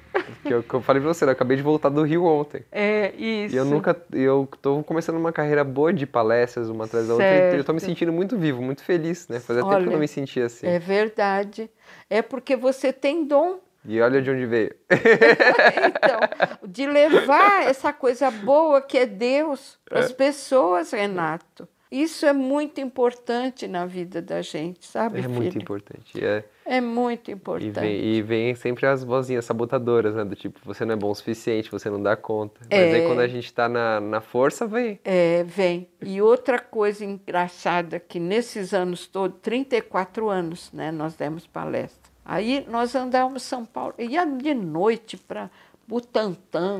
Que 0.43 0.53
eu, 0.53 0.61
que 0.61 0.73
eu 0.73 0.81
falei 0.81 1.01
pra 1.01 1.13
você, 1.13 1.25
né? 1.25 1.31
eu 1.31 1.33
acabei 1.33 1.57
de 1.57 1.63
voltar 1.63 1.89
do 1.89 2.03
Rio 2.03 2.25
ontem. 2.25 2.63
É, 2.71 3.13
isso. 3.15 3.55
E 3.55 3.57
eu 3.57 3.65
nunca. 3.65 3.95
Eu 4.11 4.47
tô 4.61 4.83
começando 4.83 5.15
uma 5.15 5.31
carreira 5.31 5.63
boa 5.63 5.93
de 5.93 6.05
palestras, 6.05 6.69
uma 6.69 6.85
atrás 6.85 7.07
da 7.07 7.13
outra. 7.13 7.53
E 7.53 7.57
eu 7.57 7.63
tô 7.63 7.73
me 7.73 7.79
sentindo 7.79 8.11
muito 8.11 8.37
vivo, 8.37 8.61
muito 8.61 8.83
feliz, 8.83 9.27
né? 9.27 9.39
Fazia 9.39 9.63
Olha, 9.63 9.77
tempo 9.77 9.83
que 9.83 9.89
eu 9.89 9.93
não 9.93 9.99
me 9.99 10.07
sentia 10.07 10.45
assim. 10.45 10.67
É 10.67 10.79
verdade. 10.79 11.69
É 12.09 12.21
porque 12.21 12.55
você 12.55 12.91
tem 12.91 13.25
dom. 13.25 13.59
E 13.85 13.99
olha 13.99 14.21
de 14.21 14.31
onde 14.31 14.45
veio. 14.45 14.73
então, 14.89 16.19
de 16.65 16.85
levar 16.87 17.67
essa 17.67 17.91
coisa 17.91 18.31
boa 18.31 18.81
que 18.81 18.97
é 18.97 19.05
Deus 19.05 19.77
para 19.85 19.99
as 19.99 20.11
é. 20.11 20.13
pessoas, 20.13 20.91
Renato. 20.91 21.67
Isso 21.93 22.25
é 22.25 22.33
muito 22.33 22.81
importante 22.81 23.67
na 23.67 23.85
vida 23.85 24.19
da 24.19 24.41
gente, 24.41 24.83
sabe? 24.83 25.19
É 25.19 25.21
filho? 25.21 25.33
muito 25.35 25.55
importante. 25.59 26.25
É, 26.25 26.43
é 26.65 26.81
muito 26.81 27.29
importante. 27.29 27.67
E 27.67 27.71
vem, 27.71 28.03
e 28.03 28.21
vem, 28.23 28.55
sempre 28.55 28.87
as 28.87 29.03
vozinhas 29.03 29.45
sabotadoras, 29.45 30.15
né? 30.15 30.25
Do 30.25 30.35
tipo, 30.35 30.59
você 30.65 30.85
não 30.85 30.93
é 30.93 30.97
bom 30.97 31.11
o 31.11 31.13
suficiente, 31.13 31.69
você 31.69 31.91
não 31.91 32.01
dá 32.01 32.15
conta. 32.15 32.61
Mas 32.61 32.79
é, 32.79 32.95
aí 32.95 33.05
quando 33.05 33.19
a 33.19 33.27
gente 33.27 33.53
tá 33.53 33.69
na, 33.69 33.99
na 33.99 34.21
força, 34.21 34.65
vem. 34.65 34.99
É, 35.05 35.43
vem. 35.43 35.87
E 36.01 36.19
outra 36.19 36.57
coisa 36.57 37.05
engraçada, 37.05 37.99
que 37.99 38.19
nesses 38.19 38.73
anos 38.73 39.05
todos, 39.05 39.37
34 39.43 40.29
anos, 40.29 40.71
né? 40.73 40.91
Nós 40.91 41.13
demos 41.13 41.45
palestra. 41.45 42.11
Aí 42.25 42.65
nós 42.67 42.95
andávamos 42.95 43.43
São 43.43 43.65
Paulo, 43.65 43.93
ia 43.99 44.25
de 44.25 44.55
noite 44.55 45.15
para 45.15 45.47
Butantã, 45.87 46.79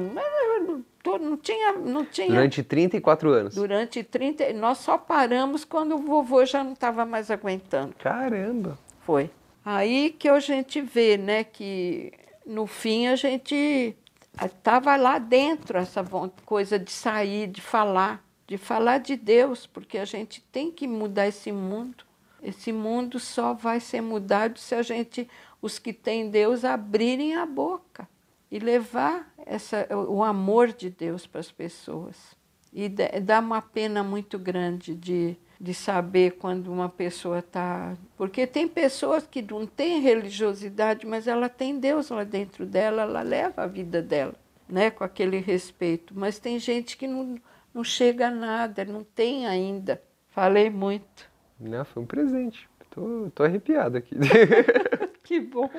não 1.06 1.38
tinha, 1.38 1.74
não 1.74 2.06
tinha. 2.06 2.30
Durante 2.30 2.64
34 2.64 3.30
anos. 3.32 3.56
Durante 3.56 4.04
30. 4.04 4.54
Nós 4.54 4.78
só 4.80 4.97
paramos 4.97 5.66
quando 5.66 5.95
o 5.95 5.97
vovô 5.97 6.45
já 6.45 6.64
não 6.64 6.74
estava 6.74 7.06
mais 7.06 7.30
aguentando. 7.30 7.93
Caramba! 7.99 8.78
Foi. 9.01 9.30
Aí 9.66 10.12
que 10.18 10.30
a 10.30 10.39
gente 10.39 10.82
vê, 10.82 11.18
né, 11.18 11.43
que 11.43 12.12
no 12.45 12.66
fim 12.66 13.08
a 13.08 13.16
gente 13.16 13.95
estava 14.41 14.95
lá 14.95 15.20
dentro 15.20 15.78
essa 15.78 16.04
coisa 16.45 16.80
de 16.80 16.91
sair, 16.91 17.47
de 17.47 17.62
falar, 17.62 18.24
de 18.47 18.58
falar 18.58 18.97
de 18.97 19.16
Deus, 19.16 19.68
porque 19.68 19.97
a 19.97 20.06
gente 20.06 20.41
tem 20.51 20.72
que 20.72 20.88
mudar 20.88 21.28
esse 21.28 21.51
mundo. 21.51 22.04
Esse 22.41 22.74
mundo 22.74 23.20
só 23.20 23.54
vai 23.54 23.80
ser 23.80 24.01
mudado 24.01 24.60
se 24.60 24.76
a 24.76 24.82
gente, 24.82 25.30
os 25.62 25.80
que 25.80 25.93
têm 25.93 26.30
Deus, 26.30 26.66
abrirem 26.66 27.36
a 27.36 27.45
boca 27.45 28.08
e 28.54 28.60
levar 28.60 29.34
essa, 29.47 29.88
o 29.95 30.24
amor 30.24 30.72
de 30.72 30.88
Deus 30.88 31.26
para 31.26 31.39
as 31.39 31.51
pessoas. 31.51 32.38
E 32.72 32.88
dá 32.88 33.39
uma 33.39 33.64
pena 33.64 34.04
muito 34.04 34.38
grande 34.38 34.93
de, 34.93 35.36
de 35.60 35.74
saber 35.74 36.34
quando 36.34 36.72
uma 36.72 36.88
pessoa 36.88 37.39
está. 37.39 37.97
Porque 38.16 38.45
tem 38.45 38.68
pessoas 38.68 39.26
que 39.26 39.41
não 39.41 39.66
têm 39.66 40.01
religiosidade, 40.01 41.04
mas 41.08 41.28
ela 41.28 41.49
tem 41.49 41.80
Deus 41.80 42.12
lá 42.12 42.24
dentro 42.24 42.64
dela, 42.64 43.01
ela 43.01 43.24
leva 43.24 43.64
a 43.64 43.68
vida 43.68 44.04
dela 44.04 44.36
né, 44.70 44.91
com 44.91 45.04
aquele 45.04 45.39
respeito. 45.39 46.14
Mas 46.16 46.38
tem 46.38 46.60
gente 46.60 46.95
que 46.95 47.08
não, 47.08 47.39
não 47.74 47.84
chega 47.84 48.28
a 48.28 48.32
nada, 48.32 48.86
não 48.86 49.04
tem 49.04 49.47
ainda. 49.47 49.99
Falei 50.30 50.70
muito. 50.70 51.28
Não, 51.60 51.84
foi 51.84 52.04
um 52.04 52.06
presente. 52.06 52.70
Tô, 52.91 53.32
tô 53.34 53.41
arrepiado 53.41 53.97
aqui. 53.97 54.16
que 55.24 55.39
bom. 55.39 55.69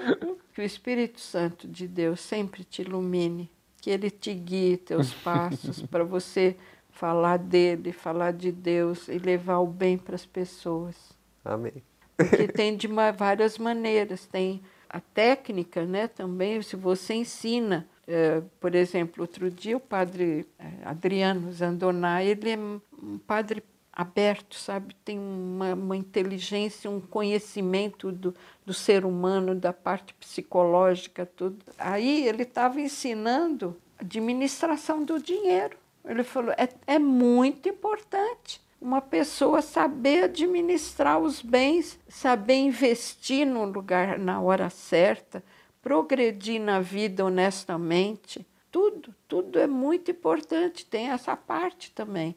Que 0.52 0.60
o 0.60 0.64
Espírito 0.64 1.20
Santo 1.20 1.68
de 1.68 1.86
Deus 1.86 2.20
sempre 2.20 2.64
te 2.64 2.82
ilumine, 2.82 3.50
que 3.80 3.90
ele 3.90 4.10
te 4.10 4.32
guie 4.32 4.76
teus 4.76 5.12
passos 5.12 5.82
para 5.82 6.04
você 6.04 6.56
falar 6.90 7.38
dele, 7.38 7.92
falar 7.92 8.32
de 8.32 8.50
Deus 8.50 9.08
e 9.08 9.18
levar 9.18 9.58
o 9.58 9.66
bem 9.66 9.98
para 9.98 10.14
as 10.14 10.24
pessoas. 10.24 10.96
Amém. 11.44 11.82
Porque 12.16 12.46
tem 12.48 12.76
de 12.76 12.86
uma, 12.86 13.10
várias 13.10 13.58
maneiras. 13.58 14.26
Tem 14.26 14.62
a 14.88 15.00
técnica, 15.00 15.84
né? 15.84 16.08
Também, 16.08 16.62
se 16.62 16.76
você 16.76 17.14
ensina. 17.14 17.86
É, 18.06 18.42
por 18.60 18.74
exemplo, 18.74 19.22
outro 19.22 19.50
dia 19.50 19.76
o 19.76 19.80
padre 19.80 20.46
é, 20.58 20.66
Adriano 20.84 21.50
Zandoná, 21.50 22.22
ele 22.22 22.50
é 22.50 22.58
um 22.58 23.18
padre 23.26 23.62
aberto, 23.94 24.56
sabe? 24.56 24.94
Tem 25.04 25.18
uma, 25.18 25.74
uma 25.74 25.96
inteligência, 25.96 26.90
um 26.90 27.00
conhecimento 27.00 28.10
do, 28.10 28.34
do 28.66 28.74
ser 28.74 29.04
humano, 29.04 29.54
da 29.54 29.72
parte 29.72 30.12
psicológica, 30.14 31.24
tudo. 31.24 31.64
Aí 31.78 32.26
ele 32.26 32.42
estava 32.42 32.80
ensinando 32.80 33.76
administração 33.98 35.04
do 35.04 35.22
dinheiro. 35.22 35.76
Ele 36.04 36.24
falou: 36.24 36.52
é, 36.52 36.68
é 36.86 36.98
muito 36.98 37.68
importante 37.68 38.60
uma 38.80 39.00
pessoa 39.00 39.62
saber 39.62 40.24
administrar 40.24 41.18
os 41.18 41.40
bens, 41.40 41.98
saber 42.08 42.56
investir 42.56 43.46
no 43.46 43.64
lugar 43.64 44.18
na 44.18 44.40
hora 44.40 44.68
certa, 44.68 45.42
progredir 45.80 46.60
na 46.60 46.80
vida 46.80 47.24
honestamente. 47.24 48.44
Tudo, 48.70 49.14
tudo 49.28 49.58
é 49.60 49.68
muito 49.68 50.10
importante, 50.10 50.84
tem 50.84 51.10
essa 51.10 51.36
parte 51.36 51.92
também 51.92 52.34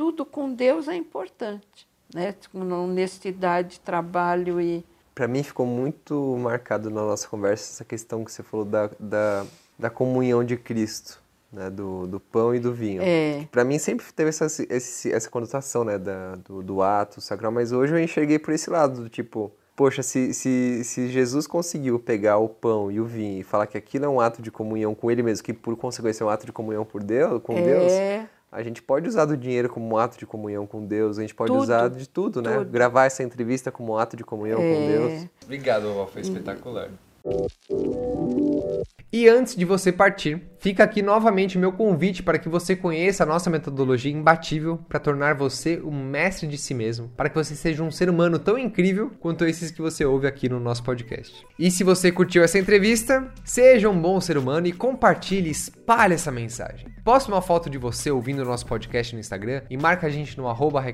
tudo 0.00 0.24
com 0.24 0.50
Deus 0.50 0.88
é 0.88 0.96
importante, 0.96 1.86
né? 2.14 2.34
Com 2.50 2.60
honestidade, 2.72 3.78
trabalho 3.80 4.58
e. 4.58 4.82
Para 5.14 5.28
mim 5.28 5.42
ficou 5.42 5.66
muito 5.66 6.38
marcado 6.40 6.88
na 6.88 7.02
nossa 7.02 7.28
conversa 7.28 7.74
essa 7.74 7.84
questão 7.84 8.24
que 8.24 8.32
você 8.32 8.42
falou 8.42 8.64
da, 8.64 8.88
da, 8.98 9.44
da 9.78 9.90
comunhão 9.90 10.42
de 10.42 10.56
Cristo, 10.56 11.22
né? 11.52 11.68
Do, 11.68 12.06
do 12.06 12.18
pão 12.18 12.54
e 12.54 12.58
do 12.58 12.72
vinho. 12.72 13.02
É. 13.04 13.46
Para 13.52 13.62
mim 13.62 13.78
sempre 13.78 14.06
teve 14.10 14.30
essa, 14.30 14.46
esse, 14.70 15.12
essa 15.12 15.28
conotação, 15.28 15.84
né? 15.84 15.98
Da, 15.98 16.36
do, 16.36 16.62
do 16.62 16.80
ato 16.80 17.20
sacral, 17.20 17.52
mas 17.52 17.70
hoje 17.70 17.92
eu 17.92 18.00
enxerguei 18.00 18.38
por 18.38 18.54
esse 18.54 18.70
lado, 18.70 19.02
do 19.02 19.10
tipo, 19.10 19.52
poxa, 19.76 20.02
se, 20.02 20.32
se, 20.32 20.82
se 20.82 21.08
Jesus 21.08 21.46
conseguiu 21.46 21.98
pegar 21.98 22.38
o 22.38 22.48
pão 22.48 22.90
e 22.90 22.98
o 22.98 23.04
vinho 23.04 23.40
e 23.40 23.42
falar 23.42 23.66
que 23.66 23.76
aquilo 23.76 24.06
é 24.06 24.08
um 24.08 24.18
ato 24.18 24.40
de 24.40 24.50
comunhão 24.50 24.94
com 24.94 25.10
Ele 25.10 25.22
mesmo, 25.22 25.44
que 25.44 25.52
por 25.52 25.76
consequência 25.76 26.24
é 26.24 26.26
um 26.26 26.30
ato 26.30 26.46
de 26.46 26.52
comunhão 26.52 26.86
por 26.86 27.02
Deus, 27.02 27.42
com 27.42 27.52
é. 27.52 27.62
Deus, 27.62 28.30
a 28.52 28.62
gente 28.62 28.82
pode 28.82 29.08
usar 29.08 29.26
do 29.26 29.36
dinheiro 29.36 29.68
como 29.68 29.94
um 29.94 29.96
ato 29.96 30.18
de 30.18 30.26
comunhão 30.26 30.66
com 30.66 30.84
Deus, 30.84 31.18
a 31.18 31.22
gente 31.22 31.34
pode 31.34 31.52
tudo, 31.52 31.62
usar 31.62 31.88
de 31.88 32.08
tudo, 32.08 32.42
né? 32.42 32.58
Tudo. 32.58 32.70
Gravar 32.70 33.04
essa 33.04 33.22
entrevista 33.22 33.70
como 33.70 33.92
um 33.92 33.96
ato 33.96 34.16
de 34.16 34.24
comunhão 34.24 34.60
é... 34.60 34.74
com 34.74 34.86
Deus. 34.86 35.30
Obrigado, 35.44 35.82
vovó, 35.84 36.06
foi 36.06 36.22
espetacular. 36.22 36.90
E 39.12 39.28
antes 39.28 39.56
de 39.56 39.64
você 39.64 39.90
partir, 39.90 40.40
fica 40.60 40.84
aqui 40.84 41.02
novamente 41.02 41.58
meu 41.58 41.72
convite 41.72 42.22
para 42.22 42.38
que 42.38 42.48
você 42.48 42.76
conheça 42.76 43.24
a 43.24 43.26
nossa 43.26 43.50
metodologia 43.50 44.12
imbatível 44.12 44.78
para 44.88 45.00
tornar 45.00 45.34
você 45.34 45.80
um 45.80 45.90
mestre 45.90 46.46
de 46.46 46.56
si 46.56 46.72
mesmo, 46.72 47.08
para 47.16 47.28
que 47.28 47.34
você 47.34 47.56
seja 47.56 47.82
um 47.82 47.90
ser 47.90 48.08
humano 48.08 48.38
tão 48.38 48.56
incrível 48.56 49.10
quanto 49.18 49.44
esses 49.44 49.72
que 49.72 49.82
você 49.82 50.04
ouve 50.04 50.28
aqui 50.28 50.48
no 50.48 50.60
nosso 50.60 50.84
podcast. 50.84 51.44
E 51.58 51.72
se 51.72 51.82
você 51.82 52.12
curtiu 52.12 52.44
essa 52.44 52.58
entrevista, 52.58 53.28
seja 53.44 53.90
um 53.90 54.00
bom 54.00 54.20
ser 54.20 54.38
humano 54.38 54.68
e 54.68 54.72
compartilhe, 54.72 55.50
espalhe 55.50 56.14
essa 56.14 56.30
mensagem. 56.30 56.86
Poste 57.04 57.32
uma 57.32 57.42
foto 57.42 57.68
de 57.68 57.78
você 57.78 58.12
ouvindo 58.12 58.42
o 58.42 58.44
nosso 58.44 58.64
podcast 58.64 59.12
no 59.12 59.20
Instagram 59.20 59.62
e 59.68 59.76
marca 59.76 60.06
a 60.06 60.10
gente 60.10 60.38
no 60.38 60.46
arroba 60.46 60.84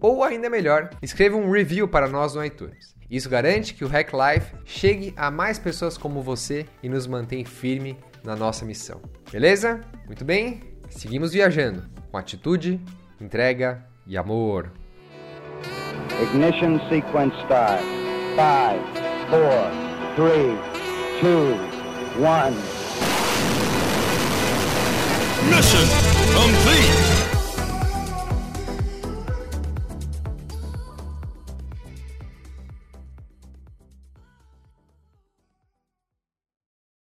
Ou 0.00 0.22
ainda 0.22 0.48
melhor, 0.48 0.90
escreva 1.02 1.36
um 1.36 1.50
review 1.50 1.88
para 1.88 2.08
nós 2.08 2.36
no 2.36 2.44
iTunes. 2.44 2.93
Isso 3.10 3.28
garante 3.28 3.74
que 3.74 3.84
o 3.84 3.88
Hack 3.88 4.12
Life 4.12 4.54
chegue 4.64 5.12
a 5.16 5.30
mais 5.30 5.58
pessoas 5.58 5.98
como 5.98 6.22
você 6.22 6.66
e 6.82 6.88
nos 6.88 7.06
mantém 7.06 7.44
firme 7.44 7.96
na 8.24 8.34
nossa 8.34 8.64
missão. 8.64 9.00
Beleza? 9.30 9.80
Muito 10.06 10.24
bem? 10.24 10.60
Seguimos 10.88 11.32
viajando 11.32 11.88
com 12.10 12.16
atitude, 12.16 12.80
entrega 13.20 13.84
e 14.06 14.16
amor. 14.16 14.72
Ignition 16.22 16.78
sequence 16.88 17.36
start. 17.42 17.82
5, 18.36 18.40
4, 19.30 19.84
3, 20.16 20.58
2, 21.22 21.74
1. 22.18 22.84
Mission 25.50 25.86
complete. 26.34 27.03